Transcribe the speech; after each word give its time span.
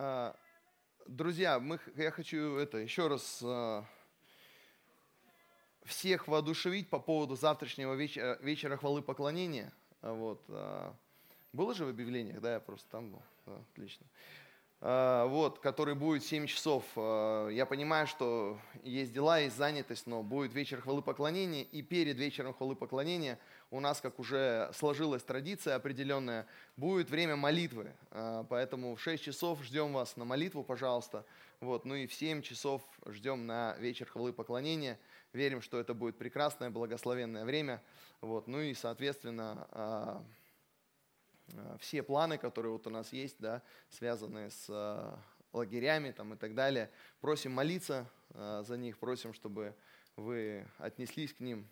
А, 0.00 0.36
друзья, 1.08 1.58
мы, 1.58 1.80
я 1.96 2.12
хочу 2.12 2.56
это 2.56 2.78
еще 2.78 3.08
раз 3.08 3.42
а, 3.42 3.84
всех 5.82 6.28
воодушевить 6.28 6.88
по 6.88 7.00
поводу 7.00 7.34
завтрашнего 7.34 7.94
вечера, 7.94 8.38
вечера 8.40 8.76
хвалы 8.76 9.02
поклонения. 9.02 9.72
Вот. 10.00 10.44
А, 10.50 10.94
было 11.52 11.74
же 11.74 11.84
в 11.84 11.88
объявлениях, 11.88 12.40
да, 12.40 12.52
я 12.52 12.60
просто 12.60 12.88
там 12.90 13.10
был. 13.10 13.22
Да, 13.44 13.56
отлично. 13.72 14.06
А, 14.80 15.26
вот, 15.26 15.58
который 15.58 15.96
будет 15.96 16.24
7 16.24 16.46
часов. 16.46 16.84
А, 16.94 17.48
я 17.48 17.66
понимаю, 17.66 18.06
что 18.06 18.58
есть 18.84 19.12
дела, 19.12 19.40
есть 19.40 19.56
занятость, 19.56 20.06
но 20.06 20.22
будет 20.22 20.54
вечер 20.54 20.80
хвалы 20.80 21.02
поклонения, 21.02 21.64
и 21.64 21.82
перед 21.82 22.16
вечером 22.16 22.54
хвалы 22.54 22.76
поклонения 22.76 23.40
у 23.72 23.80
нас, 23.80 24.00
как 24.00 24.20
уже 24.20 24.70
сложилась 24.74 25.24
традиция 25.24 25.74
определенная, 25.74 26.46
будет 26.76 27.10
время 27.10 27.34
молитвы. 27.34 27.92
А, 28.12 28.44
поэтому 28.44 28.94
в 28.94 29.00
6 29.00 29.24
часов 29.24 29.64
ждем 29.64 29.92
вас 29.92 30.16
на 30.16 30.24
молитву, 30.24 30.62
пожалуйста. 30.62 31.24
Вот, 31.60 31.84
ну 31.84 31.96
и 31.96 32.06
в 32.06 32.14
7 32.14 32.42
часов 32.42 32.82
ждем 33.06 33.46
на 33.46 33.74
вечер 33.80 34.06
хвалы 34.06 34.32
поклонения. 34.32 34.96
Верим, 35.32 35.60
что 35.60 35.80
это 35.80 35.92
будет 35.92 36.16
прекрасное, 36.16 36.70
благословенное 36.70 37.44
время. 37.44 37.82
Вот, 38.20 38.46
ну 38.46 38.60
и, 38.60 38.74
соответственно, 38.74 40.22
все 41.78 42.02
планы, 42.02 42.38
которые 42.38 42.72
вот 42.72 42.86
у 42.86 42.90
нас 42.90 43.12
есть, 43.12 43.36
да, 43.38 43.62
связанные 43.88 44.50
с 44.50 44.66
э, 44.68 45.16
лагерями 45.52 46.10
там, 46.10 46.34
и 46.34 46.36
так 46.36 46.54
далее. 46.54 46.90
Просим 47.20 47.52
молиться 47.52 48.06
э, 48.30 48.62
за 48.66 48.76
них, 48.76 48.98
просим, 48.98 49.32
чтобы 49.32 49.74
вы 50.16 50.66
отнеслись 50.78 51.32
к 51.32 51.40
ним 51.40 51.68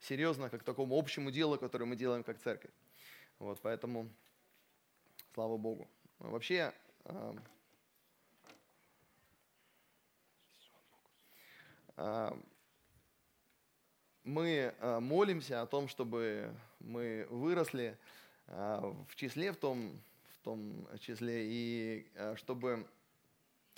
серьезно, 0.00 0.50
как 0.50 0.60
к 0.60 0.64
такому 0.64 0.98
общему 0.98 1.30
делу, 1.30 1.58
которое 1.58 1.84
мы 1.84 1.96
делаем 1.96 2.22
как 2.22 2.38
церковь. 2.38 2.70
Вот, 3.38 3.60
поэтому 3.60 4.08
слава 5.34 5.56
Богу. 5.56 5.88
Вообще, 6.18 6.72
мы 14.24 14.74
молимся 15.00 15.62
о 15.62 15.66
том, 15.66 15.88
чтобы 15.88 16.54
мы 16.80 17.26
выросли 17.30 17.98
в 18.46 19.14
числе, 19.16 19.52
в 19.52 19.56
том, 19.56 19.98
в 20.34 20.38
том 20.44 20.88
числе, 21.00 21.46
и 21.46 22.06
а, 22.14 22.36
чтобы, 22.36 22.86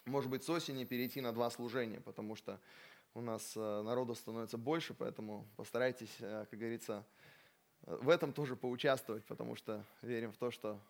может 0.05 0.31
быть, 0.31 0.45
с 0.45 0.51
осени 0.51 0.85
перейти 0.85 1.21
на 1.21 1.33
два 1.33 1.51
служения, 1.51 2.01
потому 2.01 2.37
что 2.37 2.61
у 3.15 3.21
нас 3.21 3.55
а, 3.57 3.83
народу 3.83 4.15
становится 4.15 4.59
больше, 4.59 4.95
поэтому 4.95 5.47
постарайтесь, 5.57 6.15
как 6.19 6.51
говорится, 6.51 7.05
в 7.83 8.09
этом 8.09 8.33
тоже 8.33 8.57
поучаствовать, 8.57 9.25
потому 9.25 9.55
что 9.55 9.85
верим 10.03 10.33
в 10.33 10.37
то, 10.37 10.51
что 10.51 10.81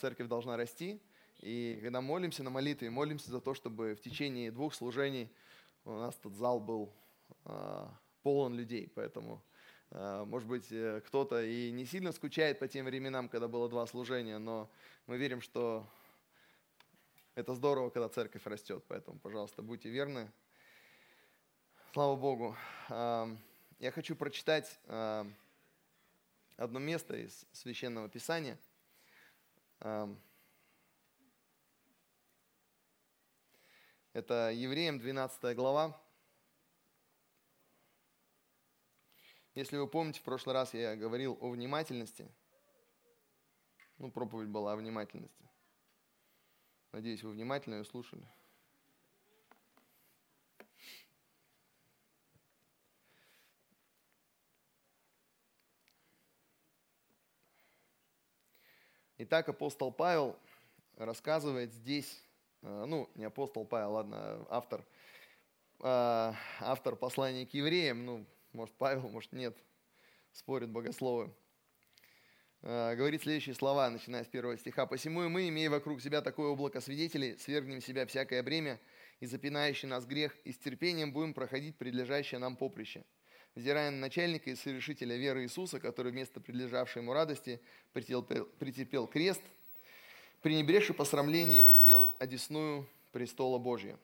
церковь 0.00 0.28
должна 0.28 0.56
расти, 0.56 1.00
и 1.40 1.78
когда 1.82 2.00
молимся 2.00 2.42
на 2.42 2.50
молитве, 2.50 2.90
молимся 2.90 3.30
за 3.30 3.40
то, 3.40 3.54
чтобы 3.54 3.94
в 3.94 4.00
течение 4.00 4.52
двух 4.52 4.74
служений 4.74 5.30
у 5.84 5.92
нас 5.92 6.16
этот 6.16 6.34
зал 6.34 6.60
был 6.60 6.92
полон 8.22 8.54
людей, 8.54 8.90
поэтому 8.94 9.34
а, 9.34 9.57
может 9.90 10.48
быть, 10.48 10.70
э, 10.70 11.00
кто-то 11.06 11.42
и 11.42 11.70
не 11.70 11.86
сильно 11.86 12.12
скучает 12.12 12.58
по 12.58 12.68
тем 12.68 12.84
временам, 12.84 13.28
когда 13.28 13.48
было 13.48 13.68
два 13.68 13.86
служения, 13.86 14.38
но 14.38 14.70
мы 15.06 15.16
верим, 15.16 15.40
что 15.40 15.86
это 17.34 17.54
здорово, 17.54 17.90
когда 17.90 18.08
церковь 18.08 18.44
растет. 18.46 18.84
Поэтому, 18.88 19.18
пожалуйста, 19.18 19.62
будьте 19.62 19.88
верны. 19.88 20.30
Слава 21.92 22.16
Богу. 22.16 22.56
Я 22.88 23.92
хочу 23.92 24.14
прочитать 24.14 24.78
одно 26.56 26.78
место 26.78 27.16
из 27.16 27.46
Священного 27.52 28.08
Писания. 28.08 28.58
Это 34.12 34.50
Евреям 34.52 34.98
12 34.98 35.56
глава. 35.56 35.98
Если 39.58 39.76
вы 39.76 39.88
помните, 39.88 40.20
в 40.20 40.22
прошлый 40.22 40.54
раз 40.54 40.72
я 40.72 40.94
говорил 40.94 41.36
о 41.40 41.50
внимательности. 41.50 42.30
Ну, 43.98 44.08
проповедь 44.08 44.50
была 44.50 44.74
о 44.74 44.76
внимательности. 44.76 45.50
Надеюсь, 46.92 47.24
вы 47.24 47.32
внимательно 47.32 47.74
ее 47.74 47.84
слушали. 47.84 48.24
Итак, 59.16 59.48
апостол 59.48 59.90
Павел 59.90 60.38
рассказывает 60.94 61.72
здесь, 61.72 62.22
э, 62.62 62.84
ну, 62.86 63.10
не 63.16 63.24
апостол 63.24 63.64
Павел, 63.64 63.94
ладно, 63.94 64.46
автор, 64.50 64.86
э, 65.80 66.32
автор 66.60 66.94
послания 66.94 67.44
к 67.44 67.54
евреям, 67.54 68.06
ну, 68.06 68.26
может 68.52 68.74
Павел, 68.76 69.08
может 69.08 69.32
нет, 69.32 69.56
спорят 70.32 70.70
богословы. 70.70 71.32
А, 72.62 72.94
говорит 72.96 73.22
следующие 73.22 73.54
слова, 73.54 73.88
начиная 73.88 74.24
с 74.24 74.26
первого 74.26 74.56
стиха. 74.58 74.86
«Посему 74.86 75.24
и 75.24 75.28
мы, 75.28 75.48
имея 75.48 75.70
вокруг 75.70 76.00
себя 76.00 76.22
такое 76.22 76.48
облако 76.48 76.80
свидетелей, 76.80 77.36
свергнем 77.38 77.80
себя 77.80 78.04
всякое 78.06 78.42
бремя 78.42 78.80
и 79.20 79.26
запинающий 79.26 79.88
нас 79.88 80.06
грех, 80.06 80.36
и 80.44 80.52
с 80.52 80.58
терпением 80.58 81.12
будем 81.12 81.34
проходить 81.34 81.76
предлежащее 81.76 82.40
нам 82.40 82.56
поприще, 82.56 83.04
взирая 83.54 83.90
на 83.90 83.98
начальника 83.98 84.50
и 84.50 84.56
совершителя 84.56 85.16
веры 85.16 85.44
Иисуса, 85.44 85.78
который 85.78 86.10
вместо 86.10 86.40
предлежавшей 86.40 87.02
ему 87.02 87.12
радости 87.12 87.60
претерпел, 87.92 88.46
претерпел 88.58 89.06
крест, 89.06 89.42
пренебрежший 90.42 90.94
посрамление 90.94 91.60
и 91.60 91.62
воссел 91.62 92.12
одесную 92.18 92.88
престола 93.12 93.58
Божия». 93.58 93.98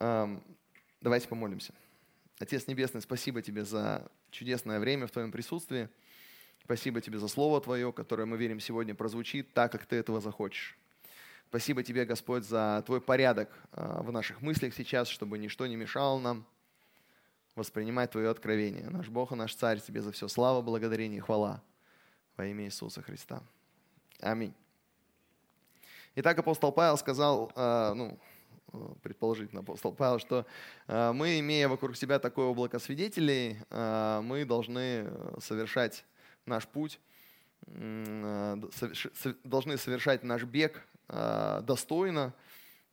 Давайте 0.00 1.28
помолимся. 1.28 1.74
Отец 2.38 2.66
Небесный, 2.66 3.02
спасибо 3.02 3.42
Тебе 3.42 3.66
за 3.66 4.10
чудесное 4.30 4.80
время 4.80 5.06
в 5.06 5.10
Твоем 5.10 5.30
присутствии. 5.30 5.90
Спасибо 6.64 7.02
Тебе 7.02 7.18
за 7.18 7.28
Слово 7.28 7.60
Твое, 7.60 7.92
которое, 7.92 8.24
мы 8.24 8.38
верим, 8.38 8.60
сегодня 8.60 8.94
прозвучит 8.94 9.52
так, 9.52 9.70
как 9.72 9.84
Ты 9.84 9.96
этого 9.96 10.20
захочешь. 10.20 10.78
Спасибо 11.50 11.82
Тебе, 11.82 12.06
Господь, 12.06 12.44
за 12.44 12.82
Твой 12.86 13.02
порядок 13.02 13.50
а, 13.72 14.02
в 14.02 14.10
наших 14.10 14.40
мыслях 14.40 14.72
сейчас, 14.74 15.08
чтобы 15.08 15.36
ничто 15.36 15.66
не 15.66 15.76
мешало 15.76 16.18
нам 16.18 16.46
воспринимать 17.56 18.12
Твое 18.12 18.30
откровение. 18.30 18.88
Наш 18.88 19.08
Бог 19.08 19.32
и 19.32 19.34
наш 19.34 19.54
Царь, 19.54 19.80
Тебе 19.80 20.00
за 20.00 20.12
все 20.12 20.28
слава, 20.28 20.62
благодарение 20.62 21.18
и 21.18 21.20
хвала 21.20 21.62
во 22.36 22.46
имя 22.46 22.64
Иисуса 22.64 23.02
Христа. 23.02 23.42
Аминь. 24.20 24.54
Итак, 26.14 26.38
апостол 26.38 26.72
Павел 26.72 26.96
сказал, 26.96 27.52
а, 27.54 27.92
ну, 27.92 28.18
предположительно 29.02 29.60
апостол 29.60 29.92
Павел, 29.92 30.18
что 30.18 30.46
э, 30.86 31.12
мы, 31.12 31.38
имея 31.40 31.68
вокруг 31.68 31.96
себя 31.96 32.18
такое 32.18 32.46
облако 32.46 32.78
свидетелей, 32.78 33.58
э, 33.70 34.20
мы 34.22 34.44
должны 34.44 35.10
совершать 35.40 36.04
наш 36.46 36.66
путь, 36.66 37.00
должны 39.44 39.76
совершать 39.76 40.24
наш 40.24 40.44
бег 40.44 40.82
достойно, 41.06 42.32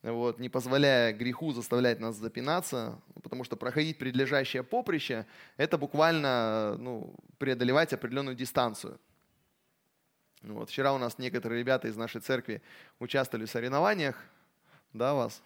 вот, 0.02 0.38
не 0.38 0.48
позволяя 0.48 1.12
греху 1.12 1.52
заставлять 1.52 1.98
нас 1.98 2.16
запинаться, 2.16 3.00
потому 3.22 3.42
что 3.44 3.56
проходить 3.56 3.98
предлежащее 3.98 4.62
поприще– 4.62 5.26
это 5.56 5.76
буквально 5.76 6.76
ну, 6.78 7.14
преодолевать 7.38 7.92
определенную 7.92 8.36
дистанцию. 8.36 9.00
Вот, 10.42 10.70
вчера 10.70 10.92
у 10.92 10.98
нас 10.98 11.18
некоторые 11.18 11.58
ребята 11.58 11.88
из 11.88 11.96
нашей 11.96 12.20
церкви 12.20 12.62
участвовали 13.00 13.46
в 13.46 13.50
соревнованиях, 13.50 14.16
да, 14.92 15.14
вас? 15.14 15.42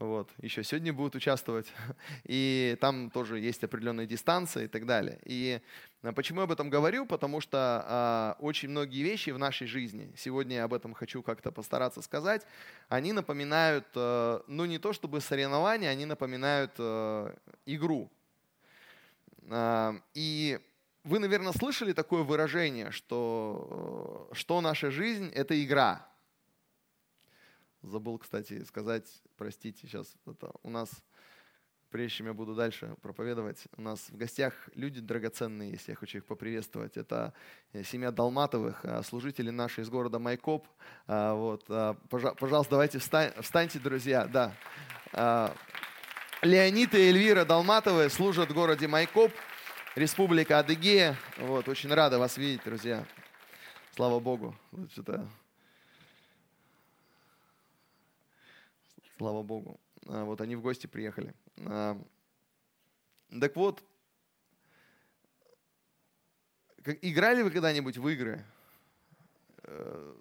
Вот. 0.00 0.30
Еще 0.38 0.64
сегодня 0.64 0.92
будут 0.92 1.14
участвовать. 1.14 1.72
И 2.24 2.76
там 2.80 3.10
тоже 3.10 3.38
есть 3.38 3.62
определенная 3.62 4.06
дистанция 4.06 4.64
и 4.64 4.68
так 4.68 4.86
далее. 4.86 5.20
И 5.24 5.60
а, 6.02 6.12
почему 6.12 6.40
я 6.40 6.44
об 6.44 6.52
этом 6.52 6.68
говорю? 6.68 7.06
Потому 7.06 7.40
что 7.40 7.84
а, 7.86 8.36
очень 8.40 8.70
многие 8.70 9.02
вещи 9.02 9.30
в 9.30 9.38
нашей 9.38 9.66
жизни, 9.66 10.12
сегодня 10.16 10.56
я 10.56 10.64
об 10.64 10.74
этом 10.74 10.94
хочу 10.94 11.22
как-то 11.22 11.52
постараться 11.52 12.02
сказать, 12.02 12.46
они 12.88 13.12
напоминают, 13.12 13.86
а, 13.94 14.42
ну 14.48 14.64
не 14.64 14.78
то 14.78 14.92
чтобы 14.92 15.20
соревнования, 15.20 15.90
они 15.90 16.06
напоминают 16.06 16.72
а, 16.78 17.34
игру. 17.64 18.10
А, 19.48 19.94
и 20.14 20.58
вы, 21.04 21.18
наверное, 21.18 21.52
слышали 21.52 21.92
такое 21.92 22.22
выражение, 22.22 22.90
что, 22.90 24.28
э, 24.30 24.34
что 24.34 24.60
наша 24.62 24.90
жизнь– 24.90 25.30
это 25.34 25.62
игра. 25.62 26.08
Забыл, 27.84 28.18
кстати, 28.18 28.64
сказать, 28.64 29.06
простите, 29.36 29.86
сейчас 29.86 30.14
это 30.26 30.50
у 30.62 30.70
нас, 30.70 30.90
прежде 31.90 32.16
чем 32.16 32.26
я 32.28 32.32
буду 32.32 32.54
дальше 32.54 32.96
проповедовать, 33.02 33.64
у 33.76 33.82
нас 33.82 34.08
в 34.08 34.16
гостях 34.16 34.54
люди 34.74 35.02
драгоценные 35.02 35.72
есть, 35.72 35.88
я 35.88 35.94
хочу 35.94 36.18
их 36.18 36.24
поприветствовать. 36.24 36.96
Это 36.96 37.34
э, 37.74 37.84
семья 37.84 38.10
Долматовых, 38.10 38.80
э, 38.84 39.02
служители 39.02 39.50
наши 39.50 39.82
из 39.82 39.90
города 39.90 40.18
Майкоп. 40.18 40.66
А, 41.06 41.34
вот, 41.34 41.64
а, 41.68 41.94
пожалуйста, 42.08 42.70
давайте 42.70 42.98
встаньте, 42.98 43.78
друзья. 43.78 44.26
Да. 44.26 44.54
А, 45.12 45.54
Леонид 46.40 46.94
и 46.94 46.98
Эльвира 46.98 47.44
Долматовы 47.44 48.08
служат 48.08 48.50
в 48.50 48.54
городе 48.54 48.88
Майкоп. 48.88 49.30
Республика 49.94 50.58
Адыгея. 50.58 51.16
Вот, 51.36 51.68
очень 51.68 51.92
рада 51.92 52.18
вас 52.18 52.38
видеть, 52.38 52.64
друзья. 52.64 53.06
Слава 53.94 54.20
Богу. 54.20 54.56
Что-то... 54.90 55.28
Слава 59.16 59.44
Богу. 59.44 59.80
А, 60.08 60.24
вот 60.24 60.40
они 60.40 60.56
в 60.56 60.60
гости 60.60 60.88
приехали. 60.88 61.34
А, 61.58 61.96
так 63.40 63.54
вот, 63.54 63.80
играли 67.00 67.42
вы 67.42 67.52
когда-нибудь 67.52 67.96
в 67.96 68.08
игры? 68.08 68.44
Э, 69.62 70.14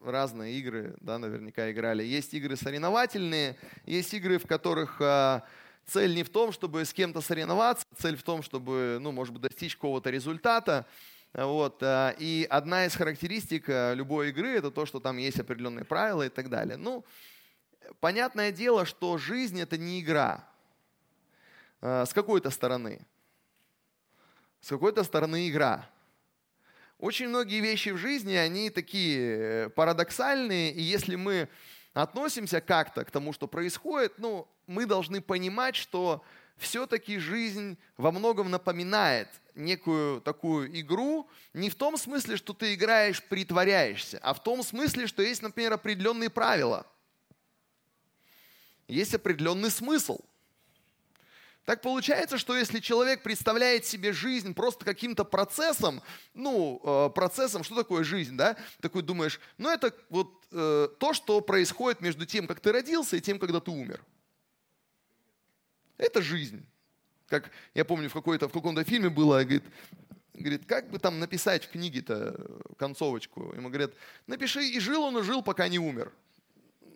разные 0.00 0.54
игры, 0.54 0.96
да, 1.00 1.18
наверняка 1.18 1.70
играли. 1.70 2.04
Есть 2.04 2.32
игры 2.32 2.56
соревновательные, 2.56 3.58
есть 3.84 4.14
игры, 4.14 4.38
в 4.38 4.46
которых 4.46 4.96
а, 5.02 5.44
цель 5.84 6.14
не 6.14 6.22
в 6.22 6.30
том, 6.30 6.52
чтобы 6.52 6.86
с 6.86 6.94
кем-то 6.94 7.20
соревноваться, 7.20 7.84
цель 7.98 8.16
в 8.16 8.22
том, 8.22 8.42
чтобы, 8.42 8.96
ну, 8.98 9.12
может 9.12 9.34
быть, 9.34 9.42
достичь 9.42 9.76
какого-то 9.76 10.08
результата. 10.08 10.86
Вот. 11.34 11.82
И 12.18 12.46
одна 12.48 12.86
из 12.86 12.94
характеристик 12.94 13.64
любой 13.68 14.30
игры– 14.30 14.48
это 14.56 14.70
то, 14.70 14.84
что 14.86 15.00
там 15.00 15.18
есть 15.18 15.38
определенные 15.38 15.84
правила 15.84 16.26
и 16.26 16.28
так 16.28 16.50
далее. 16.50 16.76
Ну, 16.76 17.04
понятное 18.00 18.52
дело, 18.52 18.84
что 18.84 19.18
жизнь– 19.18 19.60
это 19.62 19.78
не 19.78 20.00
игра. 20.00 20.46
С 21.80 22.12
какой-то 22.12 22.50
стороны. 22.50 23.00
С 24.60 24.68
какой-то 24.68 25.02
стороны 25.02 25.48
игра. 25.48 25.88
Очень 27.02 27.28
многие 27.30 27.60
вещи 27.60 27.88
в 27.88 27.96
жизни, 27.96 28.34
они 28.34 28.70
такие 28.70 29.18
э, 29.18 29.68
парадоксальные, 29.70 30.70
и 30.70 30.80
если 30.80 31.16
мы 31.16 31.48
относимся 31.94 32.60
как-то 32.60 33.04
к 33.04 33.10
тому, 33.10 33.32
что 33.32 33.48
происходит, 33.48 34.18
ну, 34.18 34.46
мы 34.68 34.86
должны 34.86 35.20
понимать, 35.20 35.74
что 35.74 36.22
все-таки 36.58 37.18
жизнь 37.18 37.76
во 37.96 38.12
многом 38.12 38.52
напоминает 38.52 39.28
некую 39.56 40.20
такую 40.20 40.78
игру, 40.80 41.28
не 41.52 41.70
в 41.70 41.74
том 41.74 41.96
смысле, 41.96 42.36
что 42.36 42.52
ты 42.52 42.74
играешь, 42.74 43.20
притворяешься, 43.20 44.20
а 44.22 44.32
в 44.32 44.40
том 44.40 44.62
смысле, 44.62 45.08
что 45.08 45.22
есть, 45.22 45.42
например, 45.42 45.72
определенные 45.72 46.30
правила. 46.30 46.86
Есть 48.92 49.14
определенный 49.14 49.70
смысл– 49.70 50.20
так 51.64 51.80
получается, 51.80 52.38
что 52.38 52.56
если 52.56 52.80
человек 52.80 53.22
представляет 53.22 53.86
себе 53.86 54.12
жизнь 54.12 54.52
просто 54.52 54.84
каким-то 54.84 55.24
процессом, 55.24 56.02
ну, 56.34 56.80
э, 56.82 57.10
процессом, 57.14 57.62
что 57.62 57.76
такое 57.76 58.02
жизнь, 58.02 58.36
да? 58.36 58.56
Такой 58.80 59.02
думаешь, 59.02 59.40
ну 59.58 59.70
это 59.70 59.94
вот 60.08 60.44
э, 60.50 60.88
то, 60.98 61.12
что 61.12 61.40
происходит 61.40 62.00
между 62.00 62.26
тем, 62.26 62.48
как 62.48 62.58
ты 62.58 62.72
родился, 62.72 63.16
и 63.16 63.20
тем, 63.20 63.38
когда 63.38 63.60
ты 63.60 63.70
умер. 63.70 64.04
Это 65.98 66.20
жизнь. 66.20 66.66
Как 67.28 67.52
я 67.74 67.84
помню, 67.84 68.10
в, 68.10 68.12
какой-то, 68.12 68.48
в 68.48 68.52
каком-то 68.52 68.82
фильме 68.82 69.08
было, 69.08 69.44
говорит, 69.44 69.64
говорит, 70.34 70.66
как 70.66 70.90
бы 70.90 70.98
там 70.98 71.20
написать 71.20 71.64
в 71.64 71.70
книге-то 71.70 72.60
концовочку? 72.76 73.52
Ему 73.54 73.68
говорят, 73.68 73.92
напиши, 74.26 74.64
и 74.64 74.80
жил 74.80 75.04
он, 75.04 75.18
и 75.18 75.22
жил, 75.22 75.42
пока 75.42 75.68
не 75.68 75.78
умер. 75.78 76.12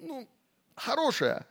Ну, 0.01 0.29
хорошая 0.75 1.47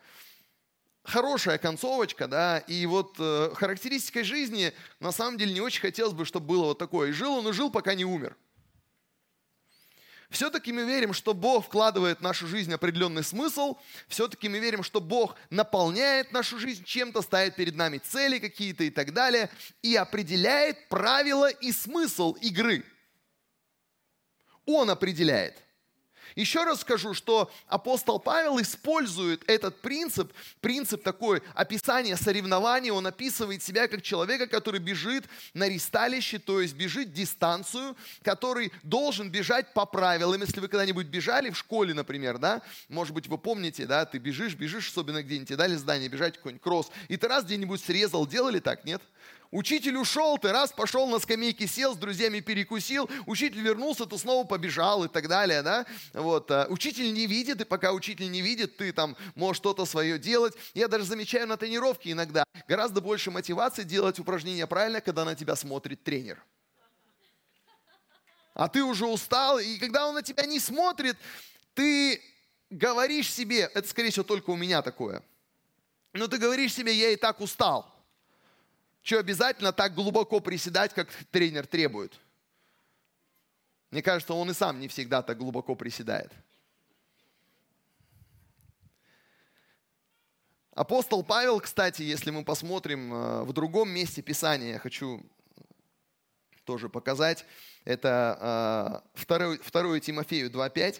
хорошая 1.06 1.57
концовочка, 1.57 2.28
да, 2.28 2.60
и 2.60 2.86
вот 2.86 3.16
э, 3.19 3.52
характеристикой 3.56 4.24
жизни 4.24 4.74
на 5.00 5.12
самом 5.12 5.38
деле 5.38 5.54
не 5.54 5.62
очень 5.62 5.81
хотелось 5.81 6.13
бы, 6.13 6.25
чтобы 6.25 6.48
было 6.48 6.66
вот 6.66 6.78
такое. 6.78 7.10
И 7.10 7.13
жил 7.13 7.36
он 7.36 7.48
и 7.48 7.54
жил, 7.54 7.69
пока 7.69 7.94
не 7.94 8.06
умер. 8.06 8.36
Все-таки 10.30 10.74
мы 10.74 10.84
верим, 10.84 11.13
что 11.13 11.34
Бог 11.34 11.66
вкладывает 11.66 12.19
в 12.19 12.22
нашу 12.22 12.48
жизнь 12.48 12.74
определенный 12.74 13.24
смысл. 13.24 13.78
Все-таки 14.07 14.50
мы 14.50 14.60
верим, 14.60 14.84
что 14.84 15.00
Бог 15.00 15.36
наполняет 15.50 16.31
нашу 16.34 16.60
жизнь 16.60 16.84
чем-то, 16.84 17.22
ставит 17.22 17.56
перед 17.56 17.75
нами 17.75 18.00
цели 18.00 18.40
какие-то 18.40 18.84
и 18.84 18.90
так 18.90 19.13
далее. 19.13 19.50
И 19.81 19.96
определяет 19.96 20.90
правила 20.90 21.50
и 21.50 21.72
смысл 21.72 22.34
игры. 22.42 22.84
Он 24.66 24.90
определяет. 24.90 25.65
Еще 26.36 26.66
раз 26.66 26.82
скажу, 26.82 27.14
что 27.14 27.50
апостол 27.68 28.20
Павел 28.20 28.60
использует 28.60 29.44
этот 29.50 29.80
принцип, 29.80 30.34
принцип 30.60 31.02
такой 31.02 31.42
описания 31.54 32.18
соревнований, 32.18 32.92
он 32.92 33.08
описывает 33.08 33.64
себя 33.64 33.88
как 33.88 34.02
человека, 34.02 34.48
который 34.48 34.82
бежит 34.82 35.24
на 35.54 35.70
ристалище, 35.70 36.40
то 36.40 36.60
есть 36.60 36.76
бежит 36.76 37.14
дистанцию, 37.14 37.96
который 38.22 38.74
должен 38.84 39.30
бежать 39.30 39.74
по 39.74 39.86
правилам. 39.86 40.42
Если 40.42 40.60
вы 40.60 40.68
когда-нибудь 40.68 41.08
бежали 41.08 41.50
в 41.52 41.58
школе, 41.58 41.94
например, 41.94 42.38
да, 42.38 42.62
может 42.90 43.14
быть, 43.14 43.28
вы 43.28 43.38
помните, 43.38 43.86
да, 43.86 44.06
ты 44.06 44.18
бежишь, 44.18 44.56
бежишь, 44.56 44.90
особенно 44.90 45.24
где-нибудь, 45.24 45.56
дали 45.56 45.76
здание, 45.76 46.10
бежать 46.10 46.36
какой-нибудь 46.36 46.62
кросс, 46.62 46.92
и 47.08 47.16
ты 47.16 47.30
раз 47.30 47.46
где-нибудь 47.46 47.82
срезал, 47.82 48.28
делали 48.28 48.60
так, 48.60 48.84
нет? 48.84 49.02
Учитель 49.52 49.98
ушел, 49.98 50.38
ты 50.38 50.52
раз 50.52 50.72
пошел 50.72 51.08
на 51.08 51.20
скамейке, 51.20 51.68
сел, 51.68 51.94
с 51.94 51.98
друзьями 51.98 52.40
перекусил, 52.40 53.10
учитель 53.26 53.62
вернулся, 53.62 54.06
ты 54.06 54.18
снова 54.18 54.46
побежал 54.46 55.06
и 55.06 55.08
так 55.08 55.28
далее, 55.28 55.62
да? 55.62 55.86
Вот. 56.14 56.50
А, 56.52 56.68
учитель 56.70 57.14
не 57.14 57.28
видит, 57.28 57.62
и 57.62 57.66
пока 57.66 57.94
учитель 57.94 58.30
не 58.32 58.42
видит, 58.42 58.78
ты 58.78 58.92
там 58.92 59.16
можешь 59.36 59.58
что-то 59.58 59.86
свое 59.86 60.18
делать. 60.20 60.54
Я 60.74 60.88
даже 60.88 61.06
замечаю 61.06 61.48
на 61.48 61.58
тренировке 61.58 62.12
иногда 62.12 62.44
гораздо 62.68 63.02
больше 63.02 63.32
мотивации 63.32 63.84
делать 63.84 64.20
упражнения 64.20 64.68
правильно, 64.68 65.02
когда 65.02 65.26
на 65.26 65.36
тебя 65.36 65.56
смотрит 65.56 66.04
тренер. 66.04 66.44
А 68.54 68.70
ты 68.70 68.84
уже 68.84 69.06
устал, 69.06 69.60
и 69.60 69.78
когда 69.78 70.08
он 70.08 70.16
на 70.16 70.22
тебя 70.22 70.46
не 70.46 70.60
смотрит, 70.60 71.18
ты 71.74 72.22
говоришь 72.70 73.32
себе, 73.32 73.70
это 73.74 73.88
скорее 73.88 74.12
всего 74.12 74.24
только 74.24 74.50
у 74.50 74.56
меня 74.56 74.82
такое, 74.82 75.22
но 76.14 76.28
ты 76.28 76.38
говоришь 76.38 76.74
себе, 76.74 76.94
я 76.94 77.10
и 77.10 77.18
так 77.18 77.42
устал. 77.42 77.95
Что 79.06 79.19
обязательно 79.19 79.72
так 79.72 79.94
глубоко 79.94 80.40
приседать, 80.40 80.92
как 80.96 81.13
тренер 81.30 81.68
требует? 81.68 82.19
Мне 83.92 84.02
кажется, 84.02 84.34
он 84.34 84.50
и 84.50 84.54
сам 84.56 84.80
не 84.80 84.88
всегда 84.88 85.22
так 85.22 85.38
глубоко 85.38 85.75
приседает. 85.75 86.31
Апостол 90.72 91.24
Павел, 91.24 91.60
кстати, 91.60 92.02
если 92.02 92.31
мы 92.31 92.44
посмотрим 92.44 93.13
э, 93.13 93.44
в 93.44 93.54
другом 93.54 93.90
месте 93.90 94.24
Писания, 94.24 94.74
я 94.74 94.80
хочу 94.80 95.22
тоже 96.63 96.90
показать, 96.90 97.46
это 97.84 99.04
2, 99.28 99.58
2 99.58 100.00
Тимофею 100.00 100.50
2.5. 100.50 101.00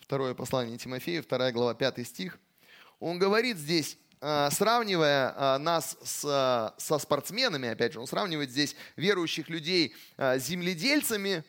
Второе 0.00 0.34
послание 0.34 0.76
Тимофею, 0.76 1.22
2 1.26 1.52
глава, 1.52 1.74
5 1.74 2.06
стих– 2.06 2.38
он 3.00 3.18
говорит 3.18 3.56
здесь, 3.56 3.98
а, 4.20 4.50
сравнивая 4.50 5.32
а, 5.34 5.58
нас 5.58 5.96
с, 6.04 6.24
а, 6.26 6.74
со 6.76 6.98
спортсменами, 6.98 7.70
опять 7.70 7.94
же, 7.94 8.00
он 8.00 8.06
сравнивает 8.06 8.50
здесь 8.50 8.76
верующих 8.96 9.48
людей 9.48 9.94
с 10.18 10.42
земледельцами, 10.42 11.42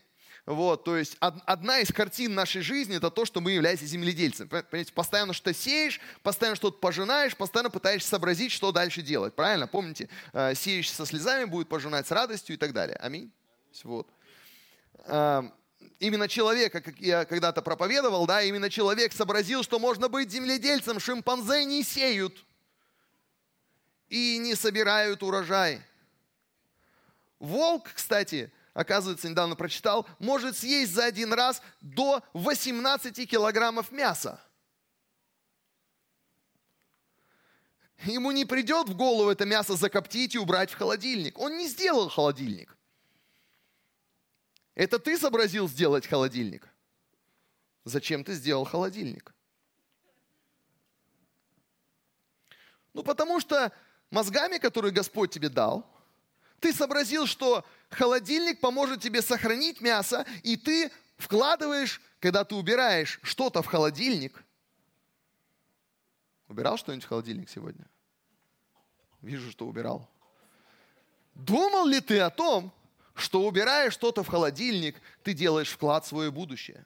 вот, 0.45 0.85
то 0.85 0.97
есть 0.97 1.17
одна 1.19 1.79
из 1.79 1.93
картин 1.93 2.33
нашей 2.33 2.61
жизни 2.61 2.95
это 2.97 3.11
то, 3.11 3.25
что 3.25 3.41
мы 3.41 3.51
являемся 3.51 3.85
земледельцами. 3.85 4.47
Понимаете, 4.47 4.91
постоянно 4.91 5.33
что-то 5.33 5.53
сеешь, 5.53 6.01
постоянно 6.23 6.55
что-то 6.55 6.79
пожинаешь, 6.79 7.37
постоянно 7.37 7.69
пытаешься 7.69 8.09
сообразить, 8.09 8.51
что 8.51 8.71
дальше 8.71 9.03
делать. 9.03 9.35
Правильно? 9.35 9.67
Помните, 9.67 10.09
сеющий 10.33 10.93
со 10.93 11.05
слезами 11.05 11.45
будет 11.45 11.69
пожинать 11.69 12.07
с 12.07 12.11
радостью 12.11 12.55
и 12.55 12.57
так 12.57 12.73
далее. 12.73 12.97
Аминь. 12.97 13.31
Вот 13.83 14.07
именно 15.99 16.27
человека, 16.27 16.81
как 16.81 16.99
я 16.99 17.25
когда-то 17.25 17.61
проповедовал, 17.61 18.25
да, 18.25 18.41
именно 18.41 18.69
человек 18.69 19.13
сообразил, 19.13 19.63
что 19.63 19.79
можно 19.79 20.09
быть 20.09 20.31
земледельцем, 20.31 20.99
шимпанзе 20.99 21.65
не 21.65 21.83
сеют 21.83 22.45
и 24.09 24.37
не 24.39 24.55
собирают 24.55 25.23
урожай. 25.23 25.81
Волк, 27.39 27.89
кстати, 27.93 28.51
оказывается, 28.73 29.29
недавно 29.29 29.55
прочитал, 29.55 30.07
может 30.19 30.57
съесть 30.57 30.93
за 30.93 31.05
один 31.05 31.33
раз 31.33 31.61
до 31.81 32.23
18 32.33 33.29
килограммов 33.29 33.91
мяса. 33.91 34.39
Ему 38.03 38.31
не 38.31 38.45
придет 38.45 38.89
в 38.89 38.95
голову 38.95 39.29
это 39.29 39.45
мясо 39.45 39.75
закоптить 39.75 40.35
и 40.35 40.39
убрать 40.39 40.71
в 40.71 40.77
холодильник. 40.77 41.37
Он 41.37 41.57
не 41.57 41.67
сделал 41.67 42.09
холодильник. 42.09 42.75
Это 44.81 44.97
ты 44.97 45.15
сообразил 45.15 45.69
сделать 45.69 46.07
холодильник? 46.07 46.67
Зачем 47.85 48.23
ты 48.23 48.33
сделал 48.33 48.65
холодильник? 48.65 49.31
Ну, 52.91 53.03
потому 53.03 53.39
что 53.39 53.71
мозгами, 54.09 54.57
которые 54.57 54.91
Господь 54.91 55.29
тебе 55.31 55.49
дал, 55.49 55.85
ты 56.59 56.73
сообразил, 56.73 57.27
что 57.27 57.63
холодильник 57.91 58.59
поможет 58.59 59.03
тебе 59.03 59.21
сохранить 59.21 59.81
мясо, 59.81 60.25
и 60.41 60.57
ты 60.57 60.91
вкладываешь, 61.17 62.01
когда 62.19 62.43
ты 62.43 62.55
убираешь 62.55 63.19
что-то 63.21 63.61
в 63.61 63.67
холодильник. 63.67 64.43
Убирал 66.47 66.77
что-нибудь 66.77 67.05
в 67.05 67.07
холодильник 67.07 67.51
сегодня? 67.51 67.85
Вижу, 69.21 69.51
что 69.51 69.67
убирал. 69.67 70.09
Думал 71.35 71.85
ли 71.85 72.01
ты 72.01 72.19
о 72.19 72.31
том, 72.31 72.73
что 73.15 73.45
убирая 73.45 73.91
что-то 73.91 74.23
в 74.23 74.27
холодильник, 74.27 75.01
ты 75.23 75.33
делаешь 75.33 75.69
вклад 75.69 76.05
в 76.05 76.07
свое 76.07 76.31
будущее. 76.31 76.85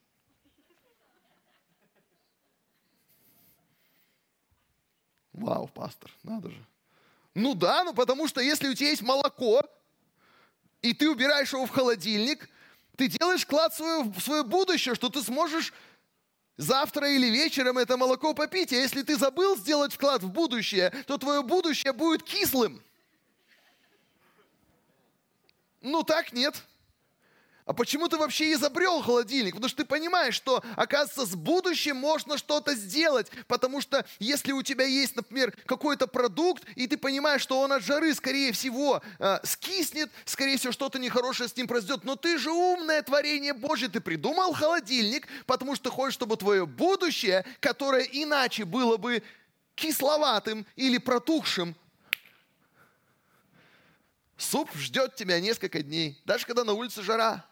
Вау, 5.34 5.67
пастор, 5.67 6.12
надо 6.24 6.50
же. 6.50 6.65
Ну 7.34 7.53
да, 7.53 7.84
ну 7.84 7.94
потому 7.94 8.27
что 8.27 8.39
если 8.39 8.70
у 8.70 8.74
тебя 8.74 8.89
есть 8.89 9.01
молоко, 9.01 9.62
и 10.82 10.94
ты 10.94 11.10
убираешь 11.10 11.51
его 11.51 11.65
в 11.65 11.72
холодильник, 11.72 12.50
ты 12.96 13.08
делаешь 13.08 13.44
вклад 13.44 13.74
в 13.74 13.77
свое, 13.77 14.03
в 14.03 14.20
свое 14.22 14.44
будущее, 14.44 14.96
что 14.96 15.10
ты 15.10 15.22
сможешь 15.22 15.74
завтра 16.58 17.10
или 17.10 17.27
вечером 17.27 17.77
это 17.77 17.98
молоко 17.98 18.34
попить. 18.34 18.72
А 18.72 18.77
если 18.77 19.01
ты 19.01 19.17
забыл 19.17 19.58
сделать 19.58 19.94
вклад 19.94 20.24
в 20.24 20.32
будущее, 20.32 20.91
то 21.08 21.17
твое 21.17 21.44
будущее 21.44 21.91
будет 21.91 22.24
кислым. 22.24 22.82
Ну 25.86 26.01
так 26.01 26.34
нет. 26.34 26.56
А 27.65 27.74
почему 27.74 28.08
ты 28.08 28.18
вообще 28.18 28.54
изобрел 28.54 29.01
холодильник? 29.01 29.54
Потому 29.54 29.70
что 29.70 29.84
ты 29.84 29.86
понимаешь, 29.86 30.36
что, 30.36 30.63
оказывается, 30.75 31.25
с 31.25 31.36
будущим 31.36 31.96
можно 31.96 32.38
что-то 32.38 32.75
сделать. 32.75 33.32
Потому 33.48 33.82
что 33.82 34.06
если 34.20 34.51
у 34.51 34.63
тебя 34.63 34.86
есть, 34.86 35.15
например, 35.15 35.56
какой-то 35.65 36.08
продукт, 36.08 36.63
и 36.75 36.88
ты 36.88 36.98
понимаешь, 36.98 37.42
что 37.42 37.60
он 37.60 37.72
от 37.72 37.84
жары, 37.84 38.15
скорее 38.15 38.51
всего, 38.51 39.01
э, 39.20 39.39
скиснет, 39.44 40.12
скорее 40.25 40.58
всего, 40.58 40.74
что-то 40.74 40.98
нехорошее 40.98 41.50
с 41.50 41.56
ним 41.56 41.68
произойдет. 41.68 42.04
Но 42.04 42.15
ты 42.15 42.39
же 42.39 42.51
умное 42.51 43.01
творение 43.04 43.54
Божье, 43.54 43.88
ты 43.88 44.00
придумал 44.00 44.54
холодильник, 44.54 45.27
потому 45.46 45.75
что 45.75 45.92
хочешь, 45.92 46.15
чтобы 46.15 46.38
твое 46.38 46.65
будущее, 46.65 47.46
которое 47.60 48.04
иначе 48.04 48.65
было 48.65 48.98
бы 48.98 49.24
кисловатым 49.75 50.65
или 50.75 50.98
протухшим, 50.98 51.75
суп 54.38 54.70
ждет 54.75 55.15
тебя 55.15 55.39
несколько 55.39 55.82
дней, 55.82 56.22
даже 56.25 56.46
когда 56.46 56.63
на 56.63 56.74
улице 56.74 57.04
жара. 57.04 57.46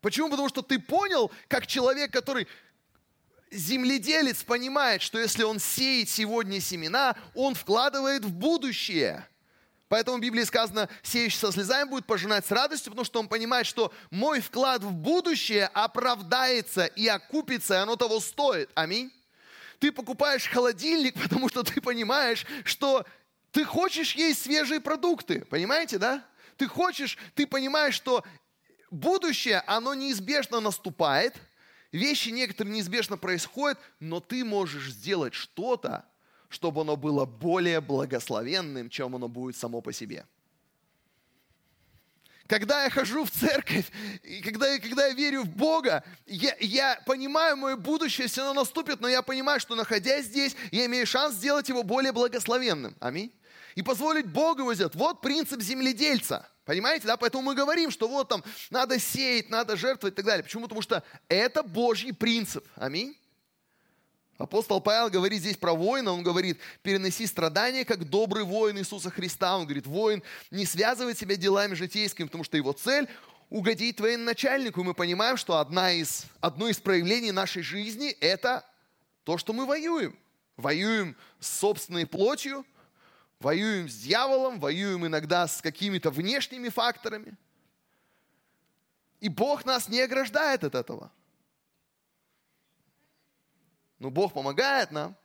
Почему? 0.00 0.28
Потому 0.28 0.48
что 0.48 0.62
ты 0.62 0.78
понял, 0.78 1.30
как 1.48 1.66
человек, 1.66 2.12
который 2.12 2.46
земледелец 3.50 4.42
понимает, 4.42 5.02
что 5.02 5.18
если 5.18 5.44
он 5.44 5.58
сеет 5.58 6.08
сегодня 6.08 6.60
семена, 6.60 7.16
он 7.34 7.54
вкладывает 7.54 8.24
в 8.24 8.32
будущее. 8.32 9.26
Поэтому 9.88 10.18
в 10.18 10.20
Библии 10.20 10.42
сказано, 10.42 10.88
сеющий 11.02 11.38
со 11.38 11.52
слезами 11.52 11.88
будет 11.88 12.06
пожинать 12.06 12.44
с 12.44 12.50
радостью, 12.50 12.90
потому 12.90 13.04
что 13.04 13.20
он 13.20 13.28
понимает, 13.28 13.66
что 13.66 13.92
мой 14.10 14.40
вклад 14.40 14.82
в 14.82 14.92
будущее 14.92 15.66
оправдается 15.66 16.86
и 16.86 17.06
окупится, 17.06 17.74
и 17.74 17.78
оно 17.78 17.94
того 17.96 18.18
стоит. 18.20 18.70
Аминь. 18.74 19.12
Ты 19.78 19.92
покупаешь 19.92 20.48
холодильник, 20.48 21.14
потому 21.22 21.48
что 21.48 21.62
ты 21.62 21.80
понимаешь, 21.80 22.44
что 22.64 23.06
ты 23.54 23.64
хочешь 23.64 24.16
есть 24.16 24.42
свежие 24.42 24.80
продукты. 24.80 25.44
Понимаете, 25.44 25.98
да? 25.98 26.24
Ты 26.56 26.66
хочешь, 26.66 27.16
ты 27.36 27.46
понимаешь, 27.46 27.94
что 27.94 28.24
будущее, 28.90 29.62
оно 29.68 29.94
неизбежно 29.94 30.58
наступает, 30.58 31.36
вещи 31.92 32.30
некоторые 32.30 32.74
неизбежно 32.74 33.16
происходят, 33.16 33.78
но 34.00 34.18
ты 34.18 34.44
можешь 34.44 34.90
сделать 34.90 35.34
что-то, 35.34 36.04
чтобы 36.48 36.80
оно 36.80 36.96
было 36.96 37.26
более 37.26 37.80
благословенным, 37.80 38.90
чем 38.90 39.14
оно 39.14 39.28
будет 39.28 39.56
само 39.56 39.80
по 39.80 39.92
себе. 39.92 40.26
Когда 42.48 42.82
я 42.82 42.90
хожу 42.90 43.24
в 43.24 43.30
церковь, 43.30 43.86
и 44.24 44.42
когда, 44.42 44.78
когда 44.80 45.06
я 45.06 45.14
верю 45.14 45.42
в 45.42 45.48
Бога, 45.48 46.04
я, 46.26 46.56
я 46.58 47.00
понимаю, 47.06 47.56
мое 47.56 47.76
будущее 47.76 48.26
все 48.26 48.42
равно 48.42 48.62
наступит, 48.62 49.00
но 49.00 49.08
я 49.08 49.22
понимаю, 49.22 49.60
что 49.60 49.76
находясь 49.76 50.26
здесь, 50.26 50.56
я 50.72 50.86
имею 50.86 51.06
шанс 51.06 51.36
сделать 51.36 51.68
его 51.68 51.84
более 51.84 52.12
благословенным. 52.12 52.96
Аминь. 52.98 53.32
И 53.74 53.82
позволить 53.82 54.26
Богу 54.26 54.70
его. 54.70 54.90
Вот 54.94 55.20
принцип 55.20 55.60
земледельца– 55.60 56.48
Понимаете, 56.64 57.06
да? 57.06 57.16
Поэтому 57.16 57.42
мы 57.42 57.54
говорим, 57.54 57.90
что 57.90 58.08
вот 58.08 58.28
там 58.28 58.42
надо 58.70 58.98
сеять, 58.98 59.50
надо 59.50 59.76
жертвовать 59.76 60.14
и 60.14 60.16
так 60.16 60.24
далее. 60.24 60.42
Почему? 60.42 60.62
Потому 60.62 60.80
что 60.80 61.02
это 61.28 61.62
Божий 61.62 62.14
принцип. 62.14 62.66
Аминь. 62.76 63.16
Апостол 64.38 64.80
Павел 64.80 65.10
говорит 65.10 65.40
здесь 65.40 65.56
про 65.56 65.74
воина, 65.74 66.10
он 66.10 66.24
говорит, 66.24 66.58
переноси 66.82 67.26
страдания, 67.26 67.84
как 67.84 68.08
добрый 68.08 68.42
воин 68.42 68.78
Иисуса 68.78 69.10
Христа. 69.10 69.56
Он 69.56 69.64
говорит, 69.64 69.86
воин 69.86 70.22
не 70.50 70.66
связывает 70.66 71.18
себя 71.18 71.36
делами 71.36 71.74
житейскими, 71.74 72.26
потому 72.26 72.42
что 72.42 72.56
его 72.56 72.72
цель 72.72 73.08
угодить 73.50 73.96
твоему 73.96 74.24
начальнику. 74.24 74.80
И 74.80 74.84
мы 74.84 74.94
понимаем, 74.94 75.36
что 75.36 75.58
одна 75.58 75.92
из, 75.92 76.24
одно 76.40 76.68
из 76.68 76.80
проявлений 76.80 77.30
нашей 77.30 77.62
жизни– 77.62 78.08
это 78.20 78.64
то, 79.22 79.38
что 79.38 79.52
мы 79.52 79.66
воюем. 79.66 80.18
Воюем 80.56 81.14
с 81.38 81.58
собственной 81.58 82.06
плотью, 82.06 82.64
Воюем 83.40 83.88
с 83.88 83.96
дьяволом, 83.96 84.60
воюем 84.60 85.06
иногда 85.06 85.46
с 85.46 85.60
какими-то 85.60 86.10
внешними 86.10 86.68
факторами. 86.68 87.36
И 89.20 89.28
Бог 89.28 89.64
нас 89.64 89.88
не 89.88 90.00
ограждает 90.00 90.64
от 90.64 90.74
этого. 90.74 91.10
Но 93.98 94.10
Бог 94.10 94.32
помогает 94.32 94.90
нам, 94.90 95.16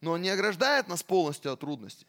но 0.00 0.12
Он 0.12 0.22
не 0.22 0.30
ограждает 0.30 0.88
нас 0.88 1.02
полностью 1.02 1.52
от 1.52 1.60
трудностей. 1.60 2.06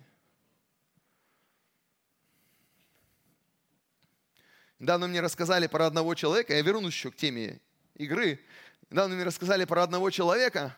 Недавно 4.79 5.07
мне 5.07 5.21
рассказали 5.21 5.67
про 5.67 5.85
одного 5.85 6.15
человека, 6.15 6.53
я 6.55 6.61
вернусь 6.61 6.95
еще 6.95 7.11
к 7.11 7.15
теме 7.15 7.61
игры. 7.95 8.39
Недавно 8.89 9.15
мне 9.15 9.23
рассказали 9.23 9.63
про 9.65 9.83
одного 9.83 10.09
человека, 10.09 10.75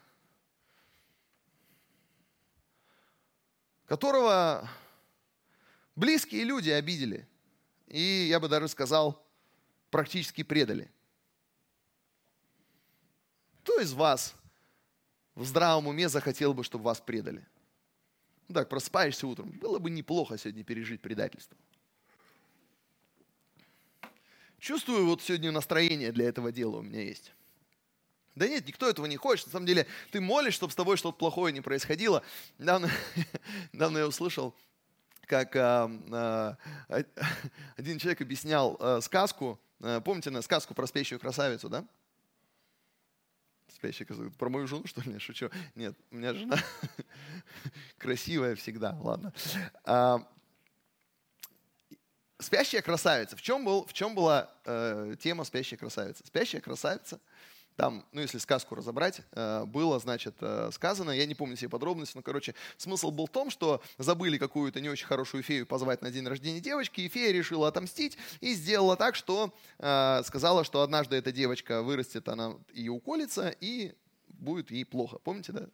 которого 3.93 4.67
близкие 5.95 6.45
люди 6.45 6.71
обидели. 6.71 7.27
И 7.85 8.25
я 8.27 8.39
бы 8.39 8.50
даже 8.50 8.67
сказал, 8.67 9.23
практически 9.91 10.41
предали. 10.41 10.89
Кто 13.59 13.79
из 13.79 13.93
вас 13.93 14.33
в 15.35 15.45
здравом 15.45 15.85
уме 15.85 16.09
захотел 16.09 16.55
бы, 16.55 16.63
чтобы 16.63 16.85
вас 16.85 17.01
предали? 17.01 17.45
Ну 18.47 18.55
так, 18.55 18.67
просыпаешься 18.67 19.27
утром. 19.27 19.51
Было 19.51 19.77
бы 19.77 19.91
неплохо 19.91 20.39
сегодня 20.39 20.63
пережить 20.63 21.00
предательство. 21.00 21.55
Чувствую, 24.57 25.05
вот 25.05 25.21
сегодня 25.21 25.51
настроение 25.51 26.12
для 26.12 26.29
этого 26.29 26.51
дела 26.51 26.77
у 26.77 26.81
меня 26.81 27.03
есть. 27.03 27.31
Да 28.36 28.48
нет, 28.48 28.66
никто 28.68 28.90
этого 28.90 29.06
не 29.06 29.18
хочет. 29.18 29.48
На 29.48 29.52
самом 29.52 29.68
деле, 29.68 29.86
ты 30.12 30.20
молишь, 30.20 30.56
чтобы 30.56 30.74
с 30.74 30.75
тобой 30.75 30.98
что-то 30.98 31.18
плохое 31.18 31.54
не 31.54 31.62
происходило. 31.62 32.24
Недавно, 32.58 32.90
я 33.74 34.08
услышал, 34.08 34.56
как 35.28 35.56
а, 35.56 35.92
а, 36.12 36.58
один 37.78 38.00
человек 38.00 38.22
объяснял 38.22 38.78
а, 38.80 39.02
сказку. 39.02 39.60
Помните 40.06 40.30
на 40.30 40.42
сказку 40.42 40.74
про 40.74 40.88
спящую 40.88 41.20
красавицу, 41.20 41.70
да? 41.70 41.86
Спящая 43.68 44.08
красавица. 44.08 44.38
Про 44.38 44.50
мою 44.50 44.66
жену, 44.66 44.88
что 44.88 45.02
ли? 45.02 45.20
Шучу. 45.20 45.50
Нет, 45.75 45.96
у 46.10 46.16
меня 46.16 46.34
жена 46.34 46.58
красивая 47.98 48.56
всегда. 48.56 48.98
Ладно. 49.00 49.34
Спящая 52.40 52.82
красавица. 52.82 53.36
В 53.36 53.42
чем, 53.42 53.66
был, 53.66 53.86
в 53.86 53.94
чем 53.94 54.16
была 54.16 54.50
э, 54.66 55.16
тема 55.20 55.44
спящая 55.44 55.78
красавица? 55.78 56.25
Спящая 56.25 56.62
красавица– 56.62 57.20
там, 57.75 58.06
ну 58.12 58.22
если 58.22 58.38
сказку 58.38 58.75
разобрать, 58.75 59.22
э, 59.32 59.65
было, 59.65 60.00
значит, 60.00 60.36
э, 60.42 60.70
сказано, 60.72 61.12
я 61.12 61.25
не 61.25 61.36
помню 61.36 61.56
все 61.56 61.70
подробности, 61.70 62.15
но, 62.15 62.22
короче, 62.22 62.56
смысл 62.77 63.12
был 63.12 63.25
в 63.27 63.32
том, 63.32 63.50
что 63.50 63.82
забыли 63.98 64.38
какую-то 64.38 64.80
не 64.82 64.89
очень 64.89 65.08
хорошую 65.08 65.44
фею 65.44 65.65
позвать 65.65 66.01
на 66.01 66.12
день 66.12 66.27
рождения 66.27 66.60
девочки, 66.60 67.01
и 67.01 67.10
фея 67.10 67.32
решила 67.32 67.68
отомстить 67.68 68.18
и 68.42 68.53
сделала 68.53 68.96
так, 68.96 69.15
что 69.15 69.53
э, 69.80 70.22
сказала, 70.25 70.63
что 70.63 70.82
однажды 70.82 71.15
эта 71.15 71.32
девочка 71.32 71.82
вырастет, 71.82 72.30
она 72.30 72.56
и 72.74 72.89
уколется, 72.89 73.56
и 73.60 73.94
будет 74.27 74.72
ей 74.72 74.86
плохо. 74.86 75.18
Помните, 75.20 75.51
да? 75.51 75.68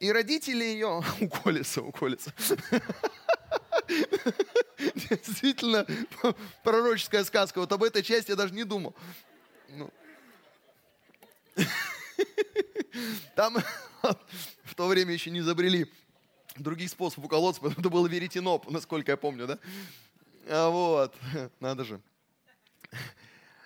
И 0.00 0.12
родители 0.12 0.64
ее 0.64 1.02
уколятся, 1.20 1.82
уколятся. 1.82 2.32
Действительно, 4.94 5.86
пророческая 6.64 7.24
сказка. 7.24 7.60
Вот 7.60 7.72
об 7.72 7.82
этой 7.82 8.02
части 8.02 8.30
я 8.30 8.36
даже 8.36 8.54
не 8.54 8.64
думал. 8.64 8.94
Ну, 9.68 9.90
там 13.34 13.56
в 14.64 14.74
то 14.74 14.86
время 14.86 15.12
еще 15.12 15.30
не 15.30 15.40
изобрели 15.40 15.90
других 16.56 16.90
способов 16.90 17.26
уколоться, 17.26 17.60
потому 17.60 17.80
это 17.80 17.90
было 17.90 18.06
веретено, 18.06 18.62
насколько 18.68 19.12
я 19.12 19.16
помню, 19.16 19.46
да? 19.46 19.58
А 20.46 20.68
вот, 20.68 21.14
надо 21.60 21.84
же. 21.84 22.00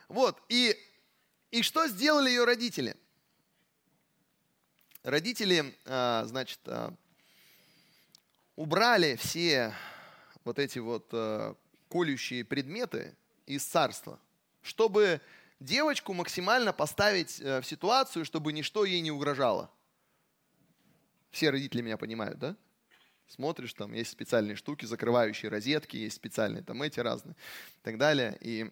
Вот, 0.08 0.40
и, 0.48 0.76
и 1.50 1.62
что 1.62 1.86
сделали 1.88 2.30
ее 2.30 2.44
родители? 2.44 2.96
Родители, 5.02 5.74
а, 5.84 6.24
значит, 6.24 6.60
а, 6.66 6.94
убрали 8.56 9.16
все 9.16 9.74
вот 10.44 10.58
эти 10.58 10.78
вот 10.78 11.08
а, 11.12 11.54
колющие 11.88 12.44
предметы 12.44 13.14
из 13.46 13.64
царства, 13.64 14.18
чтобы 14.62 15.20
девочку 15.60 16.12
максимально 16.12 16.72
поставить 16.72 17.40
э, 17.40 17.60
в 17.60 17.66
ситуацию, 17.66 18.24
чтобы 18.24 18.52
ничто 18.52 18.84
ей 18.84 19.00
не 19.00 19.10
угрожало. 19.10 19.70
Все 21.30 21.50
родители 21.50 21.82
меня 21.82 21.96
понимают, 21.96 22.38
да? 22.38 22.56
Смотришь, 23.28 23.74
там 23.74 23.92
есть 23.92 24.10
специальные 24.10 24.56
штуки, 24.56 24.86
закрывающие 24.86 25.50
розетки, 25.50 25.96
есть 25.96 26.16
специальные 26.16 26.62
там 26.62 26.82
эти 26.82 27.00
разные 27.00 27.34
и 27.34 27.82
так 27.82 27.98
далее. 27.98 28.38
И 28.40 28.70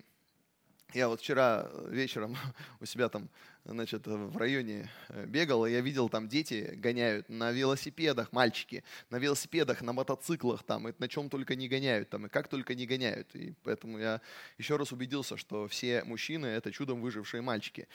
Я 0.94 1.08
вот 1.08 1.20
вчера 1.20 1.68
вечером 1.88 2.36
у 2.80 2.86
себя 2.86 3.08
там, 3.08 3.28
значит, 3.64 4.06
в 4.06 4.36
районе 4.36 4.88
э, 5.08 5.26
бегал, 5.26 5.66
и 5.66 5.72
я 5.72 5.80
видел, 5.80 6.08
там 6.08 6.28
дети 6.28 6.74
гоняют 6.76 7.28
на 7.28 7.50
велосипедах, 7.50 8.32
мальчики, 8.32 8.84
на 9.10 9.16
велосипедах, 9.16 9.82
на 9.82 9.92
мотоциклах, 9.92 10.62
там, 10.62 10.88
и 10.88 10.94
на 10.98 11.08
чем 11.08 11.28
только 11.28 11.56
не 11.56 11.68
гоняют, 11.68 12.08
там, 12.10 12.26
и 12.26 12.28
как 12.28 12.48
только 12.48 12.74
не 12.74 12.86
гоняют. 12.86 13.34
И 13.34 13.52
поэтому 13.64 13.98
я 13.98 14.20
еще 14.58 14.76
раз 14.76 14.92
убедился, 14.92 15.36
что 15.36 15.66
все 15.66 16.04
мужчины— 16.04 16.46
это 16.46 16.70
чудом 16.70 17.00
выжившие 17.00 17.42
мальчики. 17.42 17.88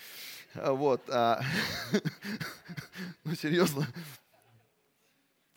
Вот. 0.53 1.01
А, 1.09 1.41
ну, 3.23 3.35
серьезно, 3.35 3.87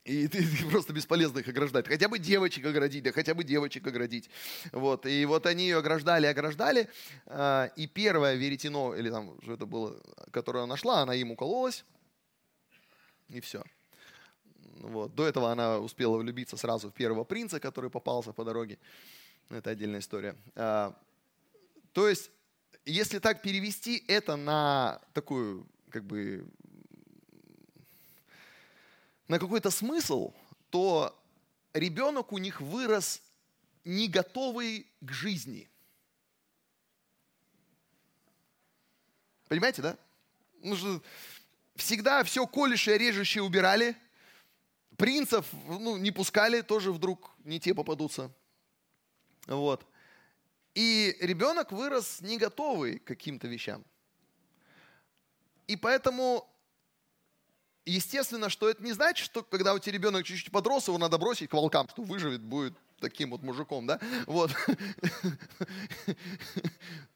и 0.05 0.29
ты, 0.29 0.47
ты 0.47 0.67
просто 0.71 0.93
бесполезно 0.93 1.39
их 1.39 1.49
ограждать. 1.49 1.89
Хотя 1.89 2.09
бы 2.09 2.19
девочек 2.19 2.67
оградить, 2.67 3.03
да 3.03 3.13
хотя 3.13 3.35
бы 3.35 3.43
девочек 3.43 3.87
оградить. 3.87 4.29
Вот. 4.73 5.07
И 5.07 5.25
вот 5.25 5.47
они 5.47 5.65
ее 5.65 5.79
ограждали, 5.79 6.27
ограждали. 6.27 6.89
А, 7.27 7.71
и 7.77 7.87
первое 7.87 8.35
веретено, 8.35 8.95
или 8.95 9.11
там, 9.11 9.39
что 9.43 9.55
это 9.55 9.65
было, 9.65 9.99
которое 10.31 10.65
она 10.65 10.75
нашла, 10.75 11.01
она 11.01 11.15
им 11.15 11.31
укололась. 11.31 11.85
И 13.29 13.41
все. 13.41 13.65
Вот. 14.81 15.15
До 15.15 15.27
этого 15.27 15.51
она 15.51 15.79
успела 15.79 16.19
влюбиться 16.19 16.59
сразу 16.59 16.91
в 16.91 16.93
первого 16.93 17.25
принца, 17.25 17.59
который 17.59 17.89
попался 17.89 18.33
по 18.33 18.45
дороге. 18.45 18.79
Это 19.49 19.71
отдельная 19.71 20.01
история. 20.01 20.37
А, 20.55 20.95
то 21.93 22.09
есть, 22.09 22.31
если 22.85 23.21
так 23.21 23.41
перевести 23.41 24.05
это 24.07 24.37
на 24.37 25.01
такую, 25.15 25.67
как 25.89 26.05
бы, 26.05 26.47
на 29.29 29.39
какой-то 29.39 29.71
смысл, 29.71 30.33
то 30.71 31.19
ребенок 31.73 32.33
у 32.33 32.39
них 32.39 32.61
вырос 32.61 33.23
не 33.85 34.09
готовый 34.09 34.87
к 35.01 35.11
жизни. 35.13 35.69
Понимаете, 39.49 39.83
да? 39.83 39.99
Ну, 40.63 40.77
что 40.77 41.03
всегда 41.77 42.25
все 42.25 42.47
колющее, 42.47 42.99
режущее 42.99 43.43
убирали. 43.43 43.97
Принцев 44.97 45.47
ну, 45.69 45.97
не 45.97 46.11
пускали, 46.11 46.61
тоже 46.61 46.93
вдруг 46.93 47.31
не 47.45 47.61
те 47.61 47.75
попадутся. 47.75 48.33
Вот. 49.47 49.87
И 50.75 51.17
ребенок 51.21 51.73
вырос 51.73 52.21
не 52.21 52.39
готовый 52.39 52.99
к 52.99 53.05
каким-то 53.05 53.47
вещам. 53.47 53.85
И 55.67 55.77
поэтому 55.77 56.49
естественно, 57.87 58.49
что 58.49 58.69
это 58.69 58.83
не 58.83 58.93
значит, 58.93 59.25
что 59.25 59.43
когда 59.43 59.75
у 59.75 59.79
тебя 59.79 59.93
ребенок 59.93 60.25
чуть-чуть 60.25 60.51
подрос, 60.51 60.89
его 60.89 60.99
надо 60.99 61.19
бросить 61.19 61.51
к 61.51 61.55
волкам, 61.55 61.89
что 61.89 62.03
выживет, 62.03 62.43
будет 62.43 62.75
таким 63.01 63.31
вот 63.31 63.43
мужиком, 63.43 63.87
да? 63.87 64.01
Вот. 64.27 64.51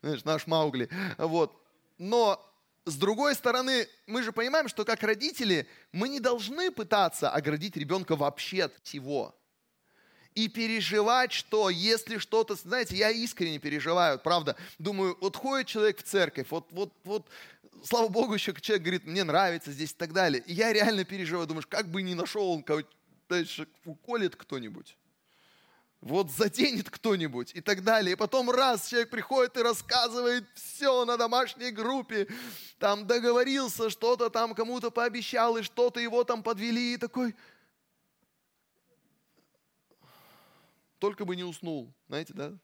Знаешь, 0.02 0.24
наш 0.24 0.46
Маугли. 0.46 0.88
Вот. 1.16 1.60
Но 1.96 2.44
с 2.84 2.96
другой 2.96 3.34
стороны, 3.34 3.86
мы 4.06 4.22
же 4.22 4.32
понимаем, 4.32 4.68
что 4.68 4.84
как 4.84 5.02
родители 5.02 5.68
мы 5.92 6.08
не 6.08 6.20
должны 6.20 6.70
пытаться 6.70 7.30
оградить 7.30 7.76
ребенка 7.76 8.16
вообще 8.16 8.64
от 8.64 8.74
всего. 8.82 9.34
И 10.34 10.48
переживать, 10.48 11.32
что 11.32 11.68
если 11.68 12.18
что-то, 12.18 12.54
знаете, 12.54 12.96
я 12.96 13.10
искренне 13.10 13.58
переживаю, 13.58 14.18
правда. 14.18 14.56
Думаю, 14.78 15.18
вот 15.20 15.36
ходит 15.36 15.66
человек 15.66 15.98
в 15.98 16.04
церковь, 16.04 16.46
вот, 16.50 16.68
вот, 16.70 16.94
вот 17.02 17.28
слава 17.84 18.08
Богу, 18.08 18.34
еще 18.34 18.54
человек 18.60 18.82
говорит, 18.82 19.06
мне 19.06 19.24
нравится 19.24 19.72
здесь 19.72 19.92
и 19.92 19.96
так 19.96 20.12
далее. 20.12 20.42
И 20.46 20.52
я 20.52 20.72
реально 20.72 21.04
переживаю, 21.04 21.46
думаешь, 21.46 21.66
как 21.66 21.88
бы 21.90 22.02
не 22.02 22.14
нашел 22.14 22.50
он 22.50 22.62
кого-то, 22.62 22.88
уколет 23.84 24.36
кто-нибудь. 24.36 24.96
Вот 26.00 26.30
заденет 26.30 26.90
кто-нибудь 26.90 27.52
и 27.54 27.60
так 27.60 27.82
далее. 27.82 28.12
И 28.12 28.16
потом 28.16 28.50
раз 28.50 28.88
человек 28.88 29.10
приходит 29.10 29.56
и 29.56 29.62
рассказывает 29.62 30.44
все 30.54 31.04
на 31.04 31.16
домашней 31.16 31.72
группе, 31.72 32.28
там 32.78 33.06
договорился, 33.06 33.90
что-то 33.90 34.30
там 34.30 34.54
кому-то 34.54 34.90
пообещал, 34.90 35.56
и 35.56 35.62
что-то 35.62 35.98
его 35.98 36.22
там 36.22 36.44
подвели, 36.44 36.94
и 36.94 36.96
такой, 36.98 37.34
только 41.00 41.24
бы 41.24 41.34
не 41.34 41.44
уснул, 41.44 41.92
знаете, 42.06 42.32
да? 42.32 42.56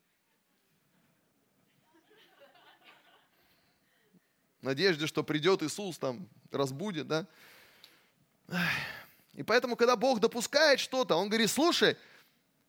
Надежде, 4.64 5.06
что 5.06 5.22
придет 5.22 5.62
Иисус, 5.62 5.98
там, 5.98 6.28
разбудит, 6.50 7.06
да. 7.06 7.26
И 9.34 9.42
поэтому, 9.42 9.76
когда 9.76 9.96
Бог 9.96 10.20
допускает 10.20 10.80
что-то, 10.80 11.16
Он 11.16 11.28
говорит, 11.28 11.50
слушай, 11.50 11.96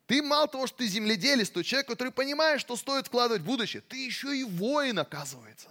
ты 0.08 0.22
мало 0.22 0.48
того, 0.48 0.68
что 0.68 0.78
ты 0.78 0.88
земледелец, 0.88 1.50
то 1.50 1.64
человек, 1.64 1.88
который 1.88 2.12
понимает, 2.12 2.62
что 2.62 2.76
стоит 2.76 3.08
вкладывать 3.08 3.42
в 3.42 3.46
будущее, 3.46 3.82
ты 3.82 4.06
еще 4.06 4.36
и 4.36 4.44
воин, 4.44 5.00
оказывается. 5.00 5.70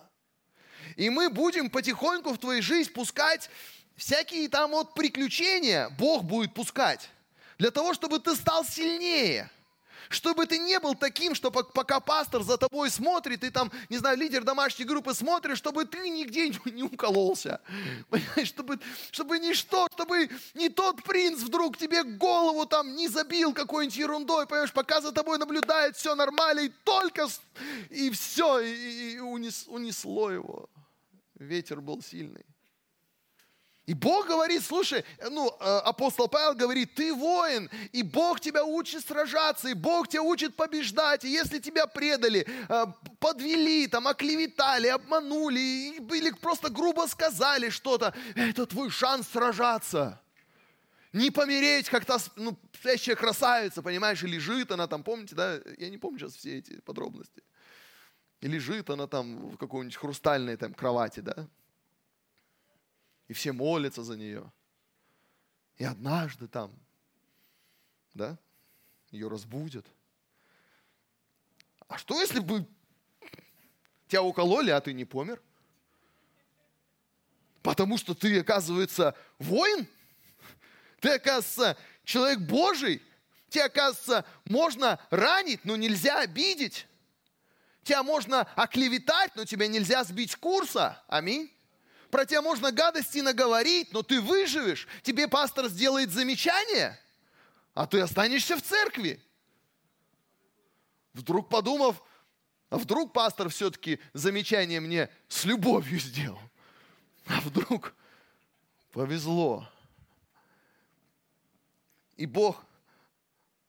И 0.96 1.10
мы 1.10 1.30
будем 1.30 1.70
потихоньку 1.70 2.32
в 2.32 2.38
твою 2.38 2.62
жизнь 2.62 2.92
пускать 2.92 3.48
всякие 3.96 4.48
там 4.48 4.72
вот 4.72 4.94
приключения, 4.94 5.88
Бог 5.90 6.24
будет 6.24 6.52
пускать, 6.54 7.08
для 7.58 7.70
того, 7.70 7.94
чтобы 7.94 8.18
ты 8.18 8.34
стал 8.34 8.64
сильнее– 8.64 9.50
чтобы 10.08 10.46
ты 10.46 10.58
не 10.58 10.78
был 10.80 10.94
таким, 10.94 11.34
что 11.34 11.50
пока 11.50 12.00
пастор 12.00 12.42
за 12.42 12.56
тобой 12.56 12.90
смотрит, 12.90 13.44
и 13.44 13.50
там, 13.50 13.70
не 13.88 13.98
знаю, 13.98 14.18
лидер 14.18 14.44
домашней 14.44 14.84
группы 14.84 15.14
смотрит, 15.14 15.56
чтобы 15.56 15.84
ты 15.84 16.08
нигде 16.08 16.48
не 16.64 16.82
укололся. 16.82 17.60
Понимаешь, 18.10 18.48
чтобы, 18.48 18.78
чтобы 19.10 19.38
ничто, 19.38 19.88
чтобы 19.92 20.30
не 20.54 20.68
тот 20.68 21.02
принц 21.02 21.40
вдруг 21.40 21.76
тебе 21.76 22.02
голову 22.02 22.66
там 22.66 22.94
не 22.96 23.08
забил 23.08 23.52
какой-нибудь 23.52 23.96
ерундой, 23.96 24.46
понимаешь, 24.46 24.72
пока 24.72 25.00
за 25.00 25.12
тобой 25.12 25.38
наблюдает, 25.38 25.96
все 25.96 26.14
нормально, 26.14 26.60
и 26.60 26.68
только, 26.84 27.28
и 27.90 28.10
все, 28.10 28.60
и, 28.60 29.14
и 29.14 29.18
унес, 29.18 29.66
унесло 29.68 30.30
его. 30.30 30.68
Ветер 31.34 31.80
был 31.80 32.02
сильный. 32.02 32.44
И 33.86 33.92
Бог 33.92 34.26
говорит, 34.28 34.64
слушай, 34.64 35.04
ну, 35.30 35.46
э, 35.60 35.78
апостол 35.84 36.26
Павел 36.26 36.54
говорит, 36.54 36.94
ты 36.94 37.12
воин, 37.12 37.68
и 37.92 38.02
Бог 38.02 38.40
тебя 38.40 38.64
учит 38.64 39.06
сражаться, 39.06 39.68
и 39.68 39.74
Бог 39.74 40.08
тебя 40.08 40.22
учит 40.22 40.56
побеждать, 40.56 41.24
и 41.24 41.28
если 41.28 41.58
тебя 41.58 41.86
предали, 41.86 42.46
э, 42.68 42.86
подвели, 43.18 43.86
там, 43.86 44.08
оклеветали, 44.08 44.86
обманули, 44.86 45.98
или 45.98 46.30
просто 46.30 46.70
грубо 46.70 47.06
сказали 47.06 47.68
что-то, 47.68 48.14
это 48.34 48.64
твой 48.64 48.88
шанс 48.88 49.28
сражаться. 49.28 50.18
Не 51.12 51.30
помереть, 51.30 51.90
как 51.90 52.06
то 52.06 52.18
ну, 52.36 52.58
спящая 52.72 53.16
красавица, 53.16 53.82
понимаешь, 53.82 54.22
и 54.22 54.26
лежит 54.26 54.72
она 54.72 54.86
там, 54.86 55.02
помните, 55.02 55.34
да, 55.34 55.60
я 55.76 55.90
не 55.90 55.98
помню 55.98 56.20
сейчас 56.20 56.36
все 56.36 56.58
эти 56.58 56.80
подробности. 56.80 57.42
И 58.40 58.48
лежит 58.48 58.88
она 58.88 59.06
там 59.06 59.50
в 59.50 59.58
какой-нибудь 59.58 59.96
хрустальной 59.96 60.56
там 60.56 60.72
кровати, 60.72 61.20
да, 61.20 61.46
и 63.28 63.32
все 63.32 63.52
молятся 63.52 64.02
за 64.02 64.16
нее. 64.16 64.50
И 65.76 65.84
однажды 65.84 66.46
там, 66.46 66.72
да, 68.12 68.38
ее 69.10 69.28
разбудят. 69.28 69.86
А 71.88 71.98
что, 71.98 72.20
если 72.20 72.40
бы 72.40 72.66
тебя 74.08 74.22
укололи, 74.22 74.70
а 74.70 74.80
ты 74.80 74.92
не 74.92 75.04
помер? 75.04 75.42
Потому 77.62 77.96
что 77.98 78.14
ты, 78.14 78.40
оказывается, 78.40 79.16
воин? 79.38 79.88
Ты, 81.00 81.14
оказывается, 81.14 81.76
человек 82.04 82.40
Божий? 82.40 83.02
Тебя, 83.48 83.66
оказывается, 83.66 84.24
можно 84.44 85.00
ранить, 85.10 85.64
но 85.64 85.76
нельзя 85.76 86.20
обидеть. 86.20 86.86
Тебя 87.82 88.02
можно 88.02 88.42
оклеветать, 88.54 89.34
но 89.36 89.44
тебя 89.44 89.66
нельзя 89.66 90.04
сбить 90.04 90.36
курса. 90.36 91.02
Аминь 91.08 91.54
про 92.14 92.26
тебя 92.26 92.42
можно 92.42 92.70
гадости 92.70 93.18
наговорить, 93.18 93.92
но 93.92 94.04
ты 94.04 94.20
выживешь. 94.20 94.86
Тебе 95.02 95.26
пастор 95.26 95.66
сделает 95.66 96.12
замечание, 96.12 96.96
а 97.74 97.88
ты 97.88 97.98
останешься 97.98 98.56
в 98.56 98.62
церкви. 98.62 99.20
Вдруг 101.12 101.48
подумав, 101.48 102.00
а 102.70 102.78
вдруг 102.78 103.12
пастор 103.12 103.48
все-таки 103.48 103.98
замечание 104.12 104.78
мне 104.78 105.10
с 105.26 105.44
любовью 105.44 105.98
сделал. 105.98 106.38
А 107.26 107.40
вдруг 107.40 107.92
повезло. 108.92 109.68
И 112.16 112.26
Бог, 112.26 112.64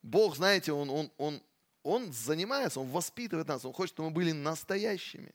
Бог, 0.04 0.36
знаете, 0.36 0.72
Он, 0.72 0.92
он, 0.92 1.12
он, 1.18 1.42
он 1.82 2.14
занимается, 2.14 2.80
Он 2.80 2.92
воспитывает 2.92 3.48
нас, 3.48 3.66
Он 3.66 3.74
хочет, 3.74 3.96
чтобы 3.96 4.10
мы 4.10 4.14
были 4.14 4.34
настоящими. 4.34 5.34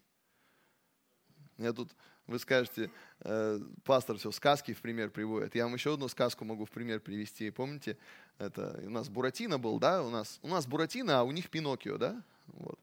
Я 1.59 1.73
тут 1.73 1.91
вы 2.31 2.39
скажете, 2.39 2.91
э, 3.21 3.59
пастор 3.85 4.17
все 4.17 4.31
сказки 4.31 4.73
в 4.73 4.81
пример 4.81 5.11
приводит. 5.11 5.55
Я 5.55 5.65
вам 5.65 5.75
еще 5.75 5.95
одну 5.95 6.09
сказку 6.09 6.45
могу 6.45 6.65
в 6.65 6.71
пример 6.71 7.01
привести. 7.01 7.51
Помните, 7.51 7.99
это 8.39 8.81
у 8.87 8.91
нас 8.91 9.09
Буратино 9.09 9.59
был, 9.59 9.79
да? 9.79 10.03
У 10.03 10.11
нас, 10.11 10.39
у 10.43 10.49
нас 10.49 10.67
Буратино, 10.67 11.21
а 11.21 11.23
у 11.25 11.33
них 11.33 11.51
Пиноккио, 11.51 11.99
да? 11.99 12.23
Вот. 12.47 12.79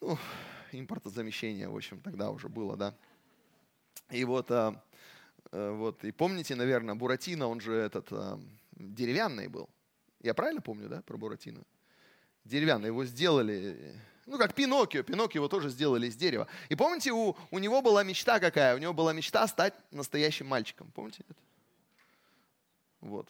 Ну, 0.00 0.16
импортозамещение, 0.72 1.68
в 1.68 1.76
общем, 1.76 2.00
тогда 2.00 2.30
уже 2.30 2.48
было, 2.48 2.76
да? 2.76 2.94
И 4.10 4.24
вот, 4.24 4.50
а, 4.50 4.82
а, 5.52 5.72
вот, 5.72 6.04
и 6.04 6.12
помните, 6.12 6.54
наверное, 6.54 6.94
Буратино, 6.94 7.48
он 7.48 7.60
же 7.60 7.74
этот 7.74 8.06
а, 8.12 8.40
деревянный 8.72 9.48
был. 9.48 9.68
Я 10.22 10.34
правильно 10.34 10.62
помню, 10.62 10.88
да, 10.88 11.02
про 11.02 11.18
Буратино? 11.18 11.64
деревянный, 12.44 12.86
его 12.86 13.04
сделали, 13.04 13.94
ну 14.26 14.38
как 14.38 14.54
Пиноккио, 14.54 15.02
Пиноккио 15.02 15.38
его 15.40 15.48
тоже 15.48 15.70
сделали 15.70 16.06
из 16.06 16.16
дерева. 16.16 16.46
И 16.68 16.76
помните, 16.76 17.12
у, 17.12 17.36
у 17.50 17.58
него 17.58 17.82
была 17.82 18.02
мечта 18.02 18.38
какая? 18.40 18.74
У 18.74 18.78
него 18.78 18.92
была 18.92 19.12
мечта 19.12 19.46
стать 19.48 19.74
настоящим 19.90 20.46
мальчиком. 20.46 20.90
Помните 20.94 21.24
это? 21.28 21.38
Вот. 23.00 23.26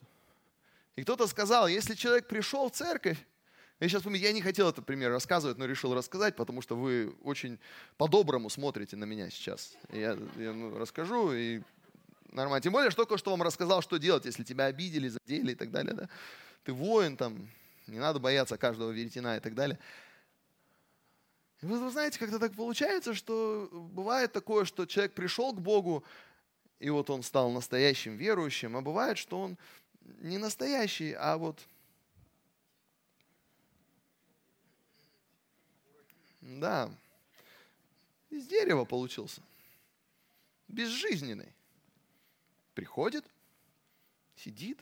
И 0.97 1.03
кто-то 1.03 1.27
сказал, 1.27 1.69
если 1.69 1.95
человек 1.95 2.27
пришел 2.27 2.69
в 2.69 2.73
церковь, 2.73 3.19
я 3.81 3.89
сейчас 3.89 4.03
помню, 4.03 4.19
я 4.19 4.33
не 4.33 4.43
хотел 4.43 4.69
этот 4.69 4.85
пример 4.85 5.11
рассказывать, 5.11 5.57
но 5.57 5.65
решил 5.65 5.95
рассказать, 5.95 6.37
потому 6.37 6.61
что 6.61 6.77
вы 6.77 7.15
очень 7.23 7.59
по-доброму 7.97 8.51
смотрите 8.51 8.97
на 8.97 9.05
меня 9.05 9.31
сейчас. 9.31 9.73
Я, 9.91 10.19
я 10.37 10.53
ну, 10.53 10.77
расскажу 10.77 11.33
и 11.33 11.63
нормально. 12.31 12.61
Тем 12.61 12.75
более, 12.75 12.91
что 12.91 13.05
только 13.05 13.17
что 13.17 13.31
вам 13.31 13.43
рассказал, 13.43 13.81
что 13.81 13.97
делать, 13.97 14.27
если 14.27 14.45
тебя 14.45 14.67
обидели, 14.67 15.09
задели 15.09 15.53
и 15.53 15.55
так 15.55 15.71
далее. 15.71 15.95
Да? 15.95 16.09
Ты 16.65 16.75
воин, 16.75 17.17
там, 17.17 17.49
не 17.87 17.99
надо 17.99 18.19
бояться 18.19 18.59
каждого 18.59 18.91
веретена 18.91 19.39
и 19.39 19.41
так 19.41 19.55
далее. 19.55 19.79
Вы, 21.63 21.79
вы 21.79 21.91
знаете, 21.91 22.19
когда 22.19 22.39
так 22.39 22.55
получается, 22.55 23.15
что 23.15 23.69
бывает 23.93 24.33
такое, 24.33 24.65
что 24.65 24.87
человек 24.87 25.13
пришел 25.13 25.53
к 25.53 25.61
Богу, 25.61 26.03
и 26.79 26.89
вот 26.89 27.11
он 27.11 27.23
стал 27.23 27.51
настоящим 27.51 28.17
верующим, 28.17 28.77
а 28.77 28.81
бывает, 28.81 29.19
что 29.19 29.41
он 29.41 29.59
не 30.21 30.39
настоящий, 30.39 31.13
а 31.13 31.37
вот 31.37 31.59
да, 36.41 36.91
из 38.31 38.47
дерева 38.47 38.87
получился, 38.87 39.43
безжизненный. 40.69 41.53
Приходит, 42.75 43.27
сидит, 44.37 44.79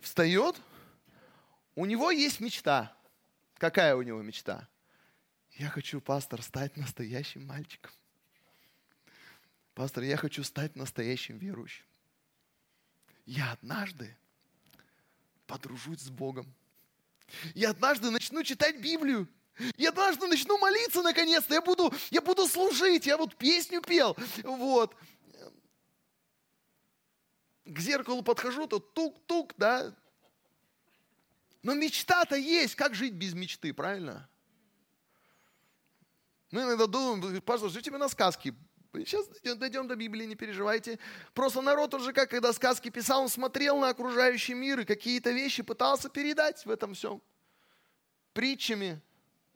встает, 0.00 0.60
у 1.76 1.86
него 1.86 2.10
есть 2.10 2.40
мечта. 2.40 2.96
Какая 3.62 3.94
у 3.94 4.02
него 4.02 4.20
мечта? 4.22 4.68
Я 5.52 5.68
хочу, 5.68 6.00
пастор, 6.00 6.42
стать 6.42 6.76
настоящим 6.76 7.46
мальчиком. 7.46 7.92
Пастор, 9.74 10.02
я 10.02 10.16
хочу 10.16 10.42
стать 10.42 10.74
настоящим 10.74 11.38
верующим. 11.38 11.84
Я 13.24 13.52
однажды 13.52 14.16
подружусь 15.46 16.00
с 16.00 16.10
Богом. 16.10 16.52
Я 17.54 17.70
однажды 17.70 18.10
начну 18.10 18.42
читать 18.42 18.80
Библию. 18.80 19.28
Я 19.76 19.90
однажды 19.90 20.26
начну 20.26 20.58
молиться 20.58 21.00
наконец-то. 21.00 21.54
Я 21.54 21.62
буду, 21.62 21.94
я 22.10 22.20
буду 22.20 22.48
служить. 22.48 23.06
Я 23.06 23.16
вот 23.16 23.36
песню 23.36 23.80
пел. 23.80 24.16
Вот. 24.42 24.96
К 27.64 27.78
зеркалу 27.78 28.24
подхожу, 28.24 28.66
то 28.66 28.80
тук-тук, 28.80 29.54
да. 29.56 29.94
Но 31.62 31.74
мечта-то 31.74 32.36
есть. 32.36 32.74
Как 32.74 32.94
жить 32.94 33.14
без 33.14 33.34
мечты, 33.34 33.72
правильно? 33.72 34.28
Мы 36.50 36.62
иногда 36.62 36.86
думаем, 36.86 37.40
пастор, 37.42 37.70
живите 37.70 37.90
на 37.90 38.08
сказки 38.08 38.54
Сейчас 38.94 39.26
дойдем 39.56 39.88
до 39.88 39.96
Библии, 39.96 40.26
не 40.26 40.34
переживайте. 40.34 40.98
Просто 41.32 41.62
народ 41.62 41.94
уже, 41.94 42.12
как 42.12 42.28
когда 42.28 42.52
сказки 42.52 42.90
писал, 42.90 43.22
он 43.22 43.30
смотрел 43.30 43.78
на 43.78 43.88
окружающий 43.88 44.52
мир 44.52 44.80
и 44.80 44.84
какие-то 44.84 45.30
вещи 45.30 45.62
пытался 45.62 46.10
передать 46.10 46.64
в 46.66 46.70
этом 46.70 46.92
всем. 46.92 47.22
Притчами 48.34 49.00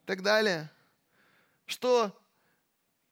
и 0.02 0.06
так 0.06 0.22
далее. 0.22 0.70
Что 1.66 2.18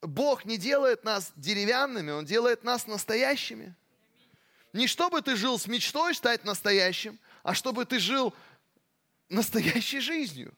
Бог 0.01 0.47
не 0.47 0.57
делает 0.57 1.05
нас 1.05 1.33
деревянными, 1.37 2.11
Он 2.11 2.25
делает 2.25 2.65
нас 2.65 2.87
настоящими. 2.87 3.75
Не 4.73 4.87
чтобы 4.87 5.21
ты 5.21 5.37
жил 5.37 5.59
с 5.59 5.67
мечтой 5.67 6.15
стать 6.15 6.45
настоящим, 6.45 7.19
а 7.43 7.55
чтобы 7.55 7.85
ты 7.85 7.99
жил 7.99 8.35
настоящей 9.29 10.01
жизнью. 10.01 10.55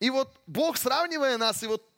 И 0.00 0.10
вот 0.10 0.40
Бог, 0.46 0.76
сравнивая 0.76 1.38
нас, 1.38 1.62
и 1.62 1.66
вот 1.66 1.88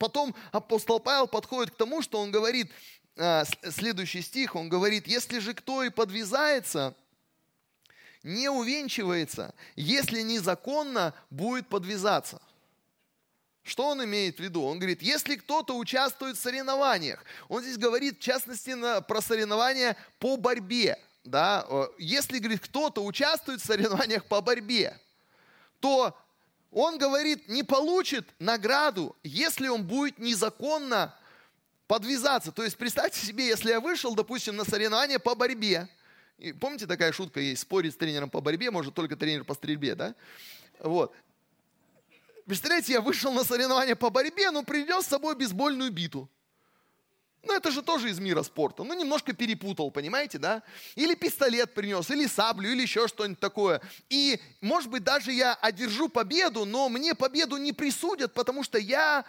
Потом 0.00 0.34
апостол 0.50 0.98
Павел 0.98 1.28
подходит 1.28 1.74
к 1.74 1.76
тому, 1.76 2.00
что 2.00 2.20
он 2.20 2.30
говорит, 2.30 2.72
а, 3.18 3.44
следующий 3.70 4.22
стих, 4.22 4.56
он 4.56 4.70
говорит, 4.70 5.06
если 5.06 5.40
же 5.40 5.52
кто 5.52 5.82
и 5.82 5.90
подвязается, 5.90 6.96
не 8.22 8.48
увенчивается, 8.48 9.54
если 9.76 10.22
незаконно 10.22 11.12
будет 11.28 11.68
подвязаться. 11.68 12.40
Что 13.62 13.88
он 13.88 14.02
имеет 14.02 14.38
в 14.38 14.40
виду? 14.40 14.62
Он 14.62 14.78
говорит, 14.78 15.02
если 15.02 15.36
кто-то 15.36 15.76
участвует 15.76 16.38
в 16.38 16.40
соревнованиях, 16.40 17.22
он 17.50 17.60
здесь 17.60 17.76
говорит, 17.76 18.20
в 18.20 18.22
частности, 18.22 18.74
про 19.02 19.20
соревнования 19.20 19.98
по 20.18 20.38
борьбе. 20.38 20.98
Да? 21.24 21.66
Если, 21.98 22.38
говорит, 22.38 22.62
кто-то 22.62 23.04
участвует 23.04 23.60
в 23.60 23.66
соревнованиях 23.66 24.24
по 24.24 24.40
борьбе, 24.40 24.98
то 25.80 26.16
он 26.70 26.98
говорит, 26.98 27.48
не 27.48 27.62
получит 27.62 28.28
награду, 28.38 29.16
если 29.22 29.68
он 29.68 29.84
будет 29.84 30.18
незаконно 30.18 31.14
подвязаться. 31.86 32.52
То 32.52 32.62
есть 32.62 32.76
представьте 32.76 33.24
себе, 33.24 33.48
если 33.48 33.70
я 33.70 33.80
вышел, 33.80 34.14
допустим, 34.14 34.56
на 34.56 34.64
соревнования 34.64 35.18
по 35.18 35.34
борьбе. 35.34 35.88
И 36.38 36.52
помните, 36.52 36.86
такая 36.86 37.12
шутка 37.12 37.40
есть, 37.40 37.62
спорить 37.62 37.94
с 37.94 37.96
тренером 37.96 38.30
по 38.30 38.40
борьбе 38.40 38.70
может 38.70 38.94
только 38.94 39.16
тренер 39.16 39.44
по 39.44 39.54
стрельбе, 39.54 39.94
да? 39.94 40.14
Вот. 40.78 41.12
Представляете, 42.46 42.92
я 42.94 43.00
вышел 43.00 43.32
на 43.32 43.44
соревнования 43.44 43.96
по 43.96 44.10
борьбе, 44.10 44.50
но 44.50 44.62
принес 44.62 45.04
с 45.04 45.08
собой 45.08 45.34
бейсбольную 45.34 45.90
биту. 45.90 46.28
Ну, 47.42 47.56
это 47.56 47.70
же 47.70 47.80
тоже 47.82 48.10
из 48.10 48.18
мира 48.18 48.42
спорта. 48.42 48.84
Ну, 48.84 48.92
немножко 48.92 49.32
перепутал, 49.32 49.90
понимаете, 49.90 50.38
да? 50.38 50.62
Или 50.94 51.14
пистолет 51.14 51.72
принес, 51.72 52.10
или 52.10 52.26
саблю, 52.26 52.70
или 52.70 52.82
еще 52.82 53.08
что-нибудь 53.08 53.40
такое. 53.40 53.80
И, 54.10 54.40
может 54.60 54.90
быть, 54.90 55.04
даже 55.04 55.32
я 55.32 55.54
одержу 55.54 56.08
победу, 56.10 56.66
но 56.66 56.88
мне 56.90 57.14
победу 57.14 57.56
не 57.56 57.72
присудят, 57.72 58.34
потому 58.34 58.62
что 58.62 58.78
я 58.78 59.24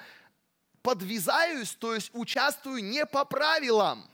подвязаюсь, 0.81 1.71
то 1.75 1.95
есть 1.95 2.09
участвую 2.13 2.83
не 2.83 3.05
по 3.05 3.23
правилам. 3.23 4.05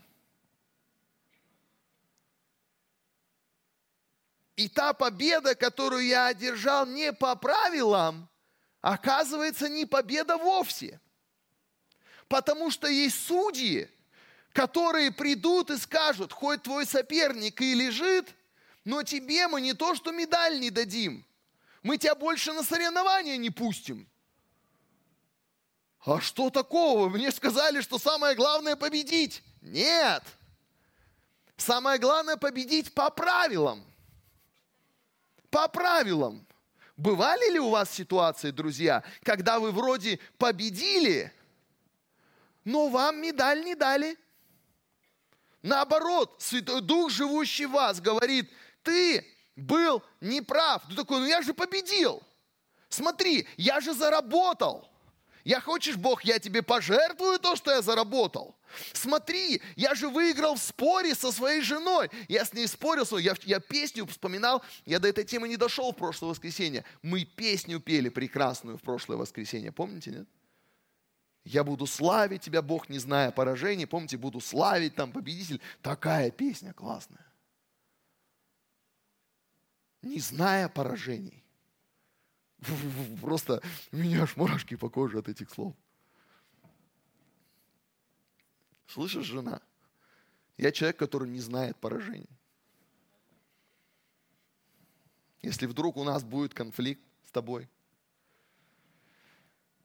И 4.58 4.70
та 4.70 4.94
победа, 4.94 5.56
которую 5.56 6.06
я 6.06 6.28
одержал 6.28 6.86
не 6.86 7.14
по 7.14 7.36
правилам, 7.36 8.30
оказывается 8.82 9.70
не 9.70 9.86
победа 9.86 10.38
вовсе– 10.38 11.00
Потому 12.28 12.72
что 12.72 12.88
есть 12.88 13.26
судьи, 13.26 13.90
которые 14.54 15.12
придут 15.12 15.70
и 15.70 15.78
скажут, 15.78 16.34
хоть 16.34 16.64
твой 16.64 16.86
соперник 16.86 17.62
и 17.62 17.74
лежит, 17.74 18.28
но 18.84 19.04
тебе 19.04 19.48
мы 19.48 19.62
не 19.62 19.74
то, 19.74 19.96
что 19.96 20.12
медаль 20.12 20.60
не 20.60 20.70
дадим, 20.70 21.26
мы 21.84 21.98
тебя 21.98 22.16
больше 22.16 22.54
на 22.54 22.64
соревнования 22.64 23.38
не 23.38 23.50
пустим. 23.50 24.08
А 26.06 26.22
что 26.22 26.50
такого? 26.50 27.10
Мне 27.10 27.32
сказали, 27.32 27.82
что 27.82 28.00
самое 28.00 28.36
главное 28.36 28.76
победить. 28.76 29.44
Нет. 29.62 30.24
Самое 31.58 32.00
главное 32.00 32.38
победить 32.38 32.94
по 32.94 33.10
правилам. 33.10 33.84
По 35.50 35.68
правилам. 35.68 36.46
Бывали 36.96 37.52
ли 37.52 37.60
у 37.60 37.70
вас 37.70 37.92
ситуации, 37.92 38.52
друзья, 38.52 39.04
когда 39.24 39.60
вы 39.60 39.72
вроде 39.72 40.20
победили, 40.38 41.32
но 42.68 42.90
вам 42.90 43.22
медаль 43.22 43.64
не 43.64 43.76
дали. 43.76 44.18
Наоборот, 45.62 46.36
Святой 46.40 46.82
Дух, 46.82 47.10
живущий 47.10 47.66
в 47.66 47.72
вас, 47.72 48.02
говорит, 48.02 48.52
ты 48.84 49.26
был 49.56 50.04
неправ. 50.20 50.84
Ты 50.90 50.96
такой, 50.96 51.20
ну 51.20 51.26
я 51.28 51.42
же 51.42 51.54
победил. 51.54 52.22
Смотри, 52.90 53.48
я 53.56 53.80
же 53.80 53.94
заработал. 53.94 54.86
Я 55.46 55.62
хочешь, 55.62 55.96
Бог, 55.96 56.26
я 56.26 56.40
тебе 56.40 56.62
пожертвую 56.62 57.40
то, 57.40 57.56
что 57.56 57.72
я 57.72 57.82
заработал. 57.82 58.58
Смотри, 58.92 59.62
я 59.78 59.96
же 59.96 60.10
выиграл 60.10 60.56
в 60.56 60.62
споре 60.62 61.16
со 61.16 61.32
своей 61.32 61.62
женой. 61.62 62.10
Я 62.28 62.44
с 62.44 62.52
ней 62.52 62.68
спорил, 62.68 63.06
я, 63.18 63.34
я 63.44 63.62
песню 63.62 64.06
вспоминал, 64.08 64.62
я 64.86 65.00
до 65.00 65.08
этой 65.08 65.24
темы 65.24 65.48
не 65.48 65.56
дошел 65.56 65.94
в 65.94 65.96
прошлое 65.96 66.32
воскресенье. 66.32 66.84
Мы 67.02 67.24
песню 67.24 67.80
пели 67.80 68.10
прекрасную 68.10 68.78
в 68.78 68.82
прошлое 68.82 69.18
воскресенье, 69.18 69.72
помните, 69.72 70.12
нет? 70.12 70.28
Я 71.48 71.64
буду 71.64 71.86
славить 71.86 72.42
тебя, 72.42 72.62
Бог, 72.62 72.90
не 72.90 73.00
зная 73.00 73.32
поражений. 73.32 73.88
Помните, 73.88 74.18
буду 74.18 74.42
славить 74.42 74.96
там 74.96 75.14
победитель. 75.14 75.62
Такая 75.82 76.30
песня 76.30 76.74
классная. 76.74 77.26
Не 80.02 80.20
зная 80.20 80.68
поражений. 80.68 81.42
Просто 83.22 83.64
у 83.94 83.96
меня 83.96 84.24
аж 84.24 84.36
мурашки 84.36 84.76
по 84.76 84.90
коже 84.90 85.20
от 85.20 85.30
этих 85.30 85.50
слов. 85.50 85.74
Слышишь, 88.88 89.26
жена? 89.26 89.62
Я 90.58 90.74
человек, 90.74 90.98
который 90.98 91.30
не 91.30 91.40
знает 91.40 91.78
поражений. 91.78 92.30
Если 95.42 95.66
вдруг 95.66 95.96
у 95.96 96.04
нас 96.04 96.26
будет 96.26 96.54
конфликт 96.54 97.02
с 97.26 97.32
тобой, 97.32 97.70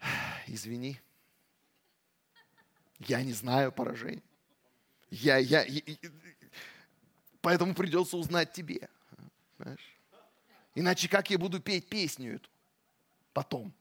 извини. 0.49 1.01
Я 3.07 3.23
не 3.23 3.33
знаю 3.33 3.73
поражений. 3.73 4.23
Я, 5.11 5.37
я, 5.37 5.65
я, 5.65 5.83
поэтому 7.41 7.75
придется 7.75 8.17
узнать 8.17 8.53
тебе. 8.53 8.89
Знаешь? 9.59 9.97
Иначе 10.75 11.09
как 11.09 11.31
я 11.31 11.39
буду 11.39 11.61
петь 11.61 11.89
песню 11.89 12.37
эту 12.37 12.49
потом? 13.33 13.75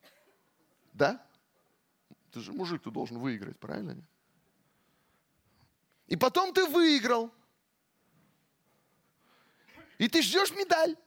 Да? 0.93 1.25
Ты 2.31 2.41
же 2.41 2.51
мужик, 2.51 2.81
ты 2.84 2.91
должен 2.91 3.19
выиграть, 3.19 3.57
правильно? 3.60 3.95
И 6.07 6.15
потом 6.17 6.53
ты 6.53 6.65
выиграл. 6.65 7.31
И 9.97 10.07
ты 10.07 10.21
ждешь 10.21 10.51
медаль. 10.51 10.97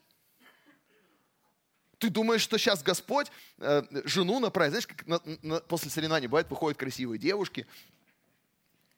Ты 1.98 2.11
думаешь, 2.11 2.42
что 2.42 2.59
сейчас 2.59 2.83
Господь 2.83 3.31
э, 3.59 3.83
жену 4.05 4.38
направит. 4.38 4.72
Знаешь, 4.72 4.87
как 4.87 5.07
на, 5.07 5.20
на, 5.42 5.61
после 5.61 5.90
соревнований 5.90 6.29
бывает, 6.29 6.48
выходят 6.50 6.79
красивые 6.79 7.18
девушки, 7.18 7.66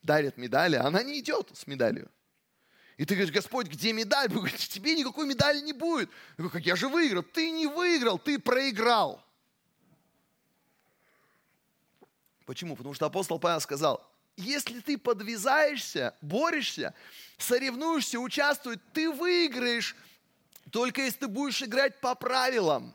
дарят 0.06 0.38
медали, 0.38 0.76
а 0.76 0.86
она 0.86 1.02
не 1.02 1.20
идет 1.20 1.50
с 1.52 1.66
медалью. 1.66 2.10
И 2.96 3.04
ты 3.04 3.14
говоришь, 3.14 3.34
Господь, 3.34 3.66
где 3.66 3.92
медаль? 3.92 4.28
Вы 4.28 4.36
говорите, 4.36 4.68
тебе 4.68 4.94
никакой 4.94 5.26
медали 5.26 5.60
не 5.60 5.74
будет. 5.74 6.08
Я 6.08 6.44
говорю, 6.44 6.50
как 6.50 6.64
я 6.64 6.76
же 6.76 6.88
выиграл? 6.88 7.22
Ты 7.22 7.50
не 7.50 7.66
выиграл, 7.66 8.18
ты 8.18 8.38
проиграл. 8.38 9.22
Почему? 12.46 12.76
Потому 12.76 12.94
что 12.94 13.04
апостол 13.04 13.38
Павел 13.38 13.60
сказал, 13.60 14.08
если 14.36 14.80
ты 14.80 14.96
подвязаешься, 14.96 16.14
борешься, 16.22 16.94
соревнуешься, 17.36 18.18
участвуешь, 18.18 18.78
ты 18.94 19.10
выиграешь, 19.10 19.96
только 20.70 21.02
если 21.02 21.20
ты 21.20 21.28
будешь 21.28 21.62
играть 21.62 22.00
по 22.00 22.14
правилам. 22.14 22.94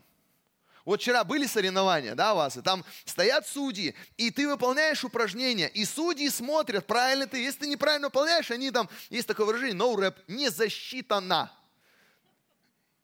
Вот 0.92 1.00
вчера 1.00 1.24
были 1.24 1.46
соревнования, 1.46 2.16
да, 2.16 2.34
у 2.34 2.36
вас, 2.36 2.58
и 2.58 2.62
там 2.62 2.84
стоят 3.06 3.48
судьи, 3.48 3.96
и 4.18 4.30
ты 4.30 4.46
выполняешь 4.46 5.06
упражнения, 5.06 5.70
и 5.70 5.86
судьи 5.86 6.28
смотрят, 6.28 6.86
правильно 6.86 7.28
ты, 7.28 7.42
если 7.42 7.60
ты 7.60 7.68
неправильно 7.68 8.08
выполняешь, 8.08 8.52
они 8.52 8.72
там, 8.72 8.90
есть 9.10 9.26
такое 9.26 9.46
выражение, 9.46 9.78
no 9.78 9.96
rap, 9.96 10.18
не 10.28 10.50
засчитано. 10.50 11.50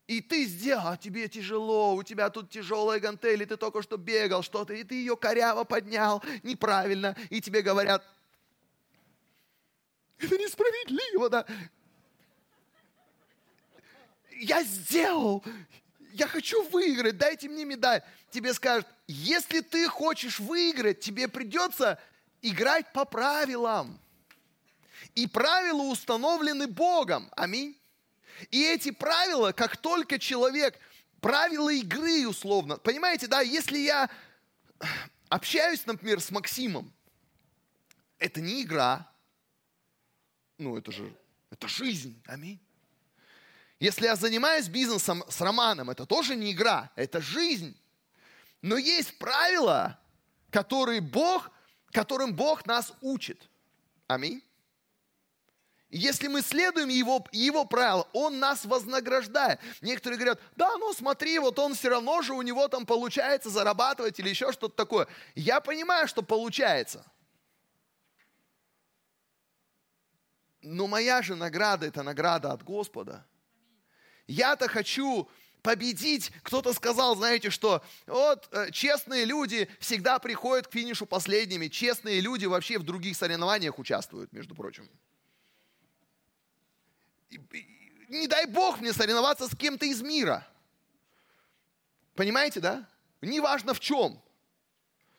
И 0.06 0.20
ты 0.20 0.44
сделал, 0.48 0.88
а 0.88 0.98
тебе 0.98 1.30
тяжело, 1.30 1.96
у 1.96 2.04
тебя 2.04 2.30
тут 2.30 2.50
тяжелая 2.50 3.00
гантели, 3.00 3.46
ты 3.46 3.56
только 3.56 3.82
что 3.82 3.96
бегал 3.96 4.44
что-то, 4.44 4.74
и 4.74 4.84
ты 4.84 4.96
ее 4.96 5.16
коряво 5.16 5.64
поднял 5.64 6.22
неправильно, 6.44 7.16
и 7.30 7.40
тебе 7.40 7.62
говорят, 7.62 8.06
это 10.18 10.38
несправедливо, 10.38 11.30
да. 11.30 11.46
Я 14.42 14.62
сделал, 14.64 15.42
я 16.18 16.28
хочу 16.28 16.68
выиграть, 16.70 17.18
дайте 17.18 17.48
мне 17.48 17.66
медаль. 17.66 18.02
Тебе 18.32 18.54
скажут, 18.54 18.88
если 19.08 19.62
ты 19.62 19.88
хочешь 19.88 20.40
выиграть, 20.40 21.00
тебе 21.00 21.28
придется 21.28 22.00
играть 22.42 22.92
по 22.94 23.06
правилам. 23.06 24.00
И 25.16 25.28
правила 25.28 25.84
установлены 25.84 26.68
Богом. 26.68 27.30
Аминь. 27.36 27.78
И 28.52 28.64
эти 28.64 28.92
правила, 28.92 29.52
как 29.52 29.78
только 29.78 30.20
человек, 30.20 30.80
правила 31.22 31.70
игры 31.70 32.28
условно, 32.28 32.78
понимаете, 32.78 33.28
да, 33.28 33.42
если 33.42 33.80
я 33.80 34.10
общаюсь, 35.30 35.86
например, 35.86 36.22
с 36.22 36.30
Максимом, 36.30 36.94
это 38.20 38.42
не 38.42 38.64
игра, 38.64 39.12
ну 40.58 40.78
это 40.78 40.92
же, 40.92 41.12
это 41.50 41.68
жизнь, 41.68 42.22
аминь. 42.26 42.60
Если 43.80 44.06
я 44.06 44.16
занимаюсь 44.16 44.68
бизнесом 44.68 45.24
с 45.30 45.40
Романом, 45.40 45.90
это 45.90 46.06
тоже 46.06 46.36
не 46.36 46.52
игра, 46.52 46.90
это 46.96 47.22
жизнь. 47.22 47.78
Но 48.62 48.78
есть 48.78 49.18
правила, 49.20 50.00
которые 50.50 51.00
Бог, 51.00 51.52
которым 51.92 52.36
Бог 52.36 52.66
нас 52.66 52.94
учит. 53.02 53.50
Аминь. 54.08 54.44
Если 55.90 56.28
мы 56.28 56.42
следуем 56.42 56.90
его, 56.90 57.26
его 57.32 57.64
правилам, 57.64 58.08
он 58.12 58.40
нас 58.40 58.66
вознаграждает. 58.66 59.60
Некоторые 59.82 60.18
говорят, 60.18 60.42
да, 60.56 60.76
ну 60.78 60.92
смотри, 60.94 61.40
вот 61.40 61.58
он 61.60 61.76
все 61.76 61.90
равно 61.90 62.22
же, 62.22 62.34
у 62.34 62.42
него 62.42 62.68
там 62.68 62.86
получается 62.86 63.50
зарабатывать 63.50 64.20
или 64.20 64.30
еще 64.30 64.52
что-то 64.52 64.76
такое. 64.76 65.08
Я 65.36 65.62
понимаю, 65.62 66.08
что 66.08 66.24
получается. 66.24 67.06
Но 70.62 70.88
моя 70.88 71.22
же 71.22 71.36
награда– 71.36 71.86
это 71.88 72.04
награда 72.04 72.52
от 72.52 72.64
Господа. 72.64 73.26
Я-то 74.28 74.68
хочу 74.68 75.30
победить. 75.62 76.32
Кто-то 76.44 76.74
сказал, 76.74 77.16
знаете 77.16 77.50
что, 77.50 77.84
вот 78.06 78.48
э, 78.52 78.72
честные 78.72 79.26
люди 79.26 79.68
всегда 79.80 80.20
приходят 80.20 80.68
к 80.68 80.74
финишу 80.74 81.06
последними. 81.06 81.68
Честные 81.68 82.22
люди 82.22 82.46
вообще 82.46 82.78
в 82.78 82.84
других 82.84 83.18
соревнованиях 83.18 83.80
участвуют, 83.80 84.32
между 84.32 84.56
прочим 84.56 84.90
не 88.10 88.28
дай 88.28 88.46
бог 88.46 88.80
мне 88.80 88.94
соревноваться 88.94 89.48
с 89.48 89.56
кем-то 89.56 89.86
из 89.86 90.02
мира. 90.02 90.48
Понимаете, 92.16 92.60
да? 92.60 92.88
Неважно 93.22 93.74
в 93.74 93.80
чем. 93.80 94.22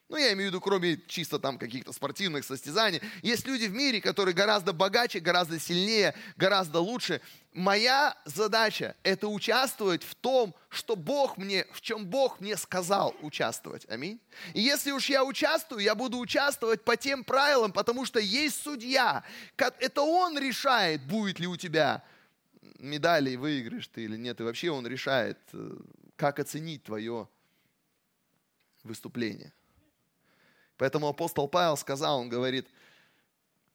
Ну, 0.09 0.17
я 0.17 0.33
имею 0.33 0.49
в 0.49 0.53
виду, 0.53 0.61
кроме 0.63 0.99
чисто 1.07 1.39
там 1.39 1.59
каких-то 1.59 1.93
спортивных 1.93 2.43
состязаний. 2.45 3.03
Есть 3.21 3.47
люди 3.47 3.67
в 3.67 3.75
мире, 3.75 4.01
которые 4.01 4.35
гораздо 4.35 4.73
богаче, 4.73 5.21
гораздо 5.21 5.59
сильнее, 5.61 6.15
гораздо 6.39 6.81
лучше. 6.81 7.21
Моя 7.53 8.17
задача– 8.25 8.97
это 9.03 9.29
участвовать 9.29 10.03
в 10.03 10.15
том, 10.15 10.55
что 10.71 10.97
Бог 10.97 11.37
мне, 11.37 11.67
в 11.73 11.83
чем 11.83 12.07
Бог 12.07 12.41
мне 12.41 12.57
сказал 12.57 13.15
участвовать. 13.21 13.85
Аминь. 13.91 14.19
И 14.55 14.63
если 14.63 14.93
уж 14.93 15.11
я 15.11 15.25
участвую, 15.25 15.83
я 15.83 15.95
буду 15.95 16.19
участвовать 16.19 16.85
по 16.85 16.97
тем 16.97 17.23
правилам, 17.23 17.73
потому 17.73 18.07
что 18.07 18.19
есть 18.19 18.63
судья. 18.63 19.25
Это 19.59 20.01
он 20.01 20.39
решает, 20.39 21.05
будет 21.05 21.39
ли 21.39 21.47
у 21.47 21.57
тебя 21.57 22.03
медали, 22.79 23.37
выиграешь 23.37 23.89
ты 23.89 24.05
или 24.05 24.17
нет. 24.17 24.41
И 24.41 24.45
вообще 24.45 24.71
он 24.71 24.87
решает, 24.87 25.39
э, 25.53 25.77
как 26.17 26.39
оценить 26.39 26.85
твое 26.85 27.29
выступление. 28.85 29.53
Поэтому 30.79 31.09
апостол 31.09 31.49
Павел 31.49 31.77
сказал, 31.77 32.21
он 32.21 32.29
говорит, 32.29 32.69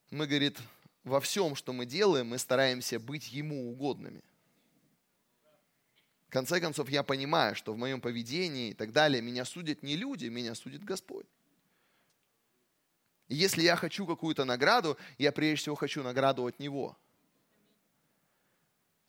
мы, 0.09 0.25
говорит, 0.25 0.57
во 1.03 1.19
всем, 1.19 1.55
что 1.55 1.73
мы 1.73 1.85
делаем, 1.85 2.27
мы 2.27 2.37
стараемся 2.37 2.99
быть 2.99 3.31
Ему 3.31 3.69
угодными. 3.69 4.23
В 6.29 6.31
конце 6.31 6.59
концов, 6.59 6.89
я 6.89 7.03
понимаю, 7.03 7.55
что 7.55 7.73
в 7.73 7.77
моем 7.77 8.01
поведении 8.01 8.69
и 8.69 8.73
так 8.73 8.91
далее 8.91 9.21
меня 9.21 9.45
судят 9.45 9.83
не 9.83 9.95
люди, 9.95 10.27
меня 10.27 10.55
судит 10.55 10.83
Господь. 10.83 11.27
И 13.27 13.35
если 13.35 13.61
я 13.61 13.75
хочу 13.75 14.07
какую-то 14.07 14.45
награду, 14.45 14.97
я 15.17 15.31
прежде 15.31 15.57
всего 15.57 15.75
хочу 15.75 16.01
награду 16.03 16.45
от 16.45 16.57
Него. 16.59 16.97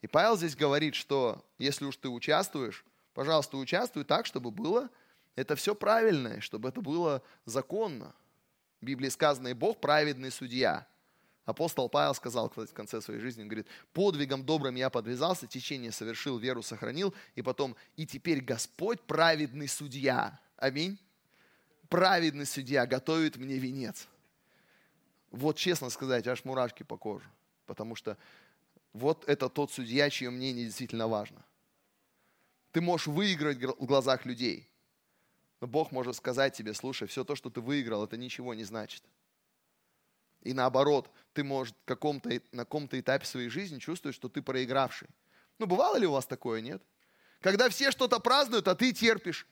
И 0.02 0.06
Павел 0.06 0.36
здесь 0.36 0.56
говорит, 0.56 0.94
что 0.96 1.42
если 1.58 1.84
уж 1.84 1.96
ты 1.96 2.08
участвуешь, 2.08 2.84
пожалуйста, 3.14 3.56
участвуй 3.56 4.04
так, 4.04 4.26
чтобы 4.26 4.50
было 4.50 4.90
это 5.36 5.56
все 5.56 5.74
правильное, 5.74 6.40
чтобы 6.40 6.68
это 6.68 6.80
было 6.80 7.22
законно. 7.44 8.14
В 8.80 8.84
Библии 8.84 9.08
сказано, 9.08 9.48
и 9.48 9.54
Бог 9.54 9.80
праведный 9.80 10.30
судья. 10.30 10.86
Апостол 11.44 11.88
Павел 11.88 12.14
сказал 12.14 12.48
кстати, 12.48 12.70
в 12.70 12.74
конце 12.74 13.00
своей 13.02 13.20
жизни, 13.20 13.42
он 13.42 13.48
говорит, 13.48 13.66
подвигом 13.92 14.46
добрым 14.46 14.76
я 14.76 14.88
подвязался, 14.88 15.46
течение 15.46 15.92
совершил, 15.92 16.38
веру 16.38 16.62
сохранил, 16.62 17.14
и 17.34 17.42
потом, 17.42 17.76
и 17.96 18.06
теперь 18.06 18.40
Господь 18.40 19.00
праведный 19.02 19.68
судья. 19.68 20.40
Аминь. 20.56 20.98
Праведный 21.88 22.46
судья 22.46 22.86
готовит 22.86 23.36
мне 23.36 23.58
венец. 23.58 24.08
Вот 25.30 25.56
честно 25.56 25.90
сказать, 25.90 26.26
аж 26.26 26.44
мурашки 26.44 26.82
по 26.82 26.96
коже. 26.96 27.28
Потому 27.66 27.94
что 27.94 28.16
вот 28.92 29.24
это 29.28 29.48
тот 29.48 29.70
судья, 29.72 30.08
чье 30.08 30.30
мнение 30.30 30.64
действительно 30.64 31.08
важно. 31.08 31.44
Ты 32.72 32.80
можешь 32.80 33.08
выиграть 33.08 33.58
в 33.58 33.84
глазах 33.84 34.24
людей– 34.24 34.68
но 35.64 35.68
Бог 35.68 35.92
может 35.92 36.14
сказать 36.14 36.54
тебе, 36.54 36.74
слушай, 36.74 37.08
все 37.08 37.24
то, 37.24 37.34
что 37.34 37.48
ты 37.48 37.62
выиграл, 37.62 38.04
это 38.04 38.18
ничего 38.18 38.52
не 38.52 38.64
значит. 38.64 39.02
И 40.42 40.52
наоборот, 40.52 41.10
ты, 41.32 41.42
может, 41.42 41.74
каком-то, 41.86 42.28
на 42.52 42.66
каком-то 42.66 43.00
этапе 43.00 43.24
своей 43.24 43.48
жизни 43.48 43.78
чувствуешь, 43.78 44.14
что 44.14 44.28
ты 44.28 44.42
проигравший. 44.42 45.08
Ну, 45.58 45.64
бывало 45.64 45.96
ли 45.96 46.06
у 46.06 46.12
вас 46.12 46.26
такое, 46.26 46.60
нет? 46.60 46.82
Когда 47.40 47.70
все 47.70 47.90
что-то 47.90 48.20
празднуют, 48.20 48.68
а 48.68 48.74
ты 48.74 48.92
терпишь. 48.92 49.46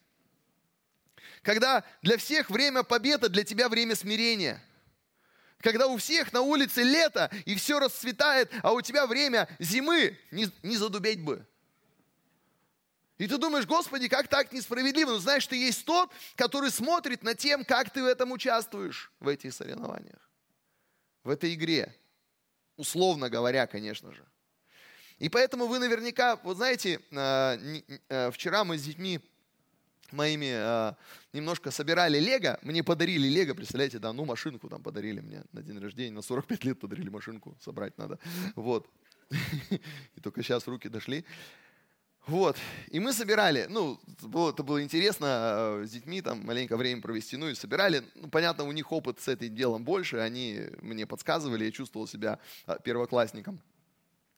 Когда 1.40 1.82
для 2.02 2.18
всех 2.18 2.50
время 2.50 2.82
победы, 2.82 3.30
для 3.30 3.42
тебя 3.42 3.70
время 3.70 3.96
смирения. 3.96 4.62
Когда 5.60 5.86
у 5.86 5.96
всех 5.96 6.30
на 6.34 6.42
улице 6.42 6.82
лето, 6.82 7.30
и 7.46 7.54
все 7.54 7.80
расцветает, 7.80 8.52
а 8.62 8.74
у 8.74 8.82
тебя 8.82 9.06
время 9.06 9.48
зимы, 9.58 10.18
не, 10.30 10.50
не 10.62 10.76
задубеть 10.76 11.24
бы. 11.24 11.46
И 13.22 13.28
ты 13.28 13.38
думаешь, 13.38 13.66
Господи, 13.66 14.08
как 14.08 14.26
так 14.26 14.52
несправедливо? 14.52 15.10
Но 15.10 15.18
знаешь, 15.18 15.44
что 15.44 15.54
есть 15.54 15.84
тот, 15.84 16.10
который 16.34 16.72
смотрит 16.72 17.22
на 17.22 17.36
тем, 17.36 17.64
как 17.64 17.90
ты 17.90 18.02
в 18.02 18.06
этом 18.06 18.32
участвуешь, 18.32 19.12
в 19.20 19.28
этих 19.28 19.54
соревнованиях, 19.54 20.18
в 21.22 21.30
этой 21.30 21.54
игре. 21.54 21.94
Условно 22.76 23.30
говоря, 23.30 23.68
конечно 23.68 24.12
же. 24.12 24.26
И 25.20 25.28
поэтому 25.28 25.68
вы 25.68 25.78
наверняка, 25.78 26.34
вот 26.42 26.56
знаете, 26.56 26.98
э, 27.12 27.80
э, 28.08 28.32
вчера 28.32 28.64
мы 28.64 28.76
с 28.76 28.82
детьми 28.82 29.20
моими 30.10 30.50
э, 30.52 30.94
немножко 31.32 31.70
собирали 31.70 32.18
лего, 32.18 32.58
мне 32.62 32.82
подарили 32.82 33.28
лего, 33.28 33.54
представляете, 33.54 34.00
да, 34.00 34.12
ну 34.12 34.24
машинку 34.24 34.68
там 34.68 34.82
подарили 34.82 35.20
мне 35.20 35.44
на 35.52 35.62
день 35.62 35.78
рождения, 35.78 36.10
на 36.10 36.22
45 36.22 36.64
лет 36.64 36.80
подарили 36.80 37.08
машинку, 37.08 37.56
собрать 37.60 37.96
надо, 37.98 38.18
вот. 38.56 38.90
И 40.16 40.20
только 40.20 40.42
сейчас 40.42 40.66
руки 40.66 40.88
дошли. 40.88 41.24
Вот. 42.26 42.56
И 42.88 43.00
мы 43.00 43.12
собирали, 43.12 43.66
ну, 43.68 44.00
было, 44.20 44.50
это 44.50 44.62
было 44.62 44.82
интересно 44.82 45.80
э, 45.82 45.86
с 45.86 45.90
детьми, 45.90 46.22
там, 46.22 46.44
маленько 46.46 46.76
время 46.76 47.02
провести, 47.02 47.36
ну, 47.36 47.48
и 47.48 47.54
собирали. 47.54 48.04
Ну, 48.14 48.28
понятно, 48.28 48.62
у 48.64 48.70
них 48.70 48.92
опыт 48.92 49.20
с 49.20 49.26
этим 49.26 49.54
делом 49.54 49.82
больше, 49.82 50.18
они 50.18 50.68
мне 50.82 51.04
подсказывали, 51.04 51.64
я 51.64 51.72
чувствовал 51.72 52.06
себя 52.06 52.38
э, 52.66 52.76
первоклассником. 52.84 53.60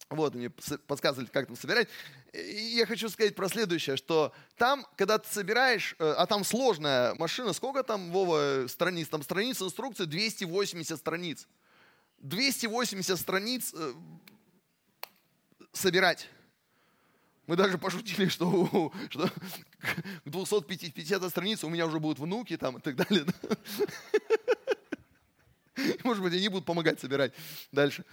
Вот, 0.09 0.35
мне 0.35 0.49
подсказывали, 0.49 1.27
как 1.27 1.47
там 1.47 1.57
собирать. 1.57 1.89
И 2.33 2.75
я 2.77 2.87
хочу 2.87 3.11
сказать 3.11 3.35
про 3.35 3.49
следующее, 3.49 3.97
что 3.97 4.33
там, 4.57 4.87
когда 4.97 5.19
ты 5.19 5.31
собираешь, 5.31 5.95
э, 5.99 6.15
а 6.17 6.25
там 6.25 6.43
сложная 6.43 7.15
машина, 7.17 7.53
сколько 7.53 7.83
там, 7.83 8.11
Вова, 8.13 8.67
страниц? 8.67 9.09
Там 9.09 9.23
страниц 9.23 9.61
инструкции 9.61 10.07
280 10.07 10.99
страниц. 10.99 11.47
280 12.21 13.19
страниц 13.19 13.75
собирать. 15.73 16.31
Мы 17.47 17.57
даже 17.57 17.77
пошутили, 17.79 18.29
что, 18.29 18.93
что 19.11 19.29
к 19.81 20.03
250 20.25 21.29
странице 21.31 21.67
у 21.67 21.71
меня 21.71 21.87
уже 21.87 22.01
будут 22.01 22.19
внуки 22.19 22.57
там 22.57 22.79
и 22.79 22.81
так 22.81 22.97
далее. 22.97 23.27
Может 26.05 26.23
быть, 26.23 26.33
они 26.33 26.49
будут 26.49 26.65
помогать 26.65 27.01
собирать 27.01 27.33
дальше. 27.73 28.05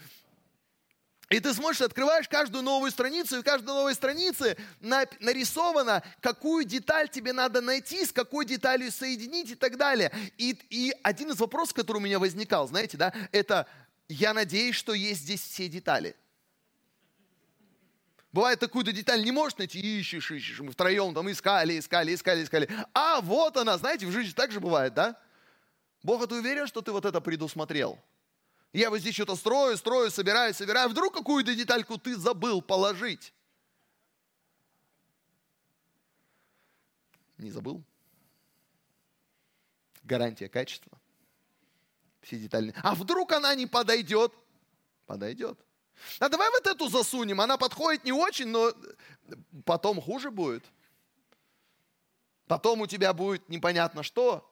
И 1.30 1.40
ты 1.40 1.54
смотришь, 1.54 1.80
открываешь 1.80 2.28
каждую 2.28 2.62
новую 2.62 2.92
страницу, 2.92 3.40
и 3.40 3.42
каждой 3.42 3.68
новой 3.68 3.96
странице 3.96 4.58
нарисовано, 4.82 6.04
какую 6.20 6.66
деталь 6.66 7.08
тебе 7.08 7.32
надо 7.32 7.62
найти, 7.62 8.06
с 8.06 8.12
какой 8.12 8.46
деталью 8.46 8.92
соединить 8.92 9.52
и 9.52 9.56
так 9.56 9.78
далее. 9.78 10.12
И, 10.38 10.58
и 10.70 10.94
один 11.04 11.32
из 11.32 11.40
вопросов, 11.40 11.74
который 11.74 11.98
у 11.98 12.02
меня 12.02 12.20
возникал, 12.20 12.68
знаете, 12.68 12.98
да, 12.98 13.14
это 13.32 13.66
я 14.10 14.34
надеюсь, 14.34 14.76
что 14.76 14.94
есть 14.94 15.22
здесь 15.22 15.40
все 15.40 15.70
детали. 15.70 16.18
Бывает, 18.32 18.60
такую-то 18.60 18.94
деталь 18.94 19.24
не 19.24 19.32
можешь 19.32 19.58
найти, 19.58 19.80
ищешь, 19.80 20.32
ищешь. 20.32 20.60
Мы 20.62 20.72
втроем 20.72 21.14
там 21.14 21.30
искали, 21.30 21.78
искали, 21.78 22.16
искали, 22.16 22.44
искали. 22.44 22.70
А 22.94 23.20
вот 23.20 23.58
она, 23.58 23.78
знаете, 23.78 24.06
в 24.06 24.12
жизни 24.12 24.32
так 24.32 24.52
же 24.52 24.62
бывает, 24.62 24.94
да? 24.94 25.20
Бог, 26.02 26.24
а 26.24 26.28
ты 26.28 26.36
уверен, 26.36 26.66
что 26.66 26.82
ты 26.82 26.92
вот 26.92 27.06
это 27.06 27.20
предусмотрел? 27.20 28.00
Я 28.72 28.90
вот 28.90 29.00
здесь 29.00 29.16
что-то 29.16 29.36
строю, 29.36 29.76
строю, 29.76 30.10
собираю, 30.10 30.54
собираю. 30.54 30.90
Вдруг 30.90 31.14
какую-то 31.14 31.54
детальку 31.54 31.98
ты 31.98 32.16
забыл 32.16 32.62
положить? 32.62 33.34
Не 37.38 37.52
забыл? 37.52 37.84
Гарантия 40.04 40.48
качества. 40.48 40.98
Все 42.22 42.38
детали. 42.38 42.74
А 42.82 42.96
вдруг 42.96 43.34
она 43.34 43.54
не 43.56 43.68
подойдет? 43.68 44.32
Подойдет. 45.06 45.60
А 46.20 46.30
давай 46.30 46.50
вот 46.52 46.68
эту 46.68 46.90
засунем, 46.90 47.42
она 47.42 47.58
подходит 47.58 48.04
не 48.04 48.12
очень, 48.12 48.48
но 48.48 48.74
потом 49.66 50.02
хуже 50.02 50.32
будет. 50.32 50.64
Потом 52.48 52.82
у 52.82 52.88
тебя 52.88 53.14
будет 53.14 53.48
непонятно 53.50 54.04
что. 54.04 54.48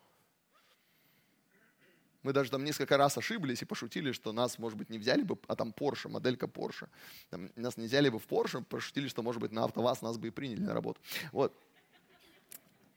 Мы 2.23 2.33
даже 2.33 2.51
там 2.51 2.63
несколько 2.63 2.97
раз 2.97 3.17
ошиблись 3.17 3.61
и 3.61 3.65
пошутили, 3.65 4.11
что 4.11 4.33
нас, 4.33 4.59
может 4.59 4.77
быть, 4.77 4.89
не 4.89 4.97
взяли 4.97 5.23
бы, 5.23 5.37
а 5.47 5.55
там 5.55 5.73
Porsche, 5.75 6.09
моделька 6.09 6.47
Porsche. 6.47 6.89
Там, 7.29 7.49
нас 7.55 7.77
не 7.77 7.85
взяли 7.85 8.09
бы 8.09 8.19
в 8.19 8.27
Porsche, 8.27 8.63
пошутили, 8.63 9.07
что, 9.07 9.23
может 9.23 9.41
быть, 9.41 9.51
на 9.51 9.63
АвтоВАЗ 9.63 10.01
нас 10.01 10.17
бы 10.17 10.27
и 10.27 10.31
приняли 10.31 10.61
на 10.61 10.73
работу. 10.73 11.01
Вот. 11.31 11.53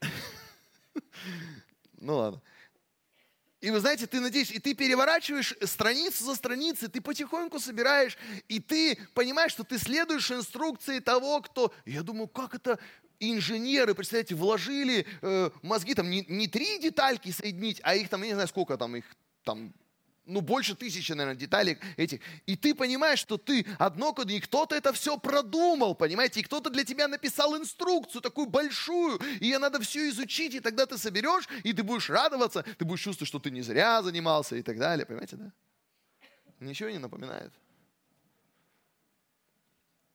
Ну 2.04 2.16
ладно. 2.16 2.42
И 3.62 3.70
вы 3.70 3.78
знаете, 3.78 4.08
ты 4.08 4.18
надеешь, 4.18 4.50
и 4.50 4.58
ты 4.58 4.74
переворачиваешь 4.74 5.54
страницу 5.62 6.24
за 6.24 6.34
страницей, 6.34 6.88
ты 6.88 7.00
потихоньку 7.00 7.60
собираешь, 7.60 8.18
и 8.48 8.58
ты 8.58 8.98
понимаешь, 9.14 9.52
что 9.52 9.62
ты 9.62 9.78
следуешь 9.78 10.32
инструкции 10.32 10.98
того, 10.98 11.40
кто... 11.40 11.72
Я 11.86 12.02
думаю, 12.02 12.26
как 12.26 12.56
это 12.56 12.80
инженеры, 13.20 13.94
представляете, 13.94 14.34
вложили 14.34 15.06
э, 15.22 15.50
мозги, 15.62 15.94
там 15.94 16.10
не, 16.10 16.26
не 16.28 16.48
три 16.48 16.80
детальки 16.80 17.30
соединить, 17.30 17.80
а 17.84 17.94
их 17.94 18.08
там, 18.08 18.22
я 18.22 18.28
не 18.30 18.34
знаю, 18.34 18.48
сколько 18.48 18.76
там 18.76 18.96
их, 18.96 19.04
там 19.44 19.72
ну, 20.32 20.40
больше 20.40 20.74
тысячи, 20.74 21.12
наверное, 21.12 21.38
деталей 21.38 21.78
этих. 21.96 22.20
И 22.46 22.56
ты 22.56 22.74
понимаешь, 22.74 23.18
что 23.18 23.36
ты 23.36 23.66
одно, 23.78 24.14
и 24.26 24.40
кто-то 24.40 24.74
это 24.74 24.92
все 24.92 25.18
продумал, 25.18 25.94
понимаете, 25.94 26.40
и 26.40 26.42
кто-то 26.42 26.70
для 26.70 26.84
тебя 26.84 27.06
написал 27.06 27.56
инструкцию 27.56 28.22
такую 28.22 28.46
большую, 28.46 29.20
и 29.40 29.46
ее 29.46 29.58
надо 29.58 29.80
все 29.80 30.08
изучить, 30.08 30.54
и 30.54 30.60
тогда 30.60 30.86
ты 30.86 30.96
соберешь, 30.96 31.48
и 31.64 31.72
ты 31.72 31.82
будешь 31.82 32.08
радоваться, 32.08 32.62
ты 32.62 32.84
будешь 32.84 33.02
чувствовать, 33.02 33.28
что 33.28 33.38
ты 33.38 33.50
не 33.50 33.62
зря 33.62 34.02
занимался 34.02 34.56
и 34.56 34.62
так 34.62 34.78
далее, 34.78 35.04
понимаете, 35.04 35.36
да? 35.36 35.52
Ничего 36.60 36.90
не 36.90 36.98
напоминает. 36.98 37.52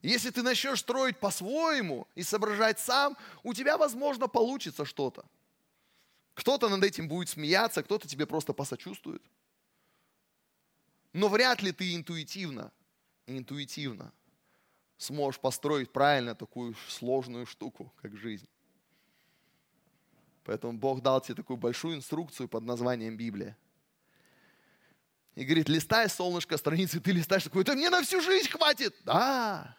Если 0.02 0.32
ты 0.32 0.42
начнешь 0.42 0.80
строить 0.80 1.20
по-своему 1.20 2.08
и 2.16 2.24
соображать 2.24 2.80
сам, 2.80 3.18
у 3.44 3.54
тебя, 3.54 3.78
возможно, 3.78 4.28
получится 4.28 4.86
что-то. 4.86 5.26
Кто-то 6.34 6.70
над 6.70 6.84
этим 6.84 7.08
будет 7.08 7.30
смеяться, 7.30 7.84
кто-то 7.84 8.08
тебе 8.08 8.26
просто 8.26 8.54
посочувствует– 8.54 9.22
но 11.18 11.30
вряд 11.30 11.64
ли 11.64 11.72
ты 11.72 11.96
интуитивно, 11.96 12.72
интуитивно 13.26 14.14
сможешь 14.98 15.42
построить 15.42 15.92
правильно 15.92 16.36
такую 16.36 16.76
сложную 16.90 17.48
штуку, 17.48 17.92
как 18.04 18.16
жизнь. 18.16 18.48
Поэтому 20.44 20.74
Бог 20.74 21.02
дал 21.02 21.20
тебе 21.20 21.34
такую 21.34 21.58
большую 21.58 21.96
инструкцию 21.96 22.48
под 22.48 22.66
названием 22.66 23.18
Библия. 23.18 23.58
И 25.34 25.44
говорит, 25.44 25.70
листай, 25.70 26.08
солнышко, 26.08 26.56
страницы, 26.56 27.00
ты 27.00 27.12
листаешь 27.12 27.46
такой, 27.46 27.64
это 27.64 27.74
мне 27.74 27.90
на 27.90 28.04
всю 28.04 28.22
жизнь 28.22 28.50
хватит. 28.50 28.96
Да. 29.04 29.76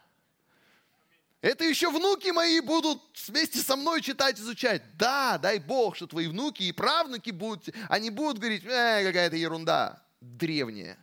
Это 1.41 1.63
еще 1.63 1.89
внуки 1.89 2.31
мои 2.31 2.59
будут 2.59 3.01
вместе 3.29 3.61
со 3.61 3.77
мной 3.77 4.03
читать, 4.03 4.41
изучать. 4.41 4.83
Да, 4.97 5.39
дай 5.39 5.61
Бог, 5.61 5.95
что 5.95 6.09
твои 6.09 6.27
внуки 6.27 6.65
и 6.65 6.73
правнуки 6.73 7.31
будут, 7.31 7.69
они 7.89 8.11
будут 8.11 8.41
говорить, 8.41 8.65
э, 8.65 9.05
какая-то 9.05 9.37
ерунда 9.37 10.05
древняя. 10.21 10.99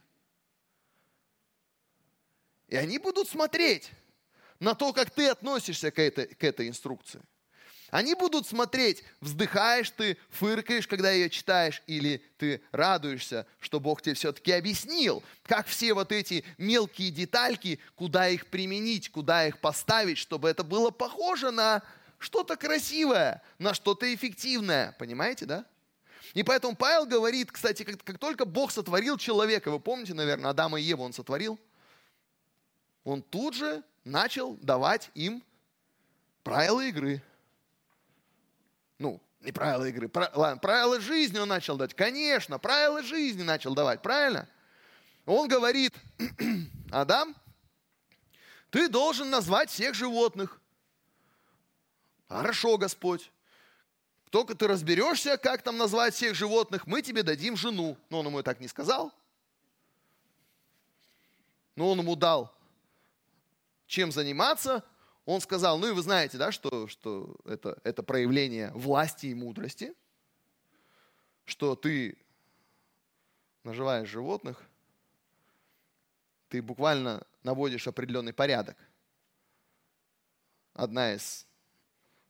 И 2.68 2.76
они 2.76 2.98
будут 2.98 3.30
смотреть 3.30 3.92
на 4.60 4.74
то, 4.74 4.94
как 4.94 5.12
ты 5.12 5.28
относишься 5.28 5.92
к 5.92 6.00
этой, 6.00 6.28
к 6.28 6.44
этой 6.44 6.68
инструкции. 6.68 7.22
Они 7.92 8.16
будут 8.16 8.48
смотреть, 8.48 9.04
вздыхаешь 9.22 9.92
ты, 9.92 10.18
фыркаешь, 10.30 10.88
когда 10.88 11.12
ее 11.12 11.30
читаешь, 11.30 11.84
или 11.86 12.22
ты 12.38 12.62
радуешься, 12.72 13.46
что 13.60 13.80
Бог 13.80 14.02
тебе 14.02 14.16
все-таки 14.16 14.52
объяснил, 14.52 15.24
как 15.44 15.68
все 15.68 15.94
вот 15.94 16.12
эти 16.12 16.44
мелкие 16.58 17.12
детальки, 17.12 17.80
куда 17.96 18.28
их 18.28 18.48
применить, 18.48 19.12
куда 19.12 19.48
их 19.48 19.60
поставить, 19.60 20.18
чтобы 20.18 20.50
это 20.50 20.64
было 20.64 20.90
похоже 20.90 21.52
на 21.52 21.84
что-то 22.18 22.58
красивое, 22.58 23.42
на 23.60 23.74
что-то 23.74 24.14
эффективное. 24.14 24.96
Понимаете, 24.98 25.46
да? 25.46 25.66
И 26.34 26.44
поэтому 26.44 26.76
Павел 26.76 27.06
говорит, 27.06 27.52
кстати, 27.52 27.84
как, 27.84 28.04
как 28.04 28.18
только 28.18 28.46
Бог 28.46 28.72
сотворил 28.72 29.18
человека, 29.18 29.70
вы 29.70 29.80
помните, 29.80 30.14
наверное, 30.16 30.50
Адама 30.50 30.80
и 30.80 30.84
Еву 30.84 31.04
он 31.04 31.14
сотворил– 31.14 31.60
он 33.06 33.22
тут 33.22 33.54
же 33.54 33.84
начал 34.04 34.58
давать 34.58 35.12
им 35.14 35.42
правила 36.44 36.82
игры. 36.82 37.24
Ну, 38.98 39.22
не 39.40 39.52
правила 39.52 39.86
игры, 39.86 40.10
правила 40.10 41.00
жизни 41.00 41.38
он 41.38 41.48
начал 41.48 41.78
давать. 41.78 41.94
Конечно, 41.94 42.58
правила 42.58 43.04
жизни 43.04 43.44
начал 43.44 43.76
давать, 43.76 44.02
правильно? 44.02 44.50
Он 45.28 45.48
говорит, 45.48 45.94
Адам, 46.92 47.36
ты 48.72 48.90
должен 48.90 49.30
назвать 49.30 49.70
всех 49.70 49.94
животных. 49.94 50.60
Хорошо, 52.28 52.78
Господь. 52.78 53.32
Только 54.32 54.56
ты 54.56 54.68
разберешься, 54.68 55.38
как 55.38 55.62
там 55.62 55.78
назвать 55.78 56.16
всех 56.16 56.34
животных, 56.34 56.88
мы 56.88 57.04
тебе 57.04 57.22
дадим 57.22 57.56
жену. 57.56 57.98
Но 58.10 58.20
он 58.22 58.26
ему 58.26 58.42
так 58.42 58.60
не 58.60 58.68
сказал. 58.68 59.14
Но 61.76 61.92
он 61.92 62.00
ему 62.00 62.16
дал 62.16 62.55
чем 63.88 64.12
заниматься, 64.12 64.84
он 65.26 65.42
сказал, 65.42 65.78
ну 65.80 65.88
и 65.88 65.92
вы 65.92 66.02
знаете, 66.02 66.38
да, 66.38 66.52
что, 66.52 66.88
что 66.88 67.36
это, 67.46 67.80
это 67.84 68.04
проявление 68.04 68.72
власти 68.74 69.28
и 69.28 69.34
мудрости, 69.34 69.94
что 71.46 71.76
ты 71.76 72.18
наживаешь 73.64 74.10
животных, 74.10 74.62
ты 76.50 76.62
буквально 76.62 77.26
наводишь 77.44 77.88
определенный 77.88 78.34
порядок. 78.34 78.78
Одна 80.74 81.14
из 81.14 81.48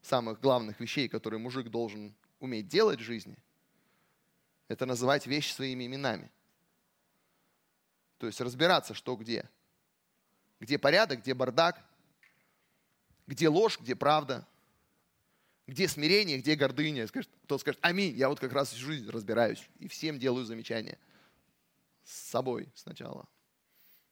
самых 0.02 0.40
главных 0.40 0.80
вещей, 0.80 1.08
которые 1.08 1.40
мужик 1.40 1.68
должен 1.68 2.14
уметь 2.40 2.68
делать 2.68 3.00
в 3.00 3.04
жизни, 3.04 3.36
это 4.68 4.86
называть 4.86 5.26
вещи 5.26 5.52
своими 5.52 5.86
именами. 5.86 6.30
То 8.18 8.26
есть 8.26 8.40
разбираться, 8.40 8.94
что 8.94 9.16
где– 9.16 9.48
где 10.66 10.78
порядок, 10.78 11.20
где 11.20 11.32
бардак, 11.32 11.80
где 13.28 13.48
ложь, 13.48 13.78
где 13.78 13.94
правда, 13.94 14.44
где 15.68 15.86
смирение, 15.86 16.38
где 16.38 16.56
гордыня. 16.56 17.06
Кто 17.44 17.58
скажет, 17.58 17.78
аминь, 17.82 18.16
я 18.16 18.28
вот 18.28 18.40
как 18.40 18.52
раз 18.52 18.70
всю 18.70 18.84
жизнь 18.84 19.08
разбираюсь 19.08 19.64
и 19.78 19.86
всем 19.86 20.18
делаю 20.18 20.44
замечания. 20.44 20.98
С 22.04 22.30
собой 22.30 22.68
сначала. 22.74 23.28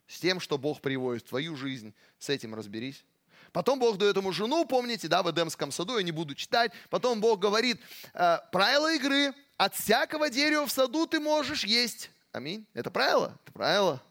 С 0.06 0.20
тем, 0.20 0.38
что 0.38 0.56
Бог 0.56 0.80
приводит 0.80 1.24
в 1.24 1.28
твою 1.28 1.56
жизнь, 1.56 1.92
с 2.20 2.28
этим 2.28 2.54
разберись. 2.54 3.04
Потом 3.50 3.80
Бог 3.80 3.98
дает 3.98 4.16
ему 4.16 4.30
жену, 4.30 4.64
помните, 4.64 5.08
да, 5.08 5.24
в 5.24 5.30
Эдемском 5.30 5.72
саду, 5.72 5.96
я 5.96 6.04
не 6.04 6.12
буду 6.12 6.36
читать. 6.36 6.70
Потом 6.88 7.20
Бог 7.20 7.40
говорит, 7.40 7.80
э, 8.12 8.38
правила 8.52 8.94
игры, 8.94 9.34
от 9.56 9.74
всякого 9.74 10.30
дерева 10.30 10.66
в 10.66 10.70
саду 10.70 11.06
ты 11.06 11.18
можешь 11.18 11.64
есть. 11.64 12.10
Аминь. 12.30 12.64
Это 12.74 12.92
правило? 12.92 13.36
Это 13.42 13.52
правило. 13.52 14.02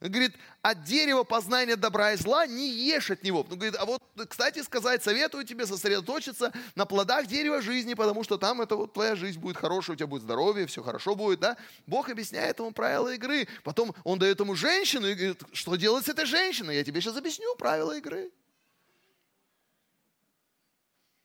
Он 0.00 0.10
говорит, 0.10 0.34
от 0.62 0.84
дерева 0.84 1.24
познания 1.24 1.76
добра 1.76 2.12
и 2.12 2.16
зла 2.16 2.46
не 2.46 2.70
ешь 2.70 3.10
от 3.10 3.22
него. 3.22 3.40
Он 3.40 3.58
говорит, 3.58 3.76
а 3.78 3.84
вот, 3.84 4.02
кстати 4.28 4.62
сказать, 4.62 5.02
советую 5.02 5.44
тебе 5.44 5.66
сосредоточиться 5.66 6.52
на 6.74 6.86
плодах 6.86 7.26
дерева 7.26 7.60
жизни, 7.60 7.92
потому 7.92 8.24
что 8.24 8.38
там 8.38 8.62
это 8.62 8.76
вот 8.76 8.94
твоя 8.94 9.14
жизнь 9.14 9.38
будет 9.38 9.58
хорошая, 9.58 9.94
у 9.94 9.96
тебя 9.98 10.06
будет 10.06 10.22
здоровье, 10.22 10.66
все 10.66 10.82
хорошо 10.82 11.14
будет, 11.14 11.40
да? 11.40 11.58
Бог 11.86 12.08
объясняет 12.08 12.58
ему 12.58 12.72
правила 12.72 13.12
игры. 13.12 13.46
Потом 13.62 13.94
он 14.04 14.18
дает 14.18 14.40
ему 14.40 14.54
женщину 14.54 15.06
и 15.06 15.14
говорит, 15.14 15.42
что 15.52 15.76
делать 15.76 16.06
с 16.06 16.08
этой 16.08 16.24
женщиной? 16.24 16.76
Я 16.76 16.84
тебе 16.84 17.02
сейчас 17.02 17.16
объясню 17.18 17.54
правила 17.56 17.94
игры. 17.98 18.30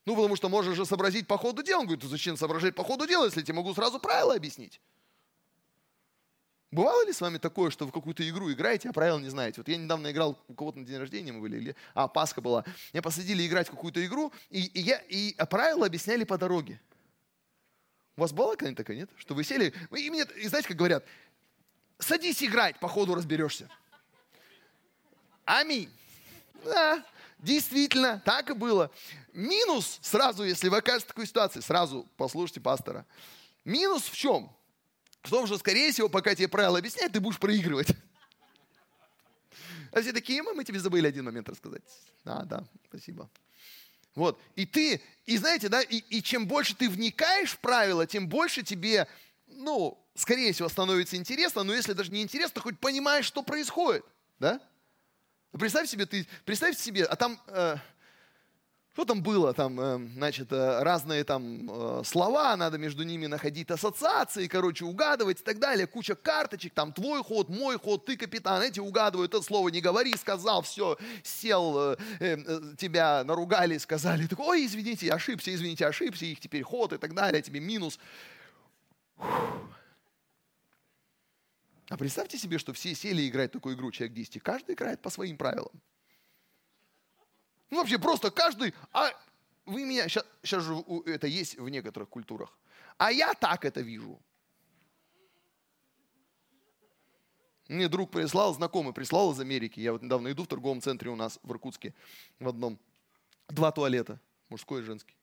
Ну, 0.05 0.15
потому 0.15 0.35
что 0.35 0.49
можешь 0.49 0.75
же 0.75 0.85
сообразить 0.85 1.27
по 1.27 1.37
ходу 1.37 1.63
дела. 1.63 1.79
Он 1.79 1.85
говорит, 1.85 2.03
зачем 2.03 2.35
соображать 2.35 2.75
по 2.75 2.83
ходу 2.83 3.07
дела, 3.07 3.25
если 3.25 3.39
я 3.39 3.45
тебе 3.45 3.55
могу 3.55 3.73
сразу 3.73 3.99
правила 3.99 4.35
объяснить? 4.35 4.81
Бывало 6.75 7.05
ли 7.05 7.13
с 7.13 7.21
вами 7.21 7.37
такое, 7.37 7.71
что 7.71 7.87
в 7.87 7.91
какую-то 7.93 8.27
игру 8.29 8.51
играете, 8.51 8.89
а 8.89 8.91
правил 8.91 9.17
не 9.19 9.29
знаете? 9.29 9.61
Вот 9.61 9.69
я 9.69 9.77
недавно 9.77 10.11
играл, 10.11 10.37
у 10.49 10.53
кого-то 10.53 10.79
на 10.79 10.85
день 10.85 10.97
рождения 10.97 11.31
мы 11.31 11.39
были, 11.39 11.55
или, 11.55 11.75
а, 11.93 12.09
Пасха 12.09 12.41
была. 12.41 12.65
Меня 12.91 13.01
посадили 13.01 13.47
играть 13.47 13.69
в 13.69 13.71
какую-то 13.71 14.05
игру, 14.05 14.33
и, 14.49 14.65
и, 14.65 14.81
я, 14.81 14.97
и 15.07 15.33
правила 15.45 15.85
объясняли 15.85 16.25
по 16.25 16.37
дороге. 16.37 16.81
У 18.17 18.21
вас 18.21 18.33
была 18.33 18.57
когда-нибудь 18.57 18.77
такая, 18.77 18.97
нет? 18.97 19.09
Что 19.15 19.35
вы 19.35 19.45
сели, 19.45 19.73
и, 19.95 20.09
мне, 20.09 20.25
и 20.35 20.49
знаете, 20.49 20.67
как 20.67 20.75
говорят, 20.75 21.05
садись 21.97 22.43
играть, 22.43 22.77
по 22.81 22.89
ходу 22.89 23.15
разберешься. 23.15 23.69
Аминь. 25.45 25.89
Да, 26.65 27.05
действительно, 27.39 28.21
так 28.25 28.49
и 28.49 28.53
было. 28.53 28.91
Минус 29.31 29.97
сразу, 30.01 30.43
если 30.43 30.67
вы 30.67 30.79
окажетесь 30.79 31.05
в 31.05 31.07
такой 31.07 31.25
ситуации, 31.25 31.61
сразу 31.61 32.05
послушайте 32.17 32.59
пастора. 32.59 33.05
Минус 33.63 34.03
в 34.03 34.17
чем? 34.17 34.51
В 35.25 35.29
том, 35.29 35.47
что, 35.47 35.57
скорее 35.57 35.91
всего, 35.91 36.07
пока 36.07 36.35
тебе 36.35 36.47
правила 36.47 36.77
объясняют, 36.77 37.13
ты 37.13 37.19
будешь 37.19 37.39
проигрывать. 37.39 37.87
А 39.91 40.01
все 40.01 40.13
такие, 40.13 40.43
мы, 40.43 40.53
мы 40.53 40.63
тебе 40.63 40.79
забыли 40.79 41.07
один 41.07 41.25
момент 41.25 41.49
рассказать. 41.49 41.81
А, 42.25 42.43
да, 42.45 42.63
спасибо. 42.87 43.29
Вот, 44.13 44.39
и 44.55 44.65
ты, 44.65 45.01
и 45.25 45.37
знаете, 45.37 45.67
да, 45.67 45.81
и, 45.81 45.97
и 45.97 46.21
чем 46.21 46.47
больше 46.47 46.75
ты 46.75 46.89
вникаешь 46.89 47.51
в 47.51 47.59
правила, 47.59 48.05
тем 48.05 48.29
больше 48.29 48.61
тебе, 48.61 49.07
ну, 49.47 49.97
скорее 50.13 50.53
всего, 50.53 50.69
становится 50.69 51.17
интересно, 51.17 51.63
но 51.63 51.73
если 51.73 51.93
даже 51.93 52.11
не 52.11 52.21
интересно, 52.21 52.61
хоть 52.61 52.79
понимаешь, 52.79 53.25
что 53.25 53.41
происходит, 53.41 54.05
да? 54.39 54.61
Представь 55.51 55.89
себе, 55.89 56.05
ты, 56.05 56.27
представь 56.45 56.77
себе, 56.77 57.03
а 57.05 57.15
там, 57.15 57.41
э, 57.47 57.77
что 58.95 59.03
там 59.03 59.21
было? 59.21 59.53
Там, 59.53 59.77
э, 59.77 60.09
значит, 60.13 60.53
э, 60.53 60.81
разные 60.81 61.25
там 61.25 61.69
э, 61.69 62.03
слова, 62.05 62.55
надо 62.55 62.77
между 62.77 63.03
ними 63.03 63.25
находить 63.25 63.69
ассоциации, 63.69 64.47
короче, 64.47 64.85
угадывать 64.85 65.41
и 65.41 65.43
так 65.43 65.59
далее. 65.59 65.85
Куча 65.85 66.15
карточек, 66.15 66.73
там 66.73 66.93
твой 66.93 67.21
ход, 67.21 67.49
мой 67.49 67.77
ход, 67.77 68.05
ты 68.05 68.15
капитан. 68.15 68.61
Эти 68.61 68.79
угадывают, 68.79 69.33
это 69.33 69.43
слово 69.43 69.67
не 69.67 69.81
говори, 69.81 70.15
сказал, 70.15 70.61
все, 70.61 70.97
сел, 71.23 71.97
тебя 72.77 73.25
наругали, 73.25 73.77
сказали, 73.79 74.27
так, 74.27 74.39
ой, 74.39 74.65
извините, 74.65 75.11
ошибся, 75.11 75.53
извините, 75.53 75.85
ошибся, 75.85 76.23
их 76.23 76.39
теперь 76.39 76.63
ход 76.63 76.93
и 76.93 76.97
так 76.97 77.13
далее, 77.13 77.41
тебе 77.41 77.59
минус. 77.59 77.99
А 79.17 79.57
представьте 81.97 82.37
себе, 82.37 82.59
что 82.59 82.71
все 82.71 82.95
сели 82.95 83.27
играть 83.27 83.51
такую 83.51 83.75
игру, 83.75 83.91
человек 83.91 84.15
10, 84.15 84.41
каждый 84.41 84.75
играет 84.75 85.01
по 85.01 85.09
своим 85.09 85.35
правилам. 85.35 85.81
Ну, 87.75 87.81
вообще 87.81 87.99
просто 87.99 88.31
каждый, 88.31 88.73
а 88.93 89.11
вы 89.65 89.83
меня, 89.83 90.07
сейчас, 90.07 90.25
сейчас 90.41 90.63
же 90.63 90.81
это 91.07 91.27
есть 91.27 91.57
в 91.57 91.67
некоторых 91.67 92.07
культурах, 92.07 92.57
а 92.97 93.11
я 93.11 93.33
так 93.33 93.65
это 93.65 93.81
вижу. 93.81 94.17
Мне 97.67 97.89
друг 97.89 98.11
прислал, 98.11 98.53
знакомый 98.53 98.93
прислал 98.93 99.33
из 99.33 99.41
Америки. 99.41 99.81
Я 99.81 99.91
вот 99.91 100.01
недавно 100.01 100.31
иду 100.31 100.45
в 100.45 100.47
торговом 100.47 100.79
центре 100.79 101.09
у 101.09 101.17
нас 101.17 101.37
в 101.43 101.51
Иркутске, 101.51 101.93
в 102.39 102.47
одном. 102.47 102.79
Два 103.49 103.73
туалета, 103.73 104.21
мужской 104.47 104.79
и 104.79 104.85
женский. 104.85 105.17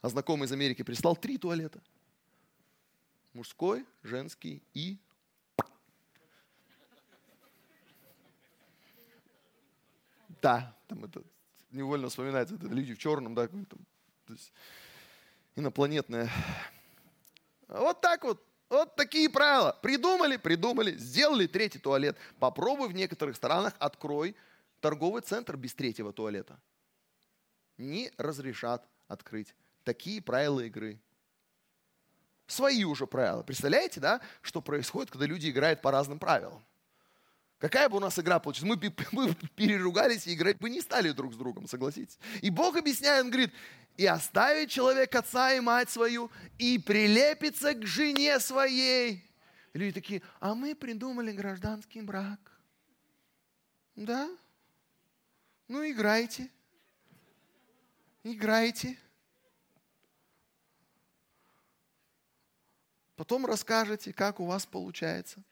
А 0.00 0.08
знакомый 0.08 0.46
из 0.46 0.52
Америки 0.52 0.80
прислал 0.80 1.16
три 1.16 1.36
туалета. 1.36 1.82
Мужской, 3.34 3.84
женский 4.02 4.62
и 4.72 4.96
Да, 10.40 10.76
там 10.86 11.04
это 11.04 11.22
невольно 11.70 12.08
вспоминается, 12.08 12.54
это 12.54 12.66
люди 12.66 12.94
в 12.94 12.98
черном, 12.98 13.34
да, 13.34 13.48
там, 13.48 13.66
то 13.66 14.32
есть 14.32 14.52
инопланетное. 15.54 16.30
Вот 17.68 18.00
так 18.00 18.24
вот, 18.24 18.42
вот 18.68 18.94
такие 18.96 19.28
правила. 19.28 19.76
Придумали, 19.82 20.36
придумали, 20.36 20.96
сделали 20.96 21.46
третий 21.46 21.78
туалет. 21.78 22.16
Попробуй 22.38 22.88
в 22.88 22.92
некоторых 22.92 23.36
странах, 23.36 23.74
открой 23.78 24.36
торговый 24.80 25.22
центр 25.22 25.56
без 25.56 25.74
третьего 25.74 26.12
туалета. 26.12 26.60
Не 27.76 28.12
разрешат 28.16 28.86
открыть. 29.08 29.54
Такие 29.84 30.22
правила 30.22 30.60
игры. 30.60 31.00
Свои 32.46 32.84
уже 32.84 33.06
правила. 33.06 33.42
Представляете, 33.42 34.00
да, 34.00 34.20
что 34.42 34.60
происходит, 34.60 35.10
когда 35.10 35.26
люди 35.26 35.50
играют 35.50 35.82
по 35.82 35.90
разным 35.90 36.18
правилам? 36.18 36.64
Какая 37.58 37.88
бы 37.88 37.96
у 37.96 38.00
нас 38.00 38.18
игра 38.18 38.38
получилась? 38.38 38.76
Мы, 38.76 38.94
мы 39.12 39.34
переругались 39.54 40.26
и 40.26 40.34
играть 40.34 40.58
бы 40.58 40.68
не 40.68 40.80
стали 40.80 41.10
друг 41.10 41.34
с 41.34 41.36
другом, 41.36 41.66
согласитесь? 41.66 42.18
И 42.42 42.50
Бог 42.50 42.76
объясняет, 42.76 43.24
он 43.24 43.30
говорит, 43.30 43.52
и 43.96 44.04
оставит 44.06 44.70
человек 44.70 45.14
отца 45.14 45.52
и 45.52 45.60
мать 45.60 45.88
свою, 45.88 46.30
и 46.58 46.78
прилепится 46.78 47.72
к 47.72 47.86
жене 47.86 48.38
своей. 48.40 49.24
И 49.72 49.78
люди 49.78 49.92
такие, 49.92 50.22
а 50.38 50.54
мы 50.54 50.74
придумали 50.74 51.32
гражданский 51.32 52.02
брак. 52.02 52.38
Да? 53.94 54.28
Ну, 55.68 55.88
играйте. 55.88 56.50
Играйте. 58.22 58.98
Потом 63.16 63.46
расскажете, 63.46 64.12
как 64.12 64.40
у 64.40 64.44
вас 64.44 64.66
получается. 64.66 65.42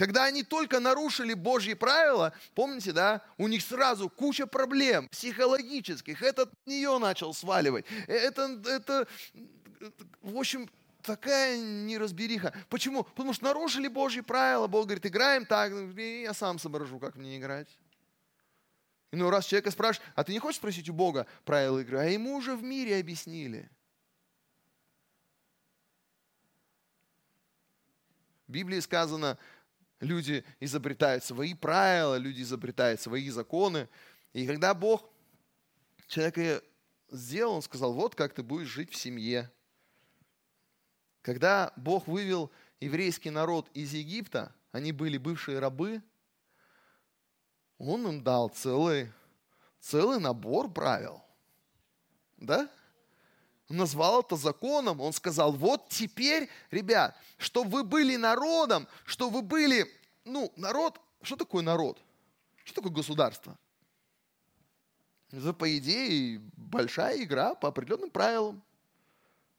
Когда 0.00 0.24
они 0.24 0.42
только 0.42 0.80
нарушили 0.80 1.34
Божьи 1.34 1.74
правила, 1.74 2.32
помните, 2.54 2.90
да, 2.90 3.20
у 3.36 3.48
них 3.48 3.60
сразу 3.60 4.08
куча 4.08 4.46
проблем 4.46 5.06
психологических. 5.10 6.22
Этот 6.22 6.50
нее 6.64 6.96
начал 6.96 7.34
сваливать. 7.34 7.84
Это, 8.06 8.58
это, 8.64 9.06
в 10.22 10.38
общем, 10.38 10.70
такая 11.02 11.58
неразбериха. 11.58 12.54
Почему? 12.70 13.04
Потому 13.04 13.34
что 13.34 13.44
нарушили 13.44 13.88
Божьи 13.88 14.22
правила. 14.22 14.68
Бог 14.68 14.86
говорит, 14.86 15.04
играем 15.04 15.44
так, 15.44 15.70
я 15.98 16.32
сам 16.32 16.58
соображу, 16.58 16.98
как 16.98 17.16
мне 17.16 17.36
играть. 17.36 17.68
И 19.10 19.16
ну 19.16 19.28
раз 19.28 19.44
человека 19.44 19.70
спрашиваешь, 19.70 20.10
а 20.14 20.24
ты 20.24 20.32
не 20.32 20.38
хочешь 20.38 20.56
спросить 20.56 20.88
у 20.88 20.94
Бога 20.94 21.26
правила 21.44 21.78
игры? 21.80 21.98
А 21.98 22.04
ему 22.04 22.36
уже 22.36 22.56
в 22.56 22.62
мире 22.62 22.98
объяснили. 22.98 23.68
В 28.46 28.52
Библии 28.52 28.80
сказано, 28.80 29.38
Люди 30.00 30.44
изобретают 30.60 31.22
свои 31.22 31.54
правила, 31.54 32.16
люди 32.16 32.40
изобретают 32.42 33.00
свои 33.00 33.28
законы. 33.28 33.88
И 34.32 34.46
когда 34.46 34.72
Бог 34.74 35.08
человека 36.06 36.62
сделал, 37.10 37.56
Он 37.56 37.62
сказал, 37.62 37.92
вот 37.92 38.14
как 38.14 38.34
ты 38.34 38.42
будешь 38.42 38.68
жить 38.68 38.90
в 38.90 38.96
семье. 38.96 39.50
Когда 41.22 41.72
Бог 41.76 42.06
вывел 42.06 42.50
еврейский 42.80 43.30
народ 43.30 43.68
из 43.74 43.92
Египта, 43.92 44.54
они 44.72 44.92
были 44.92 45.18
бывшие 45.18 45.58
рабы, 45.58 46.02
Он 47.76 48.06
им 48.06 48.24
дал 48.24 48.48
целый, 48.48 49.12
целый 49.80 50.18
набор 50.18 50.72
правил. 50.72 51.22
Да? 52.38 52.70
Назвал 53.70 54.22
это 54.22 54.34
законом. 54.34 55.00
Он 55.00 55.12
сказал, 55.12 55.52
вот 55.52 55.88
теперь, 55.90 56.50
ребят, 56.72 57.16
чтобы 57.38 57.70
вы 57.70 57.84
были 57.84 58.16
народом, 58.16 58.88
чтобы 59.04 59.36
вы 59.36 59.42
были, 59.42 59.90
ну, 60.24 60.52
народ, 60.56 61.00
что 61.22 61.36
такое 61.36 61.62
народ? 61.62 62.02
Что 62.64 62.74
такое 62.74 62.92
государство? 62.92 63.56
Это, 65.30 65.52
по 65.52 65.78
идее, 65.78 66.40
большая 66.56 67.22
игра 67.22 67.54
по 67.54 67.68
определенным 67.68 68.10
правилам. 68.10 68.60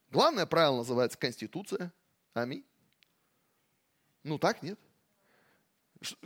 Главное 0.09 0.45
правило 0.45 0.77
называется 0.79 1.17
Конституция. 1.17 1.93
Аминь. 2.33 2.65
Ну 4.23 4.37
так, 4.37 4.61
нет? 4.61 4.77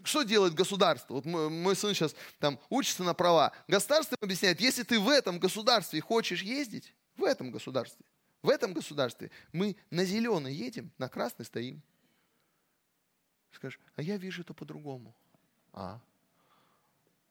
Что 0.03 0.23
делает 0.23 0.55
государство? 0.55 1.13
Вот 1.13 1.25
мой, 1.25 1.49
мой 1.49 1.75
сын 1.75 1.93
сейчас 1.93 2.15
там 2.39 2.59
учится 2.69 3.03
на 3.03 3.13
права. 3.13 3.51
Государство 3.67 4.17
объясняет, 4.19 4.59
если 4.59 4.81
ты 4.81 4.99
в 4.99 5.07
этом 5.07 5.37
государстве 5.37 6.01
хочешь 6.01 6.41
ездить, 6.41 6.95
в 7.17 7.23
этом 7.23 7.51
государстве. 7.51 8.05
В 8.41 8.49
этом 8.49 8.73
государстве 8.73 9.31
мы 9.51 9.75
на 9.89 10.05
зеленый 10.05 10.53
едем, 10.53 10.91
на 10.97 11.09
красный 11.09 11.45
стоим. 11.45 11.81
Скажешь, 13.51 13.79
а 13.95 14.01
я 14.01 14.17
вижу 14.17 14.41
это 14.41 14.53
по-другому. 14.53 15.15
А. 15.73 15.99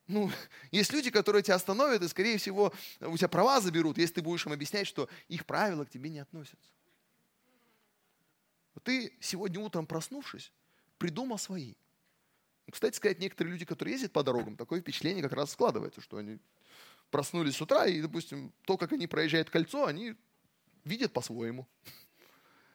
Ну, 0.07 0.31
есть 0.71 0.93
люди, 0.93 1.11
которые 1.11 1.43
тебя 1.43 1.55
остановят 1.55 2.03
и, 2.03 2.09
скорее 2.09 2.39
всего, 2.39 2.73
у 3.01 3.17
тебя 3.17 3.29
права 3.29 3.61
заберут, 3.61 3.99
если 3.99 4.15
ты 4.15 4.23
будешь 4.23 4.45
им 4.47 4.53
объяснять, 4.53 4.87
что 4.87 5.09
их 5.29 5.47
правила 5.47 5.85
к 5.85 5.91
тебе 5.91 6.11
не 6.11 6.19
относятся. 6.19 6.71
Ты 8.83 9.17
сегодня 9.21 9.61
утром 9.61 9.87
проснувшись, 9.87 10.53
придумал 10.99 11.39
свои. 11.39 11.75
Кстати 12.71 12.97
сказать, 12.97 13.19
некоторые 13.19 13.53
люди, 13.53 13.65
которые 13.65 13.93
ездят 13.93 14.13
по 14.13 14.23
дорогам, 14.23 14.57
такое 14.57 14.81
впечатление 14.81 15.23
как 15.23 15.33
раз 15.33 15.53
складывается, 15.53 16.01
что 16.01 16.17
они 16.17 16.39
проснулись 17.15 17.55
с 17.55 17.63
утра, 17.63 17.87
и, 17.87 18.03
допустим, 18.03 18.53
то, 18.65 18.77
как 18.77 18.91
они 18.91 19.07
проезжают 19.07 19.49
кольцо, 19.49 19.87
они 19.87 20.17
видят 20.85 21.13
по-своему. 21.13 21.69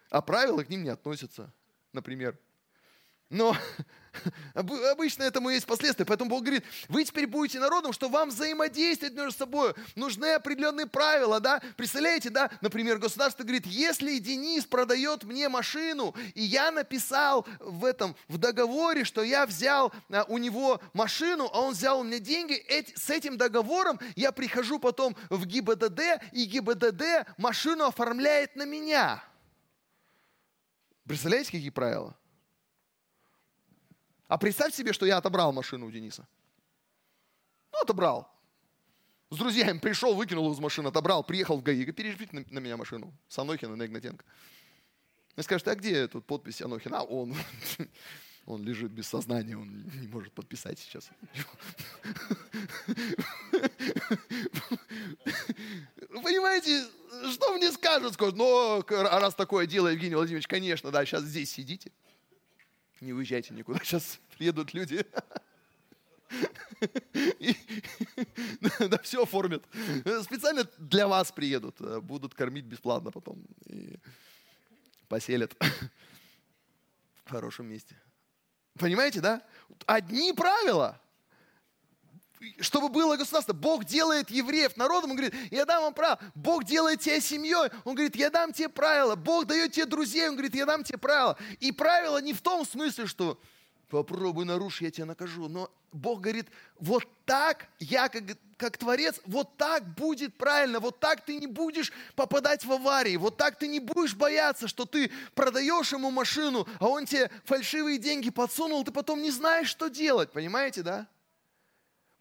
А 0.10 0.22
правила 0.22 0.64
к 0.64 0.70
ним 0.70 0.84
не 0.84 0.90
относятся, 0.90 1.52
например. 1.92 2.40
Но 3.30 3.56
обычно 4.54 5.24
этому 5.24 5.50
есть 5.50 5.66
последствия. 5.66 6.06
Поэтому 6.06 6.30
Бог 6.30 6.42
говорит, 6.42 6.64
вы 6.88 7.04
теперь 7.04 7.28
будете 7.28 7.60
народом, 7.60 7.94
что 7.94 8.10
вам 8.10 8.30
взаимодействовать 8.30 9.14
между 9.14 9.32
собой. 9.32 9.74
Нужны 9.96 10.34
определенные 10.34 10.88
правила, 10.88 11.40
да? 11.40 11.62
Представляете, 11.78 12.30
да? 12.30 12.50
Например, 12.62 12.98
государство 12.98 13.44
говорит, 13.44 13.66
если 13.66 14.18
Денис 14.18 14.66
продает 14.66 15.24
мне 15.24 15.48
машину, 15.48 16.16
и 16.34 16.42
я 16.42 16.72
написал 16.72 17.48
в 17.60 17.86
этом, 17.86 18.16
в 18.28 18.38
договоре, 18.38 19.04
что 19.04 19.22
я 19.22 19.46
взял 19.46 19.94
а, 20.10 20.26
у 20.28 20.38
него 20.38 20.82
машину, 20.94 21.50
а 21.54 21.62
он 21.62 21.74
взял 21.74 22.00
у 22.00 22.04
меня 22.04 22.20
деньги, 22.20 22.54
эти, 22.54 22.98
с 22.98 23.10
этим 23.10 23.38
договором 23.38 24.00
я 24.16 24.32
прихожу 24.32 24.80
потом 24.80 25.16
в 25.30 25.46
ГИБДД, 25.46 26.02
и 26.32 26.46
ГИБДД 26.46 27.28
машину 27.38 27.86
оформляет 27.86 28.56
на 28.56 28.66
меня. 28.66 29.24
Представляете, 31.06 31.52
какие 31.52 31.70
правила? 31.70 32.19
А 34.30 34.38
представь 34.38 34.74
себе, 34.76 34.94
что 34.94 35.06
я 35.08 35.18
отобрал 35.18 35.52
машину 35.52 35.88
у 35.88 35.92
Дениса. 35.92 36.26
Ну, 37.74 37.80
отобрал. 37.82 38.32
С 39.32 39.38
друзьями 39.38 39.80
пришел, 39.80 40.14
выкинул 40.14 40.52
из 40.54 40.60
машины, 40.60 40.88
отобрал, 40.88 41.24
приехал 41.24 41.58
в 41.58 41.64
ГАИ, 41.64 41.92
переживите 41.92 42.36
на, 42.36 42.46
на 42.48 42.60
меня 42.60 42.78
машину. 42.78 43.12
С 43.28 43.40
Анохина 43.40 43.76
на 43.76 43.88
Игнатенко. 43.88 44.24
И 45.36 45.42
скажет, 45.42 45.68
а 45.68 45.74
где 45.76 46.08
тут 46.08 46.28
подпись 46.28 46.62
Анохина? 46.62 47.00
А 47.00 47.04
он, 47.04 47.36
он 48.46 48.64
лежит 48.64 48.92
без 48.92 49.08
сознания, 49.08 49.58
он 49.58 49.84
не 50.00 50.08
может 50.08 50.32
подписать 50.34 50.78
сейчас. 50.78 51.10
Понимаете, 56.24 56.86
что 57.32 57.56
мне 57.56 57.72
скажут? 57.72 58.14
Скажут, 58.14 58.36
ну, 58.36 58.86
раз 58.88 59.34
такое 59.34 59.66
дело, 59.66 59.88
Евгений 59.88 60.14
Владимирович, 60.14 60.48
конечно, 60.48 60.92
да, 60.92 61.04
сейчас 61.04 61.24
здесь 61.24 61.50
сидите. 61.52 61.92
Не 63.02 63.14
уезжайте 63.14 63.54
никуда, 63.54 63.80
сейчас 63.84 64.20
приедут 64.38 64.74
люди. 64.74 65.06
Да, 68.80 68.98
все 69.00 69.24
оформят. 69.24 69.66
Специально 70.24 70.68
для 70.78 71.08
вас 71.08 71.32
приедут. 71.32 71.80
Будут 72.04 72.34
кормить 72.34 72.66
бесплатно 72.66 73.12
потом. 73.12 73.44
И 73.66 73.98
поселят 75.08 75.56
в 77.26 77.30
хорошем 77.30 77.68
месте. 77.68 77.96
Понимаете, 78.78 79.22
да? 79.22 79.42
Одни 79.86 80.34
правила 80.34 81.00
чтобы 82.60 82.90
было 82.90 83.18
государство. 83.18 83.54
Бог 83.54 83.86
делает 83.86 84.30
евреев 84.30 84.78
народом, 84.78 85.12
он 85.12 85.18
говорит, 85.18 85.36
я 85.52 85.66
дам 85.66 85.84
вам 85.84 85.94
право. 85.94 86.20
Бог 86.36 86.64
делает 86.64 87.02
тебя 87.02 87.20
семьей, 87.20 87.70
он 87.84 87.96
говорит, 87.96 88.16
я 88.16 88.30
дам 88.30 88.54
тебе 88.54 88.70
правила. 88.70 89.16
Бог 89.16 89.46
дает 89.46 89.74
тебе 89.74 89.86
друзей, 89.86 90.28
он 90.28 90.36
говорит, 90.36 90.56
я 90.56 90.66
дам 90.66 90.84
тебе 90.84 90.98
правила. 90.98 91.38
И 91.60 91.72
правила 91.72 92.22
не 92.22 92.34
в 92.34 92.42
том 92.42 92.66
смысле, 92.66 93.08
что 93.08 93.40
попробуй 93.90 94.46
нарушить, 94.46 94.82
я 94.82 94.92
тебя 94.92 95.06
накажу. 95.06 95.50
Но 95.50 95.70
Бог 95.92 96.22
говорит, 96.22 96.48
вот 96.80 97.06
так 97.26 97.68
я, 97.80 98.08
как, 98.08 98.24
как 98.58 98.78
Творец, 98.78 99.20
вот 99.26 99.58
так 99.58 99.96
будет 99.96 100.36
правильно, 100.36 100.80
вот 100.80 101.00
так 101.00 101.26
ты 101.26 101.36
не 101.36 101.48
будешь 101.48 101.92
попадать 102.16 102.64
в 102.64 102.72
аварии, 102.72 103.18
вот 103.18 103.38
так 103.38 103.58
ты 103.58 103.68
не 103.68 103.80
будешь 103.80 104.16
бояться, 104.16 104.68
что 104.68 104.86
ты 104.86 105.12
продаешь 105.34 105.92
ему 105.92 106.12
машину, 106.12 106.68
а 106.80 106.88
он 106.88 107.06
тебе 107.06 107.30
фальшивые 107.46 107.98
деньги 107.98 108.30
подсунул, 108.30 108.84
ты 108.84 108.92
потом 108.92 109.22
не 109.22 109.32
знаешь, 109.32 109.68
что 109.68 109.90
делать, 109.90 110.32
понимаете, 110.32 110.84
да? 110.84 111.08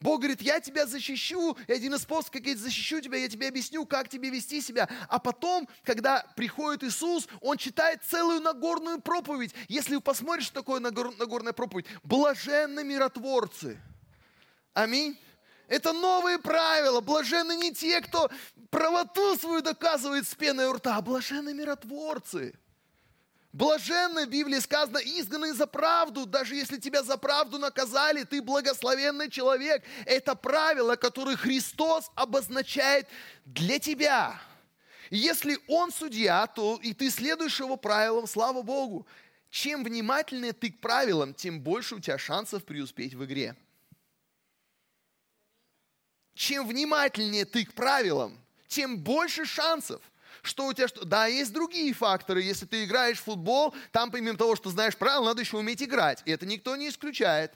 Бог 0.01 0.21
говорит, 0.21 0.41
я 0.43 0.61
тебя 0.61 0.87
защищу, 0.87 1.57
и 1.67 1.73
один 1.73 1.95
из 1.95 2.03
способов, 2.03 2.31
как 2.31 2.47
я 2.47 2.57
защищу 2.57 3.01
тебя, 3.01 3.19
я 3.19 3.29
тебе 3.29 3.49
объясню, 3.49 3.85
как 3.85 4.09
тебе 4.09 4.31
вести 4.31 4.61
себя. 4.61 4.89
А 5.09 5.19
потом, 5.19 5.69
когда 5.83 6.25
приходит 6.37 6.85
Иисус, 6.85 7.27
Он 7.41 7.57
читает 7.57 8.05
целую 8.05 8.41
Нагорную 8.41 9.01
проповедь. 9.01 9.53
Если 9.67 9.97
вы 9.97 10.01
посмотрите, 10.01 10.47
что 10.47 10.61
такое 10.61 10.79
Нагорная 10.79 11.53
проповедь, 11.53 11.87
блаженны 12.05 12.85
миротворцы. 12.85 13.81
Аминь. 14.73 15.19
Это 15.67 15.93
новые 15.93 16.39
правила. 16.39 17.01
Блаженны 17.01 17.57
не 17.57 17.75
те, 17.75 18.01
кто 18.01 18.31
правоту 18.71 19.37
свою 19.37 19.63
доказывает 19.63 20.29
с 20.29 20.35
пеной 20.35 20.67
у 20.67 20.75
рта, 20.75 20.97
а 20.97 21.03
блаженны 21.03 21.53
миротворцы. 21.53 22.55
Блаженны, 23.53 24.27
в 24.27 24.29
Библии 24.29 24.59
сказано, 24.59 24.99
изгнанный 24.99 25.53
за 25.53 25.67
правду. 25.67 26.27
Даже 26.27 26.55
если 26.55 26.79
тебя 26.79 27.03
за 27.03 27.17
правду 27.17 27.59
наказали, 27.59 28.25
ты 28.25 28.43
благословенный 28.43 29.31
человек. 29.31 29.83
Это 30.05 30.35
правило, 30.35 30.97
которое 30.97 31.37
Христос 31.37 32.11
обозначает 32.15 33.09
для 33.47 33.79
тебя. 33.79 34.41
если 35.11 35.59
Он 35.67 35.91
судья, 35.91 36.47
то 36.47 36.79
и 36.83 36.93
ты 36.93 37.11
следуешь 37.11 37.59
Его 37.59 37.79
правилам, 37.79 38.27
слава 38.27 38.61
Богу. 38.61 39.07
Чем 39.51 39.83
внимательнее 39.83 40.53
ты 40.53 40.71
к 40.71 40.81
правилам, 40.81 41.33
тем 41.33 41.63
больше 41.63 41.95
у 41.95 42.01
тебя 42.01 42.19
шансов 42.19 42.65
преуспеть 42.65 43.15
в 43.15 43.25
игре. 43.25 43.57
Чем 46.35 46.69
внимательнее 46.69 47.47
ты 47.47 47.65
к 47.65 47.73
правилам, 47.73 48.39
тем 48.69 48.99
больше 48.99 49.47
шансов– 49.47 50.03
что 50.49 50.67
у 50.67 50.73
тебя 50.73 50.89
что? 50.89 51.05
Да, 51.05 51.27
есть 51.27 51.53
другие 51.53 51.93
факторы. 51.93 52.43
Если 52.43 52.67
ты 52.67 52.85
играешь 52.85 53.19
в 53.19 53.25
футбол, 53.25 53.75
там 53.93 54.11
помимо 54.11 54.37
того, 54.37 54.57
что 54.57 54.71
знаешь 54.71 54.97
правила, 54.97 55.27
надо 55.27 55.43
еще 55.43 55.57
уметь 55.57 55.83
играть. 55.83 56.23
И 56.25 56.31
это 56.31 56.47
никто 56.47 56.75
не 56.77 56.89
исключает. 56.89 57.53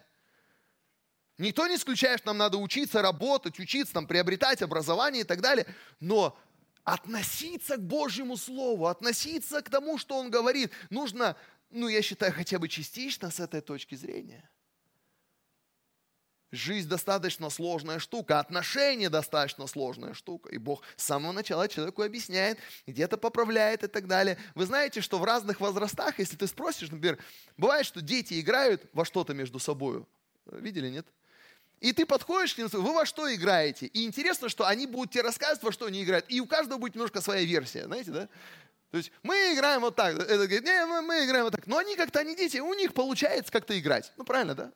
Никто 1.38 1.66
не 1.66 1.76
исключает, 1.76 2.20
что 2.20 2.28
нам 2.28 2.38
надо 2.38 2.58
учиться, 2.58 3.02
работать, 3.02 3.58
учиться, 3.58 3.94
там, 3.94 4.06
приобретать 4.06 4.62
образование 4.62 5.22
и 5.22 5.26
так 5.26 5.40
далее. 5.40 5.66
Но 5.98 6.38
относиться 6.84 7.76
к 7.76 7.82
Божьему 7.82 8.36
Слову, 8.36 8.86
относиться 8.86 9.62
к 9.62 9.70
тому, 9.70 9.98
что 9.98 10.16
Он 10.18 10.30
говорит, 10.30 10.70
нужно, 10.90 11.36
ну, 11.70 11.88
я 11.88 12.02
считаю, 12.02 12.32
хотя 12.32 12.58
бы 12.58 12.68
частично 12.68 13.30
с 13.30 13.40
этой 13.40 13.60
точки 13.60 13.94
зрения. 13.94 14.48
Жизнь 16.52 16.86
достаточно 16.86 17.48
сложная 17.48 17.98
штука, 17.98 18.38
отношения 18.38 19.08
достаточно 19.08 19.66
сложная 19.66 20.12
штука. 20.12 20.50
И 20.50 20.58
Бог 20.58 20.82
с 20.96 21.04
самого 21.04 21.32
начала 21.32 21.66
человеку 21.66 22.02
объясняет, 22.02 22.58
где-то 22.86 23.16
поправляет 23.16 23.84
и 23.84 23.86
так 23.86 24.06
далее. 24.06 24.36
Вы 24.54 24.66
знаете, 24.66 25.00
что 25.00 25.18
в 25.18 25.24
разных 25.24 25.60
возрастах, 25.60 26.18
если 26.18 26.36
ты 26.36 26.46
спросишь, 26.46 26.90
например, 26.90 27.18
бывает, 27.56 27.86
что 27.86 28.02
дети 28.02 28.38
играют 28.38 28.84
во 28.92 29.06
что-то 29.06 29.32
между 29.32 29.58
собой. 29.58 30.04
Видели, 30.44 30.90
нет? 30.90 31.06
И 31.80 31.92
ты 31.94 32.04
подходишь 32.04 32.54
к 32.54 32.58
ним, 32.58 32.68
вы 32.70 32.92
во 32.92 33.06
что 33.06 33.34
играете? 33.34 33.86
И 33.86 34.04
интересно, 34.04 34.50
что 34.50 34.66
они 34.66 34.86
будут 34.86 35.12
тебе 35.12 35.22
рассказывать, 35.22 35.62
во 35.62 35.72
что 35.72 35.86
они 35.86 36.04
играют. 36.04 36.26
И 36.28 36.38
у 36.42 36.46
каждого 36.46 36.78
будет 36.78 36.94
немножко 36.94 37.22
своя 37.22 37.44
версия, 37.44 37.86
знаете, 37.86 38.10
да? 38.10 38.28
То 38.90 38.98
есть 38.98 39.10
мы 39.22 39.34
играем 39.54 39.80
вот 39.80 39.96
так. 39.96 40.16
Это 40.16 40.36
говорит, 40.46 40.64
не, 40.64 40.84
мы, 40.84 41.00
мы 41.00 41.24
играем 41.24 41.44
вот 41.44 41.54
так. 41.54 41.66
Но 41.66 41.78
они 41.78 41.96
как-то, 41.96 42.20
они 42.20 42.36
дети, 42.36 42.58
у 42.58 42.74
них 42.74 42.92
получается 42.92 43.50
как-то 43.50 43.76
играть. 43.78 44.12
Ну, 44.18 44.24
правильно, 44.24 44.54
да? 44.54 44.72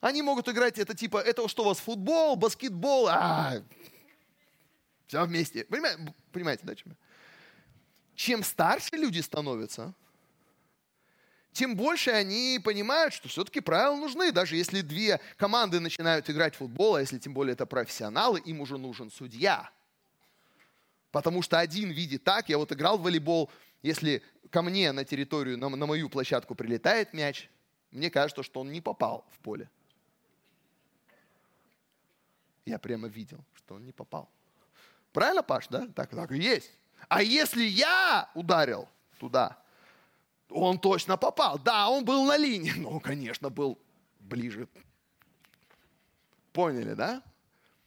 Они 0.00 0.22
могут 0.22 0.48
играть 0.48 0.78
это 0.78 0.94
типа, 0.94 1.18
это 1.18 1.48
что 1.48 1.64
у 1.64 1.66
вас, 1.66 1.78
футбол, 1.78 2.36
баскетбол, 2.36 3.08
а, 3.08 3.62
все 5.06 5.24
вместе. 5.24 5.64
Понимаете, 5.64 6.14
понимаете, 6.32 6.62
да, 6.64 6.74
чем? 6.74 6.96
Чем 8.14 8.44
старше 8.44 8.96
люди 8.96 9.20
становятся, 9.20 9.94
тем 11.52 11.74
больше 11.74 12.10
они 12.10 12.60
понимают, 12.62 13.14
что 13.14 13.28
все-таки 13.28 13.60
правила 13.60 13.96
нужны. 13.96 14.30
Даже 14.30 14.56
если 14.56 14.80
две 14.80 15.20
команды 15.36 15.80
начинают 15.80 16.28
играть 16.30 16.54
в 16.54 16.58
футбол, 16.58 16.96
а 16.96 17.00
если 17.00 17.18
тем 17.18 17.34
более 17.34 17.54
это 17.54 17.66
профессионалы, 17.66 18.40
им 18.40 18.60
уже 18.60 18.78
нужен 18.78 19.10
судья. 19.10 19.70
Потому 21.10 21.42
что 21.42 21.58
один 21.58 21.90
видит 21.90 22.22
так, 22.22 22.48
я 22.48 22.58
вот 22.58 22.70
играл 22.70 22.98
в 22.98 23.02
волейбол, 23.02 23.50
если 23.82 24.22
ко 24.50 24.62
мне 24.62 24.92
на 24.92 25.04
территорию, 25.04 25.58
на, 25.58 25.68
на 25.68 25.86
мою 25.86 26.08
площадку 26.08 26.54
прилетает 26.54 27.12
мяч, 27.12 27.48
мне 27.90 28.10
кажется, 28.10 28.42
что 28.42 28.60
он 28.60 28.70
не 28.70 28.80
попал 28.80 29.26
в 29.32 29.38
поле. 29.38 29.70
Я 32.68 32.78
прямо 32.78 33.08
видел, 33.08 33.42
что 33.54 33.76
он 33.76 33.86
не 33.86 33.92
попал. 33.92 34.28
Правильно, 35.12 35.42
Паш, 35.42 35.68
да? 35.68 35.86
Так, 35.94 36.10
так 36.10 36.32
и 36.32 36.38
есть. 36.38 36.70
А 37.08 37.22
если 37.22 37.62
я 37.62 38.30
ударил 38.34 38.88
туда, 39.18 39.56
он 40.50 40.78
точно 40.78 41.16
попал. 41.16 41.58
Да, 41.58 41.88
он 41.88 42.04
был 42.04 42.24
на 42.24 42.36
линии. 42.36 42.72
Ну, 42.76 43.00
конечно, 43.00 43.48
был 43.48 43.78
ближе. 44.20 44.68
Поняли, 46.52 46.92
да? 46.92 47.22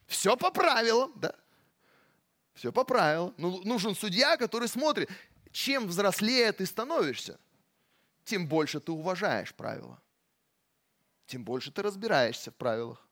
Все 0.07 0.35
по 0.35 0.49
правилам, 0.49 1.13
да? 1.15 1.35
Все 2.55 2.71
по 2.71 2.83
правилам. 2.83 3.35
Ну, 3.37 3.61
нужен 3.63 3.93
судья, 3.93 4.35
который 4.35 4.67
смотрит. 4.67 5.11
Чем 5.51 5.87
взрослее 5.87 6.51
ты 6.53 6.65
становишься, 6.65 7.39
тем 8.23 8.47
больше 8.47 8.79
ты 8.79 8.91
уважаешь 8.91 9.53
правила. 9.53 10.01
Тем 11.27 11.43
больше 11.43 11.71
ты 11.71 11.83
разбираешься 11.83 12.49
в 12.49 12.55
правилах. 12.55 13.07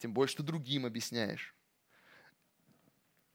Тем 0.00 0.14
больше 0.14 0.38
ты 0.38 0.42
другим 0.42 0.86
объясняешь. 0.86 1.54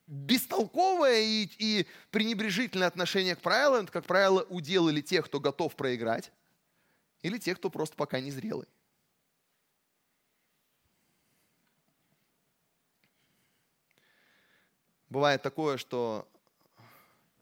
Бестолковое 0.08 1.22
и, 1.22 1.50
и 1.60 1.88
пренебрежительное 2.12 2.88
отношение 2.88 3.36
к 3.36 3.42
правилам, 3.42 3.84
это, 3.84 3.92
как 3.92 4.06
правило, 4.06 4.44
удел 4.44 4.90
или 4.90 5.02
тех, 5.02 5.26
кто 5.26 5.40
готов 5.40 5.76
проиграть, 5.76 6.32
или 7.22 7.38
тех, 7.38 7.58
кто 7.58 7.70
просто 7.70 7.96
пока 7.96 8.20
не 8.20 8.32
зрелый. 8.32 8.68
Бывает 15.10 15.42
такое, 15.44 15.78
что 15.78 16.28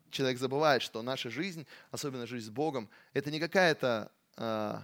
человек 0.10 0.38
забывает, 0.38 0.82
что 0.82 1.02
наша 1.02 1.30
жизнь, 1.30 1.66
особенно 1.92 2.28
жизнь 2.28 2.48
с 2.48 2.50
Богом, 2.50 2.90
это 3.14 3.32
не 3.32 3.40
какая-то 3.40 4.12
а, 4.36 4.84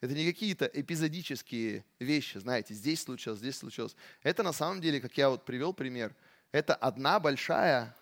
это 0.00 0.14
не 0.14 0.26
какие-то 0.26 0.66
эпизодические 0.66 1.84
вещи, 1.98 2.38
знаете, 2.38 2.74
здесь 2.74 3.02
случилось, 3.02 3.38
здесь 3.38 3.56
случилось. 3.56 3.96
Это 4.22 4.42
на 4.42 4.52
самом 4.52 4.80
деле, 4.80 5.00
как 5.00 5.16
я 5.16 5.30
вот 5.30 5.44
привел 5.44 5.72
пример, 5.72 6.14
это 6.52 6.74
одна 6.74 7.18
большая, 7.18 7.96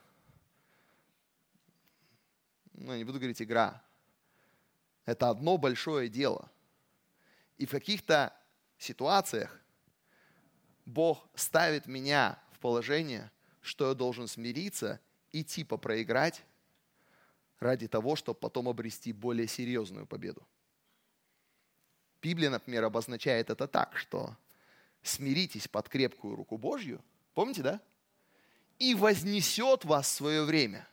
ну, 2.73 2.97
не 2.97 3.05
буду 3.05 3.19
говорить 3.19 3.41
игра, 3.41 3.83
это 5.05 5.29
одно 5.29 5.57
большое 5.57 6.09
дело. 6.09 6.51
И 7.59 7.67
в 7.67 7.71
каких-то 7.71 8.35
ситуациях 8.79 9.61
Бог 10.85 11.27
ставит 11.35 11.87
меня 11.87 12.39
в 12.53 12.59
положение, 12.59 13.31
что 13.61 13.89
я 13.89 13.95
должен 13.95 14.27
смириться 14.27 15.01
и 15.31 15.45
типа 15.45 15.77
проиграть 15.77 16.43
ради 17.61 17.87
того, 17.87 18.17
чтобы 18.17 18.39
потом 18.39 18.69
обрести 18.69 19.13
более 19.13 19.47
серьезную 19.47 20.07
победу. 20.07 20.47
Библия, 22.25 22.49
например, 22.49 22.85
обозначает 22.85 23.51
это 23.51 23.69
так, 23.69 23.99
что 23.99 24.35
смиритесь 25.03 25.69
под 25.69 25.91
крепкую 25.91 26.37
руку 26.37 26.57
Божью, 26.57 27.05
помните, 27.35 27.61
да? 27.61 27.83
И 28.79 28.95
вознесет 28.95 29.85
вас 29.85 30.11
свое 30.11 30.45
время. 30.45 30.89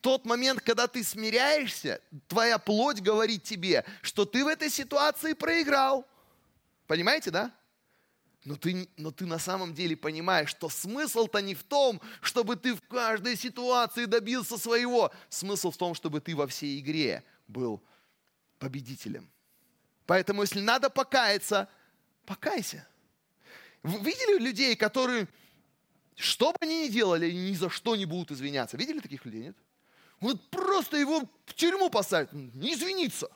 Тот 0.00 0.24
момент, 0.24 0.62
когда 0.62 0.86
ты 0.86 1.04
смиряешься, 1.04 2.00
твоя 2.28 2.56
плоть 2.56 3.02
говорит 3.02 3.42
тебе, 3.42 3.84
что 4.00 4.24
ты 4.24 4.42
в 4.42 4.48
этой 4.48 4.70
ситуации 4.70 5.34
проиграл. 5.34 6.08
Понимаете, 6.86 7.30
да? 7.30 7.52
Но 8.44 8.56
ты, 8.56 8.88
но 8.96 9.10
ты 9.10 9.26
на 9.26 9.38
самом 9.38 9.74
деле 9.74 9.98
понимаешь, 9.98 10.48
что 10.48 10.70
смысл-то 10.70 11.42
не 11.42 11.54
в 11.54 11.62
том, 11.62 12.00
чтобы 12.22 12.56
ты 12.56 12.74
в 12.74 12.80
каждой 12.88 13.36
ситуации 13.36 14.06
добился 14.06 14.56
своего. 14.56 15.12
Смысл 15.28 15.70
в 15.70 15.76
том, 15.76 15.94
чтобы 15.94 16.22
ты 16.22 16.34
во 16.34 16.46
всей 16.46 16.80
игре 16.80 17.22
был 17.48 17.82
победителем. 18.58 19.30
Поэтому, 20.06 20.42
если 20.42 20.60
надо 20.60 20.90
покаяться, 20.90 21.68
покайся. 22.26 22.86
Вы 23.82 23.98
видели 23.98 24.38
людей, 24.38 24.76
которые, 24.76 25.28
что 26.16 26.52
бы 26.52 26.58
они 26.60 26.86
ни 26.86 26.88
делали, 26.88 27.30
ни 27.30 27.54
за 27.54 27.70
что 27.70 27.96
не 27.96 28.04
будут 28.04 28.30
извиняться? 28.30 28.76
Видели 28.76 29.00
таких 29.00 29.24
людей, 29.24 29.44
нет? 29.44 29.56
Вот 30.20 30.50
просто 30.50 30.96
его 30.96 31.28
в 31.46 31.54
тюрьму 31.54 31.90
посадят, 31.90 32.32
не 32.32 32.74
извиниться, 32.74 33.28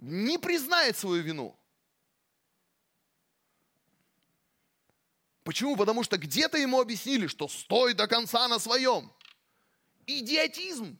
не 0.00 0.38
признает 0.38 0.96
свою 0.96 1.22
вину. 1.22 1.56
Почему? 5.44 5.76
Потому 5.76 6.04
что 6.04 6.18
где-то 6.18 6.58
ему 6.58 6.80
объяснили, 6.80 7.26
что 7.26 7.48
стой 7.48 7.94
до 7.94 8.06
конца 8.06 8.46
на 8.48 8.58
своем. 8.58 9.12
Идиотизм 10.06 10.98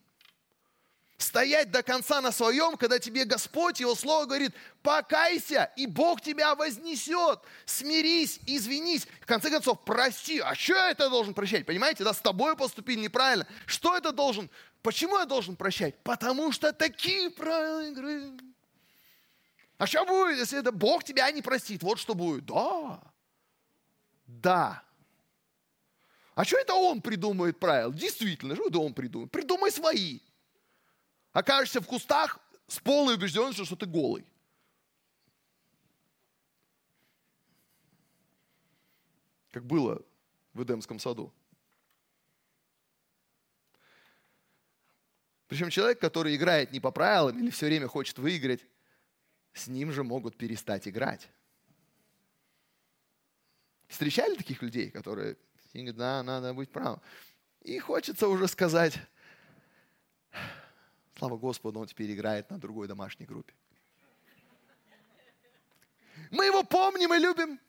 стоять 1.23 1.71
до 1.71 1.83
конца 1.83 2.21
на 2.21 2.33
своем, 2.33 2.77
когда 2.77 2.99
тебе 2.99 3.25
Господь, 3.25 3.81
Его 3.81 3.95
Слово 3.95 4.27
говорит, 4.27 4.53
покайся, 4.83 5.71
и 5.77 5.87
Бог 5.87 6.21
тебя 6.21 6.55
вознесет, 6.55 7.41
смирись, 7.65 8.41
извинись. 8.47 9.07
В 9.21 9.27
конце 9.27 9.51
концов, 9.51 9.85
прости. 9.85 10.41
А 10.41 10.55
что 10.55 10.75
я 10.75 10.91
это 10.91 11.09
должен 11.09 11.35
прощать? 11.35 11.65
Понимаете, 11.65 12.05
да, 12.05 12.13
с 12.13 12.21
тобой 12.21 12.57
поступили 12.57 13.01
неправильно. 13.01 13.47
Что 13.67 13.97
это 13.97 14.13
должен? 14.13 14.51
Почему 14.83 15.19
я 15.19 15.25
должен 15.25 15.57
прощать? 15.57 15.97
Потому 16.03 16.53
что 16.53 16.73
такие 16.73 17.31
правила 17.31 17.87
игры. 17.87 18.33
А 19.79 19.87
что 19.87 20.05
будет, 20.05 20.39
если 20.39 20.59
это 20.59 20.73
Бог 20.73 21.05
тебя 21.05 21.31
не 21.31 21.43
простит? 21.43 21.83
Вот 21.83 21.99
что 21.99 22.15
будет. 22.15 22.47
Да. 22.47 23.01
Да. 24.27 24.83
А 26.35 26.45
что 26.45 26.57
это 26.57 26.75
он 26.75 27.01
придумает 27.03 27.59
правила? 27.59 27.93
Действительно, 27.93 28.55
что 28.55 28.69
это 28.69 28.79
он 28.79 28.95
придумает? 28.95 29.31
Придумай 29.31 29.71
свои 29.71 30.21
окажешься 31.33 31.81
в 31.81 31.87
кустах 31.87 32.39
с 32.67 32.79
полной 32.79 33.15
убежденностью, 33.15 33.65
что 33.65 33.77
ты 33.77 33.87
голый. 33.87 34.25
Как 39.51 39.65
было 39.65 40.03
в 40.55 40.63
Эдемском 40.63 40.99
саду. 40.99 41.33
Причем 45.49 45.69
человек, 45.69 46.01
который 46.01 46.35
играет 46.35 46.73
не 46.73 46.81
по 46.81 46.91
правилам 46.91 47.39
или 47.39 47.51
все 47.51 47.67
время 47.67 47.87
хочет 47.87 48.19
выиграть, 48.19 48.65
с 49.53 49.69
ним 49.69 49.93
же 49.93 50.03
могут 50.03 50.37
перестать 50.37 50.89
играть. 50.89 51.29
Встречали 53.87 54.35
таких 54.35 54.63
людей, 54.63 54.91
которые 54.91 55.37
говорят, 55.75 55.97
да, 55.97 56.23
надо 56.23 56.55
быть 56.55 56.71
правым. 56.71 57.03
И 57.61 57.79
хочется 57.79 58.29
уже 58.29 58.49
сказать, 58.49 58.99
Слава 61.23 61.37
Господу, 61.37 61.79
он 61.79 61.87
теперь 61.87 62.13
играет 62.13 62.51
на 62.51 62.59
другой 62.59 62.89
домашней 62.89 63.27
группе. 63.27 63.55
Мы 66.33 66.47
его 66.47 66.65
помним 66.65 67.15
и 67.15 67.19
любим. 67.19 67.61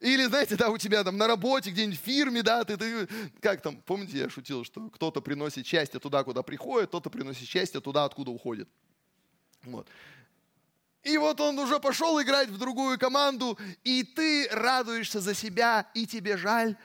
Или, 0.00 0.24
знаете, 0.24 0.56
да, 0.56 0.70
у 0.70 0.78
тебя 0.78 1.04
там 1.04 1.16
на 1.16 1.28
работе, 1.28 1.70
где-нибудь 1.70 2.00
в 2.00 2.02
фирме, 2.02 2.42
да, 2.42 2.64
ты, 2.64 2.76
ты, 2.76 3.06
как 3.40 3.62
там, 3.62 3.76
помните, 3.82 4.18
я 4.18 4.28
шутил, 4.28 4.64
что 4.64 4.90
кто-то 4.90 5.20
приносит 5.20 5.64
счастье 5.64 6.00
туда, 6.00 6.24
куда 6.24 6.42
приходит, 6.42 6.88
кто-то 6.88 7.08
приносит 7.08 7.46
счастье 7.46 7.80
туда, 7.80 8.04
откуда 8.04 8.32
уходит. 8.32 8.68
Вот. 9.62 9.86
И 11.04 11.16
вот 11.18 11.40
он 11.40 11.56
уже 11.60 11.78
пошел 11.78 12.20
играть 12.20 12.48
в 12.48 12.58
другую 12.58 12.98
команду, 12.98 13.56
и 13.84 14.02
ты 14.02 14.48
радуешься 14.50 15.20
за 15.20 15.34
себя, 15.34 15.88
и 15.94 16.08
тебе 16.08 16.36
жаль 16.36 16.76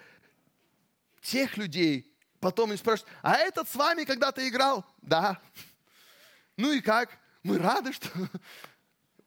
тех 1.24 1.58
людей, 1.58 2.16
Потом 2.40 2.72
им 2.72 2.78
спрашивают, 2.78 3.12
а 3.22 3.36
этот 3.36 3.68
с 3.68 3.76
вами 3.76 4.04
когда-то 4.04 4.48
играл? 4.48 4.86
Да. 5.02 5.42
Ну 6.56 6.72
и 6.72 6.82
как? 6.82 7.18
Мы 7.44 7.58
рады, 7.58 7.94
что... 7.94 8.10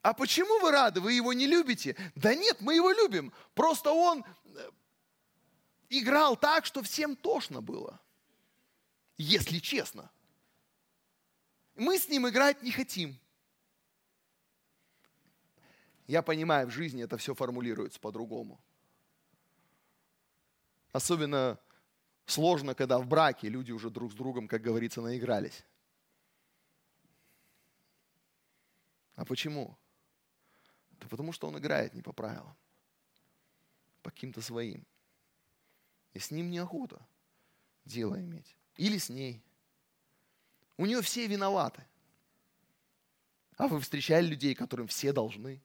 А 0.03 0.15
почему 0.15 0.61
вы 0.61 0.71
рады? 0.71 0.99
Вы 1.03 1.13
его 1.13 1.35
не 1.35 1.47
любите? 1.47 1.95
Да 2.15 2.35
нет, 2.35 2.63
мы 2.63 2.75
его 2.75 2.91
любим. 2.91 3.35
Просто 3.55 3.93
он 3.93 4.25
э, 4.47 4.71
играл 5.91 6.39
так, 6.39 6.65
что 6.65 6.83
всем 6.83 7.17
тошно 7.17 7.61
было. 7.61 8.01
Если 9.19 9.59
честно. 9.59 10.11
Мы 11.75 11.99
с 11.99 12.09
ним 12.09 12.27
играть 12.27 12.63
не 12.63 12.71
хотим. 12.71 13.19
Я 16.07 16.23
понимаю, 16.23 16.67
в 16.67 16.71
жизни 16.71 17.05
это 17.05 17.19
все 17.19 17.35
формулируется 17.35 18.01
по-другому. 18.01 18.59
Особенно 20.93 21.59
Сложно, 22.27 22.75
когда 22.75 22.99
в 22.99 23.07
браке 23.07 23.49
люди 23.49 23.73
уже 23.73 23.91
друг 23.91 24.13
с 24.13 24.15
другом, 24.15 24.47
как 24.49 24.63
говорится, 24.63 25.01
наигрались. 25.01 25.65
А 29.15 29.25
почему? 29.25 29.77
Да 30.93 31.09
потому 31.09 31.33
что 31.33 31.49
он 31.49 31.59
играет 31.59 31.95
не 31.95 32.03
по 32.03 32.13
правилам, 32.13 32.57
по 34.03 34.11
каким-то 34.11 34.41
своим. 34.41 34.87
И 36.13 36.19
с 36.19 36.31
ним 36.31 36.51
неохота 36.51 37.05
дело 37.85 38.19
иметь. 38.21 38.57
Или 38.77 38.99
с 38.99 39.09
ней. 39.09 39.43
У 40.77 40.87
нее 40.87 41.03
все 41.03 41.27
виноваты. 41.27 41.85
А 43.57 43.69
вы 43.69 43.79
встречали 43.81 44.27
людей, 44.27 44.55
которым 44.55 44.87
все 44.87 45.13
должны? 45.13 45.61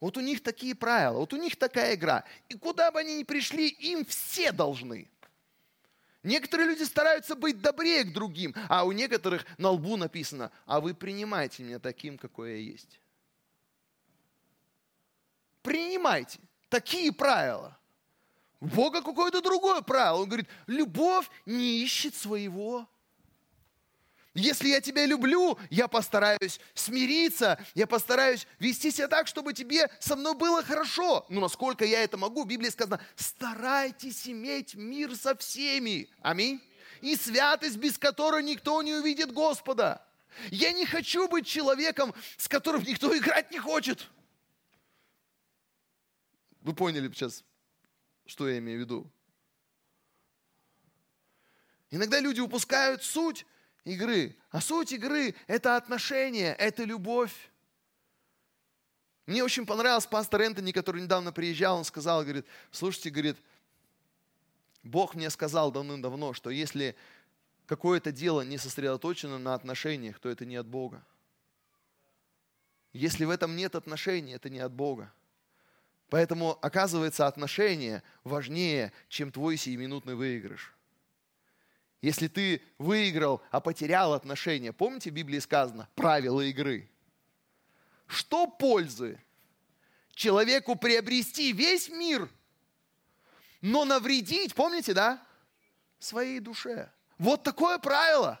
Вот 0.00 0.16
у 0.16 0.20
них 0.20 0.42
такие 0.42 0.74
правила, 0.74 1.18
вот 1.18 1.32
у 1.34 1.36
них 1.36 1.56
такая 1.56 1.94
игра. 1.94 2.24
И 2.48 2.54
куда 2.56 2.90
бы 2.90 2.98
они 2.98 3.18
ни 3.18 3.24
пришли, 3.24 3.68
им 3.68 4.06
все 4.06 4.50
должны. 4.50 5.11
Некоторые 6.22 6.68
люди 6.68 6.84
стараются 6.84 7.34
быть 7.34 7.60
добрее 7.60 8.04
к 8.04 8.12
другим, 8.12 8.54
а 8.68 8.84
у 8.84 8.92
некоторых 8.92 9.44
на 9.58 9.70
лбу 9.70 9.96
написано, 9.96 10.52
а 10.66 10.80
вы 10.80 10.94
принимайте 10.94 11.64
меня 11.64 11.80
таким, 11.80 12.16
какой 12.16 12.52
я 12.52 12.56
есть. 12.58 13.00
Принимайте. 15.62 16.38
Такие 16.68 17.12
правила. 17.12 17.76
У 18.60 18.66
Бога 18.66 19.02
какое-то 19.02 19.42
другое 19.42 19.82
правило. 19.82 20.22
Он 20.22 20.26
говорит, 20.26 20.48
любовь 20.66 21.28
не 21.44 21.82
ищет 21.82 22.14
своего. 22.14 22.88
Если 24.34 24.68
я 24.68 24.80
тебя 24.80 25.04
люблю, 25.04 25.58
я 25.68 25.88
постараюсь 25.88 26.58
смириться, 26.74 27.62
я 27.74 27.86
постараюсь 27.86 28.46
вести 28.58 28.90
себя 28.90 29.06
так, 29.08 29.26
чтобы 29.26 29.52
тебе 29.52 29.90
со 30.00 30.16
мной 30.16 30.34
было 30.34 30.62
хорошо. 30.62 31.26
Ну, 31.28 31.40
насколько 31.40 31.84
я 31.84 32.02
это 32.02 32.16
могу, 32.16 32.44
в 32.44 32.46
Библии 32.46 32.70
сказано, 32.70 33.00
старайтесь 33.14 34.26
иметь 34.26 34.74
мир 34.74 35.14
со 35.16 35.36
всеми. 35.36 36.08
Аминь. 36.22 36.62
И 37.02 37.14
святость, 37.16 37.76
без 37.76 37.98
которой 37.98 38.42
никто 38.42 38.80
не 38.80 38.94
увидит 38.94 39.32
Господа. 39.32 40.02
Я 40.50 40.72
не 40.72 40.86
хочу 40.86 41.28
быть 41.28 41.46
человеком, 41.46 42.14
с 42.38 42.48
которым 42.48 42.82
никто 42.84 43.14
играть 43.16 43.50
не 43.50 43.58
хочет. 43.58 44.08
Вы 46.62 46.74
поняли 46.74 47.08
сейчас, 47.08 47.44
что 48.24 48.48
я 48.48 48.56
имею 48.58 48.78
в 48.78 48.80
виду? 48.82 49.10
Иногда 51.90 52.18
люди 52.20 52.40
упускают 52.40 53.02
суть 53.02 53.44
игры. 53.84 54.36
А 54.50 54.60
суть 54.60 54.92
игры– 54.92 55.34
это 55.46 55.76
отношения, 55.76 56.54
это 56.54 56.84
любовь. 56.84 57.50
Мне 59.26 59.44
очень 59.44 59.66
понравился 59.66 60.08
пастор 60.08 60.42
Энтони, 60.42 60.72
который 60.72 61.02
недавно 61.02 61.32
приезжал, 61.32 61.78
он 61.78 61.84
сказал, 61.84 62.22
говорит, 62.22 62.46
слушайте, 62.70 63.10
говорит, 63.10 63.36
Бог 64.82 65.14
мне 65.14 65.30
сказал 65.30 65.70
давным-давно, 65.70 66.32
что 66.32 66.50
если 66.50 66.96
какое-то 67.66 68.10
дело 68.10 68.42
не 68.42 68.58
сосредоточено 68.58 69.38
на 69.38 69.54
отношениях, 69.54 70.18
то 70.18 70.28
это 70.28 70.44
не 70.44 70.56
от 70.56 70.66
Бога. 70.66 71.04
Если 72.92 73.24
в 73.24 73.30
этом 73.30 73.56
нет 73.56 73.74
отношений, 73.74 74.32
это 74.32 74.50
не 74.50 74.58
от 74.58 74.72
Бога. 74.72 75.12
Поэтому, 76.10 76.58
оказывается, 76.60 77.26
отношения 77.26 78.02
важнее, 78.22 78.92
чем 79.08 79.32
твой 79.32 79.56
сиюминутный 79.56 80.14
выигрыш. 80.14 80.74
Если 82.02 82.26
ты 82.26 82.60
выиграл, 82.78 83.40
а 83.52 83.60
потерял 83.60 84.12
отношения, 84.12 84.72
помните, 84.72 85.10
в 85.10 85.14
Библии 85.14 85.38
сказано, 85.38 85.88
правила 85.94 86.40
игры. 86.40 86.90
Что 88.08 88.48
пользы 88.48 89.22
человеку 90.12 90.74
приобрести 90.74 91.52
весь 91.52 91.88
мир, 91.88 92.28
но 93.60 93.84
навредить, 93.84 94.54
помните, 94.54 94.92
да, 94.92 95.24
своей 96.00 96.40
душе? 96.40 96.90
Вот 97.18 97.44
такое 97.44 97.78
правило. 97.78 98.40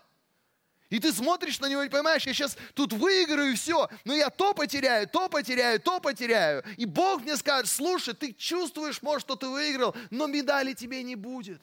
И 0.90 0.98
ты 0.98 1.12
смотришь 1.12 1.60
на 1.60 1.68
него 1.68 1.84
и 1.84 1.88
понимаешь, 1.88 2.26
я 2.26 2.34
сейчас 2.34 2.58
тут 2.74 2.92
выиграю 2.92 3.56
все, 3.56 3.88
но 4.04 4.12
я 4.12 4.28
то 4.28 4.52
потеряю, 4.52 5.08
то 5.08 5.28
потеряю, 5.28 5.80
то 5.80 6.00
потеряю. 6.00 6.64
И 6.76 6.84
Бог 6.84 7.22
мне 7.22 7.36
скажет, 7.36 7.70
слушай, 7.70 8.12
ты 8.12 8.34
чувствуешь, 8.34 9.00
может, 9.00 9.22
что 9.22 9.36
ты 9.36 9.46
выиграл, 9.46 9.96
но 10.10 10.26
медали 10.26 10.74
тебе 10.74 11.02
не 11.04 11.14
будет. 11.14 11.62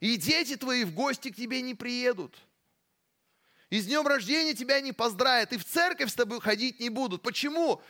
И 0.00 0.16
дети 0.16 0.56
твои 0.56 0.84
в 0.84 0.94
гости 0.94 1.30
к 1.30 1.36
тебе 1.36 1.60
не 1.60 1.74
приедут. 1.74 2.36
И 3.70 3.80
с 3.80 3.86
днем 3.86 4.06
рождения 4.06 4.54
тебя 4.54 4.80
не 4.80 4.92
поздравят. 4.92 5.52
И 5.52 5.58
в 5.58 5.64
церковь 5.64 6.10
с 6.10 6.14
тобой 6.14 6.40
ходить 6.40 6.80
не 6.80 6.88
будут. 6.88 7.22
Почему? 7.22 7.82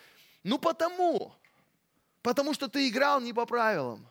Ну 0.42 0.58
потому. 0.58 1.34
Потому 2.22 2.54
что 2.54 2.68
ты 2.68 2.88
играл 2.88 3.20
не 3.20 3.32
по 3.32 3.46
правилам. 3.46 4.06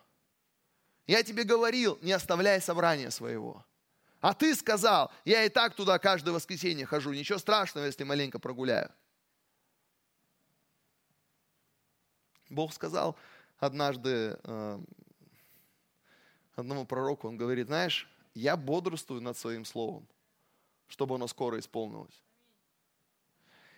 Я 1.07 1.23
тебе 1.23 1.43
говорил, 1.43 1.97
не 2.01 2.11
оставляй 2.11 2.61
собрания 2.61 3.11
своего. 3.11 3.65
А 4.19 4.33
ты 4.33 4.55
сказал, 4.55 5.11
я 5.25 5.43
и 5.43 5.49
так 5.49 5.75
туда 5.75 5.99
каждое 5.99 6.31
воскресенье 6.31 6.85
хожу, 6.85 7.13
ничего 7.13 7.37
страшного, 7.37 7.85
если 7.85 8.03
маленько 8.03 8.39
прогуляю. 8.39 8.91
Бог 12.49 12.73
сказал 12.73 13.17
однажды 13.59 14.39
э, 14.43 14.79
одному 16.57 16.85
пророку, 16.85 17.27
он 17.27 17.37
говорит, 17.37 17.67
знаешь, 17.67 18.09
я 18.33 18.57
бодрствую 18.57 19.21
над 19.21 19.37
своим 19.37 19.65
словом, 19.65 20.07
чтобы 20.87 21.15
оно 21.15 21.27
скоро 21.27 21.59
исполнилось. 21.59 22.23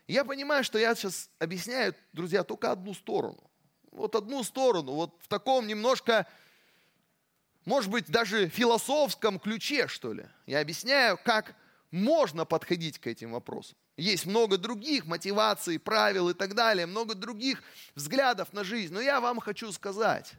я 0.07 0.25
понимаю, 0.25 0.63
что 0.63 0.79
я 0.79 0.95
сейчас 0.95 1.29
объясняю, 1.39 1.93
друзья, 2.13 2.43
только 2.43 2.71
одну 2.71 2.93
сторону. 2.93 3.49
Вот 3.91 4.15
одну 4.15 4.43
сторону, 4.43 4.93
вот 4.93 5.15
в 5.21 5.27
таком 5.27 5.67
немножко, 5.67 6.27
может 7.65 7.89
быть, 7.89 8.09
даже 8.09 8.49
философском 8.49 9.39
ключе, 9.39 9.87
что 9.87 10.13
ли. 10.13 10.25
Я 10.45 10.59
объясняю, 10.59 11.17
как 11.23 11.55
можно 11.91 12.45
подходить 12.45 12.99
к 12.99 13.07
этим 13.07 13.31
вопросам. 13.31 13.77
Есть 13.97 14.25
много 14.25 14.57
других 14.57 15.05
мотиваций, 15.05 15.79
правил 15.79 16.29
и 16.29 16.33
так 16.33 16.53
далее, 16.53 16.85
много 16.85 17.15
других 17.15 17.61
взглядов 17.95 18.53
на 18.53 18.63
жизнь. 18.63 18.93
Но 18.93 19.01
я 19.01 19.19
вам 19.19 19.39
хочу 19.39 19.71
сказать, 19.71 20.33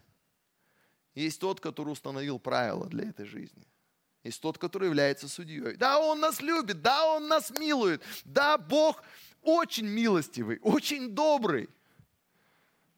есть 1.20 1.40
тот, 1.40 1.60
который 1.60 1.90
установил 1.90 2.38
правила 2.38 2.86
для 2.86 3.08
этой 3.08 3.26
жизни. 3.26 3.66
Есть 4.22 4.40
тот, 4.40 4.58
который 4.58 4.86
является 4.86 5.28
судьей. 5.28 5.76
Да, 5.76 5.98
Он 5.98 6.20
нас 6.20 6.40
любит, 6.40 6.82
да, 6.82 7.06
Он 7.06 7.28
нас 7.28 7.50
милует, 7.50 8.02
да, 8.24 8.58
Бог 8.58 9.02
очень 9.42 9.86
милостивый, 9.86 10.58
очень 10.62 11.10
добрый. 11.10 11.68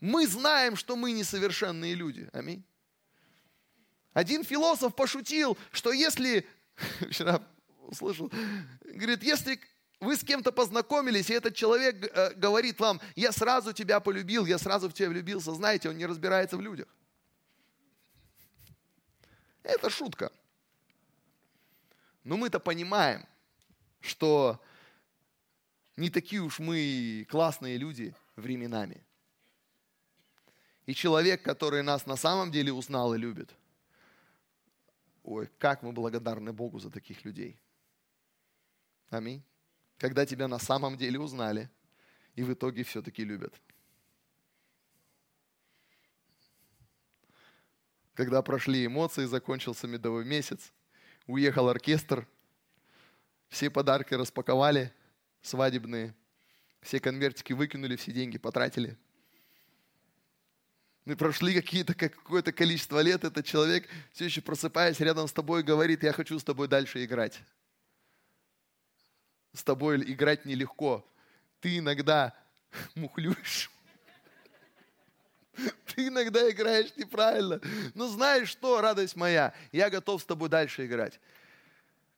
Мы 0.01 0.27
знаем, 0.27 0.75
что 0.75 0.97
мы 0.97 1.12
несовершенные 1.12 1.95
люди. 1.95 2.29
Аминь. 2.33 2.64
Один 4.12 4.45
философ 4.45 4.95
пошутил, 4.95 5.57
что 5.70 5.93
если, 5.93 6.47
вчера 7.11 7.41
услышал, 7.87 8.31
говорит, 8.83 9.23
если 9.23 9.61
вы 10.01 10.16
с 10.16 10.25
кем-то 10.25 10.51
познакомились, 10.51 11.31
и 11.31 11.35
этот 11.35 11.55
человек 11.55 12.11
э, 12.12 12.35
говорит 12.35 12.81
вам, 12.81 13.01
я 13.14 13.31
сразу 13.31 13.73
тебя 13.73 14.01
полюбил, 14.01 14.45
я 14.45 14.59
сразу 14.59 14.89
в 14.89 14.93
тебя 14.93 15.09
влюбился, 15.09 15.55
знаете, 15.55 15.89
он 15.89 15.97
не 15.97 16.07
разбирается 16.07 16.57
в 16.57 16.61
людях. 16.61 16.89
Это 19.63 19.91
шутка. 19.91 20.33
Но 22.25 22.37
мы-то 22.37 22.61
понимаем, 22.61 23.27
что 24.01 24.63
не 25.97 26.11
такие 26.11 26.41
уж 26.41 26.59
мы 26.59 27.27
классные 27.29 27.79
люди 27.79 28.15
временами. 28.37 29.05
И 30.87 30.95
человек, 30.95 31.43
который 31.43 31.83
нас 31.83 32.07
на 32.07 32.17
самом 32.17 32.51
деле 32.51 32.73
узнал 32.73 33.15
и 33.15 33.19
любит, 33.19 33.55
ой, 35.23 35.49
как 35.59 35.83
мы 35.83 35.93
благодарны 35.93 36.53
Богу 36.53 36.79
за 36.79 36.91
таких 36.91 37.25
людей. 37.25 37.61
Аминь. 39.11 39.43
Когда 39.99 40.27
тебя 40.27 40.49
на 40.49 40.59
самом 40.59 40.97
деле 40.97 41.21
узнали 41.21 41.71
и 42.35 42.43
в 42.43 42.53
итоге 42.53 42.83
все-таки 42.83 43.25
любят. 43.25 43.55
Когда 48.15 48.43
прошли 48.43 48.87
эмоции, 48.87 49.25
закончился 49.25 49.87
медовый 49.87 50.25
месяц, 50.25 50.73
уехал 51.27 51.69
оркестр, 51.69 52.27
все 53.49 53.71
подарки 53.71 54.15
распаковали, 54.15 54.93
свадебные, 55.43 56.15
все 56.81 57.01
конвертики 57.01 57.53
выкинули, 57.53 57.97
все 57.97 58.13
деньги 58.13 58.39
потратили. 58.39 58.97
И 61.05 61.15
прошли 61.15 61.55
какие-то, 61.55 61.95
какое-то 61.95 62.53
количество 62.53 63.01
лет, 63.01 63.25
этот 63.25 63.45
человек 63.45 63.89
все 64.13 64.27
еще 64.27 64.41
просыпаясь 64.41 65.01
рядом 65.01 65.27
с 65.27 65.33
тобой 65.33 65.63
говорит, 65.63 66.03
я 66.05 66.13
хочу 66.13 66.39
с 66.39 66.45
тобой 66.45 66.69
дальше 66.69 67.05
играть. 67.05 67.41
С 69.53 69.65
тобой 69.65 70.01
играть 70.13 70.45
нелегко. 70.45 71.05
Ты 71.61 71.79
иногда 71.79 72.35
мухлюешь. 72.95 73.71
Ты 75.95 76.09
иногда 76.09 76.51
играешь 76.51 76.95
неправильно. 76.97 77.61
Но 77.95 78.09
знаешь 78.09 78.49
что, 78.49 78.81
радость 78.81 79.17
моя, 79.17 79.55
я 79.71 79.91
готов 79.91 80.23
с 80.23 80.25
тобой 80.25 80.49
дальше 80.49 80.87
играть. 80.87 81.21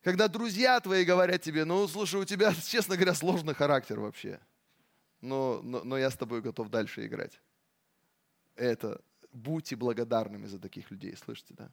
Когда 0.02 0.28
друзья 0.28 0.78
твои 0.80 1.04
говорят 1.04 1.42
тебе, 1.42 1.64
ну, 1.64 1.88
слушай, 1.88 2.20
у 2.20 2.24
тебя, 2.24 2.54
честно 2.66 2.96
говоря, 2.96 3.14
сложный 3.14 3.54
характер 3.54 4.00
вообще. 4.00 4.38
Но, 5.20 5.60
но, 5.62 5.82
но 5.82 5.96
я 5.98 6.10
с 6.10 6.16
тобой 6.16 6.42
готов 6.42 6.68
дальше 6.68 7.06
играть. 7.06 7.40
Это 8.54 9.00
будьте 9.32 9.76
благодарными 9.76 10.46
за 10.46 10.58
таких 10.58 10.90
людей, 10.90 11.16
слышите, 11.16 11.54
да? 11.54 11.70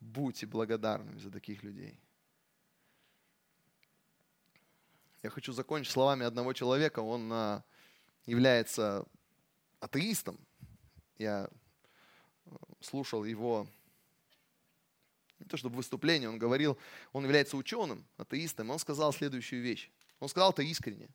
Будьте 0.00 0.46
благодарными 0.46 1.18
за 1.18 1.30
таких 1.30 1.62
людей. 1.62 2.00
Я 5.22 5.28
хочу 5.28 5.52
закончить 5.52 5.92
словами 5.92 6.24
одного 6.24 6.54
человека. 6.54 7.00
Он 7.00 7.30
а, 7.30 7.62
является 8.24 9.04
атеистом. 9.80 10.38
Я 11.18 11.48
э, 12.46 12.50
слушал 12.80 13.24
его, 13.24 13.66
не 15.38 15.46
то 15.46 15.56
чтобы 15.56 15.76
выступление, 15.76 16.28
он 16.28 16.38
говорил, 16.38 16.78
он 17.12 17.24
является 17.24 17.56
ученым, 17.56 18.06
атеистом, 18.16 18.70
он 18.70 18.78
сказал 18.78 19.12
следующую 19.12 19.62
вещь. 19.62 19.90
Он 20.20 20.28
сказал 20.28 20.52
это 20.52 20.62
искренне. 20.62 21.08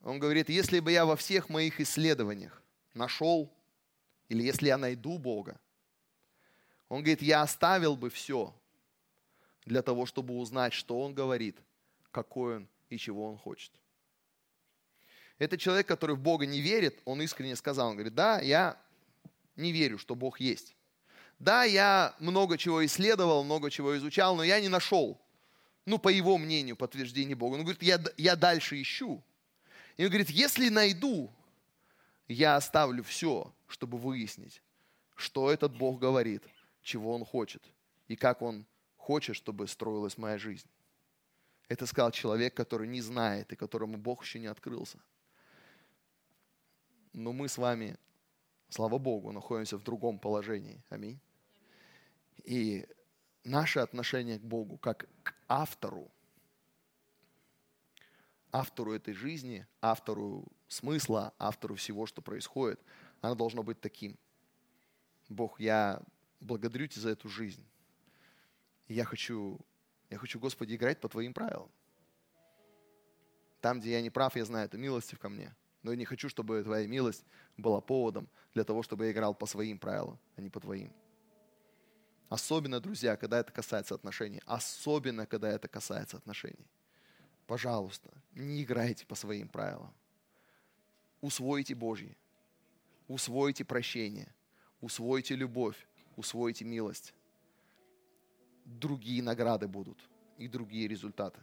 Он 0.00 0.18
говорит, 0.18 0.48
если 0.48 0.80
бы 0.80 0.92
я 0.92 1.04
во 1.04 1.16
всех 1.16 1.48
моих 1.48 1.80
исследованиях 1.80 2.62
нашел, 2.92 3.52
или 4.28 4.42
если 4.42 4.68
я 4.68 4.78
найду 4.78 5.18
Бога, 5.18 5.58
он 6.88 7.00
говорит, 7.00 7.22
я 7.22 7.42
оставил 7.42 7.96
бы 7.96 8.10
все 8.10 8.54
для 9.64 9.82
того, 9.82 10.06
чтобы 10.06 10.36
узнать, 10.36 10.72
что 10.72 11.00
Он 11.00 11.14
говорит, 11.14 11.58
какой 12.10 12.56
Он 12.56 12.68
и 12.88 12.98
чего 12.98 13.28
Он 13.28 13.38
хочет. 13.38 13.72
Это 15.38 15.58
человек, 15.58 15.86
который 15.86 16.14
в 16.16 16.20
Бога 16.20 16.46
не 16.46 16.60
верит, 16.60 17.00
он 17.04 17.20
искренне 17.22 17.56
сказал, 17.56 17.88
он 17.88 17.94
говорит, 17.94 18.14
да, 18.14 18.40
я 18.40 18.76
не 19.56 19.72
верю, 19.72 19.98
что 19.98 20.14
Бог 20.14 20.40
есть. 20.40 20.76
Да, 21.38 21.64
я 21.64 22.14
много 22.20 22.56
чего 22.56 22.84
исследовал, 22.86 23.44
много 23.44 23.70
чего 23.70 23.96
изучал, 23.96 24.36
но 24.36 24.44
я 24.44 24.60
не 24.60 24.68
нашел, 24.68 25.20
ну, 25.84 25.98
по 25.98 26.08
его 26.08 26.38
мнению, 26.38 26.76
подтверждение 26.76 27.36
Бога. 27.36 27.54
Он 27.54 27.62
говорит, 27.62 27.82
я, 27.82 28.00
я 28.16 28.36
дальше 28.36 28.80
ищу. 28.80 29.22
И 29.96 30.04
он 30.04 30.08
говорит, 30.08 30.30
если 30.30 30.68
найду, 30.68 31.30
я 32.28 32.56
оставлю 32.56 33.02
все, 33.02 33.52
чтобы 33.66 33.98
выяснить, 33.98 34.62
что 35.14 35.50
этот 35.50 35.76
Бог 35.76 35.98
говорит, 35.98 36.42
чего 36.82 37.14
Он 37.14 37.24
хочет 37.24 37.62
и 38.08 38.16
как 38.16 38.42
Он 38.42 38.64
хочет, 38.96 39.36
чтобы 39.36 39.68
строилась 39.68 40.16
моя 40.16 40.38
жизнь. 40.38 40.68
Это 41.68 41.86
сказал 41.86 42.12
человек, 42.12 42.54
который 42.54 42.88
не 42.88 43.00
знает 43.00 43.52
и 43.52 43.56
которому 43.56 43.96
Бог 43.96 44.24
еще 44.24 44.38
не 44.38 44.46
открылся. 44.46 44.98
Но 47.14 47.32
мы 47.32 47.48
с 47.48 47.56
вами, 47.56 47.96
слава 48.68 48.98
Богу, 48.98 49.32
находимся 49.32 49.78
в 49.78 49.82
другом 49.82 50.18
положении. 50.18 50.82
Аминь. 50.90 51.18
И 52.44 52.86
наше 53.44 53.78
отношение 53.78 54.38
к 54.38 54.42
Богу 54.42 54.76
как 54.76 55.08
к 55.22 55.34
автору, 55.48 56.10
автору 58.52 58.92
этой 58.92 59.14
жизни, 59.14 59.66
автору 59.80 60.46
смысла, 60.68 61.32
автору 61.38 61.76
всего, 61.76 62.04
что 62.04 62.20
происходит, 62.20 62.80
оно 63.20 63.36
должно 63.36 63.62
быть 63.62 63.80
таким. 63.80 64.18
Бог, 65.28 65.60
я 65.60 66.02
благодарю 66.40 66.86
Тебя 66.88 67.02
за 67.02 67.10
эту 67.10 67.28
жизнь. 67.28 67.64
Я 68.88 69.04
хочу, 69.04 69.58
я 70.10 70.18
хочу, 70.18 70.38
Господи, 70.38 70.74
играть 70.74 71.00
по 71.00 71.08
Твоим 71.08 71.32
правилам. 71.32 71.70
Там, 73.60 73.80
где 73.80 73.92
я 73.92 74.02
не 74.02 74.10
прав, 74.10 74.36
я 74.36 74.44
знаю, 74.44 74.66
это 74.66 74.76
милостив 74.76 75.18
ко 75.18 75.28
мне. 75.28 75.54
Но 75.84 75.90
я 75.90 75.96
не 75.98 76.06
хочу, 76.06 76.28
чтобы 76.30 76.64
Твоя 76.64 76.86
милость 76.86 77.24
была 77.58 77.80
поводом 77.80 78.26
для 78.54 78.64
того, 78.64 78.82
чтобы 78.82 79.04
я 79.04 79.12
играл 79.12 79.34
по 79.34 79.46
своим 79.46 79.78
правилам, 79.78 80.18
а 80.34 80.40
не 80.40 80.48
по 80.48 80.58
Твоим. 80.58 80.90
Особенно, 82.30 82.80
друзья, 82.80 83.16
когда 83.16 83.38
это 83.38 83.52
касается 83.52 83.94
отношений. 83.94 84.40
Особенно, 84.46 85.26
когда 85.26 85.50
это 85.50 85.68
касается 85.68 86.16
отношений. 86.16 86.66
Пожалуйста, 87.46 88.10
не 88.32 88.62
играйте 88.62 89.04
по 89.04 89.14
своим 89.14 89.46
правилам. 89.46 89.92
Усвойте 91.20 91.74
Божье. 91.74 92.16
Усвойте 93.06 93.64
прощение. 93.66 94.34
Усвойте 94.80 95.36
любовь. 95.36 95.86
Усвойте 96.16 96.64
милость. 96.64 97.12
Другие 98.64 99.22
награды 99.22 99.68
будут 99.68 99.98
и 100.38 100.48
другие 100.48 100.88
результаты. 100.88 101.40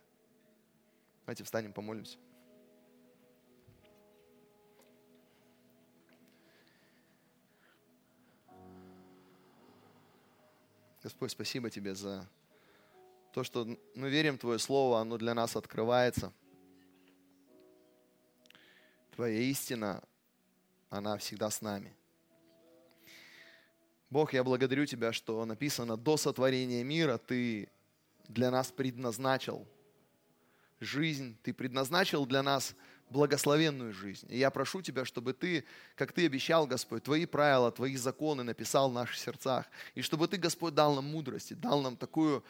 Давайте 1.25 1.43
встанем, 1.43 1.73
помолимся. 1.73 2.17
Господь, 11.03 11.31
спасибо 11.31 11.71
Тебе 11.71 11.95
за 11.95 12.29
то, 13.33 13.43
что 13.43 13.67
мы 13.95 14.09
верим 14.11 14.35
в 14.35 14.41
Твое 14.41 14.59
Слово, 14.59 14.99
оно 14.99 15.17
для 15.17 15.33
нас 15.33 15.55
открывается. 15.55 16.31
Твоя 19.15 19.39
истина, 19.39 20.03
она 20.91 21.17
всегда 21.17 21.49
с 21.49 21.61
нами. 21.61 21.95
Бог, 24.11 24.33
я 24.33 24.43
благодарю 24.43 24.85
Тебя, 24.85 25.11
что 25.11 25.43
написано, 25.43 25.97
до 25.97 26.17
сотворения 26.17 26.83
мира 26.83 27.17
Ты 27.17 27.69
для 28.27 28.51
нас 28.51 28.71
предназначил 28.71 29.67
жизнь, 30.79 31.35
Ты 31.41 31.51
предназначил 31.51 32.27
для 32.27 32.43
нас 32.43 32.75
благословенную 33.11 33.93
жизнь. 33.93 34.27
И 34.29 34.37
я 34.37 34.49
прошу 34.49 34.81
Тебя, 34.81 35.05
чтобы 35.05 35.33
Ты, 35.33 35.63
как 35.95 36.13
Ты 36.13 36.25
обещал, 36.25 36.65
Господь, 36.65 37.03
Твои 37.03 37.25
правила, 37.25 37.71
Твои 37.71 37.95
законы 37.97 38.43
написал 38.43 38.89
в 38.89 38.93
наших 38.93 39.17
сердцах. 39.17 39.65
И 39.95 40.01
чтобы 40.01 40.27
Ты, 40.27 40.37
Господь, 40.37 40.73
дал 40.73 40.95
нам 40.95 41.05
мудрость, 41.05 41.59
дал 41.59 41.81
нам 41.81 41.97
такую 41.97 42.43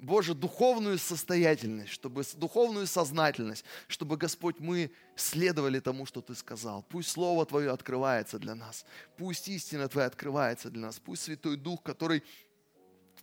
Боже, 0.00 0.34
духовную 0.34 0.98
состоятельность, 0.98 1.92
чтобы 1.92 2.22
духовную 2.36 2.86
сознательность, 2.86 3.64
чтобы, 3.88 4.16
Господь, 4.16 4.58
мы 4.58 4.90
следовали 5.16 5.80
тому, 5.80 6.06
что 6.06 6.22
Ты 6.22 6.34
сказал. 6.34 6.82
Пусть 6.88 7.10
Слово 7.10 7.44
Твое 7.44 7.70
открывается 7.70 8.38
для 8.38 8.54
нас, 8.54 8.86
пусть 9.16 9.48
истина 9.48 9.88
Твоя 9.88 10.06
открывается 10.06 10.70
для 10.70 10.86
нас, 10.86 10.98
пусть 10.98 11.22
Святой 11.22 11.56
Дух, 11.56 11.82
который 11.82 12.22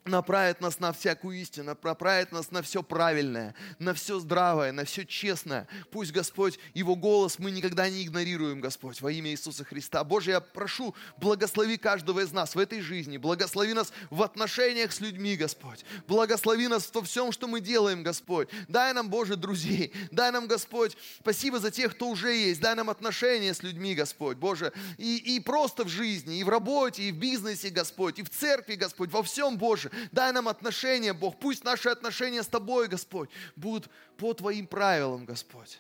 направит 0.06 0.62
нас 0.62 0.80
на 0.80 0.92
всякую 0.92 1.40
истину, 1.40 1.76
направит 1.84 2.32
нас 2.32 2.52
на 2.52 2.62
все 2.62 2.84
правильное, 2.84 3.56
на 3.78 3.94
все 3.94 4.20
здравое, 4.20 4.72
на 4.72 4.86
все 4.86 5.06
честное. 5.06 5.68
Пусть, 5.92 6.12
Господь, 6.12 6.60
Его 6.74 6.96
голос 6.96 7.40
мы 7.40 7.52
никогда 7.52 7.90
не 7.90 8.04
игнорируем, 8.04 8.62
Господь, 8.62 9.02
во 9.02 9.12
имя 9.12 9.32
Иисуса 9.32 9.64
Христа. 9.64 10.04
Боже, 10.04 10.32
я 10.32 10.40
прошу, 10.40 10.96
благослови 11.18 11.78
каждого 11.78 12.22
из 12.22 12.32
нас 12.32 12.56
в 12.56 12.60
этой 12.60 12.82
жизни, 12.82 13.18
благослови 13.18 13.74
нас 13.74 13.94
в 14.10 14.24
отношениях 14.24 14.92
с 14.92 15.00
людьми, 15.00 15.36
Господь. 15.36 15.86
Благослови 16.08 16.68
нас 16.68 16.90
во 16.94 17.02
всем, 17.02 17.32
что 17.32 17.48
мы 17.48 17.62
делаем, 17.62 18.04
Господь. 18.04 18.50
Дай 18.68 18.94
нам, 18.94 19.10
Боже, 19.10 19.36
друзей. 19.36 19.94
Дай 20.12 20.32
нам, 20.32 20.48
Господь, 20.48 20.98
спасибо 21.20 21.60
за 21.60 21.72
тех, 21.72 21.92
кто 21.92 22.10
уже 22.10 22.34
есть. 22.36 22.62
Дай 22.62 22.76
нам 22.76 22.90
отношения 22.90 23.54
с 23.54 23.64
людьми, 23.64 23.96
Господь, 23.96 24.38
Боже. 24.38 24.74
И, 24.98 25.18
и 25.36 25.40
просто 25.40 25.84
в 25.84 25.90
жизни, 25.90 26.40
и 26.40 26.44
в 26.44 26.50
работе, 26.50 27.04
и 27.04 27.12
в 27.12 27.18
бизнесе, 27.18 27.70
Господь, 27.70 28.20
и 28.20 28.24
в 28.24 28.30
церкви, 28.30 28.76
Господь, 28.76 29.12
во 29.12 29.24
всем, 29.24 29.58
Боже. 29.58 29.89
Дай 30.12 30.32
нам 30.32 30.48
отношения, 30.48 31.14
Бог. 31.14 31.40
Пусть 31.40 31.64
наши 31.64 31.90
отношения 31.90 32.44
с 32.44 32.48
Тобой, 32.48 32.88
Господь, 32.88 33.30
будут 33.56 33.90
по 34.18 34.34
Твоим 34.34 34.68
правилам, 34.68 35.26
Господь. 35.26 35.80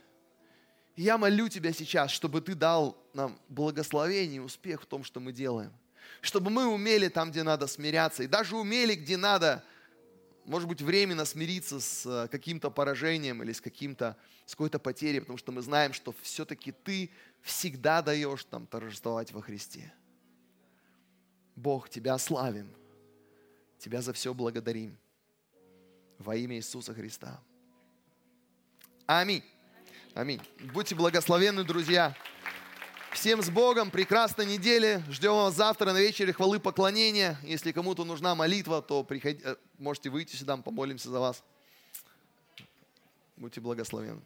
Я 0.95 1.17
молю 1.17 1.47
Тебя 1.47 1.71
сейчас, 1.71 2.11
чтобы 2.11 2.41
Ты 2.41 2.55
дал 2.55 2.97
нам 3.13 3.39
благословение 3.47 4.37
и 4.37 4.39
успех 4.39 4.81
в 4.81 4.85
том, 4.85 5.03
что 5.03 5.19
мы 5.19 5.31
делаем. 5.31 5.71
Чтобы 6.21 6.49
мы 6.49 6.67
умели 6.67 7.07
там, 7.07 7.31
где 7.31 7.43
надо 7.43 7.67
смиряться, 7.67 8.23
и 8.23 8.27
даже 8.27 8.57
умели, 8.57 8.95
где 8.95 9.15
надо, 9.15 9.63
может 10.43 10.67
быть, 10.67 10.81
временно 10.81 11.23
смириться 11.23 11.79
с 11.79 12.05
э, 12.05 12.27
каким-то 12.27 12.69
поражением 12.69 13.41
или 13.43 13.53
с, 13.53 13.61
каким-то, 13.61 14.17
с 14.45 14.51
какой-то 14.51 14.79
потерей, 14.79 15.21
потому 15.21 15.37
что 15.37 15.53
мы 15.53 15.61
знаем, 15.61 15.93
что 15.93 16.13
все-таки 16.21 16.73
Ты 16.73 17.11
всегда 17.41 18.01
даешь 18.01 18.45
нам 18.51 18.67
торжествовать 18.67 19.31
во 19.31 19.41
Христе. 19.41 19.93
Бог, 21.55 21.89
Тебя 21.89 22.17
славим. 22.17 22.73
Тебя 23.79 24.01
за 24.01 24.13
все 24.13 24.33
благодарим. 24.33 24.97
Во 26.17 26.35
имя 26.35 26.57
Иисуса 26.57 26.93
Христа. 26.93 27.39
Аминь. 29.05 29.43
Аминь. 30.13 30.41
Будьте 30.73 30.95
благословенны, 30.95 31.63
друзья. 31.63 32.15
Всем 33.13 33.41
с 33.41 33.49
Богом, 33.49 33.89
прекрасной 33.89 34.45
недели. 34.45 35.01
Ждем 35.09 35.31
вас 35.31 35.55
завтра 35.55 35.93
на 35.93 35.99
вечере 35.99 36.33
хвалы 36.33 36.59
поклонения. 36.59 37.39
Если 37.41 37.71
кому-то 37.71 38.03
нужна 38.03 38.35
молитва, 38.35 38.81
то 38.81 39.03
приходи, 39.03 39.41
э, 39.43 39.55
можете 39.77 40.09
выйти 40.09 40.35
сюда, 40.35 40.57
мы 40.57 40.63
помолимся 40.63 41.09
за 41.09 41.19
вас. 41.19 41.43
Будьте 43.37 43.61
благословенны. 43.61 44.21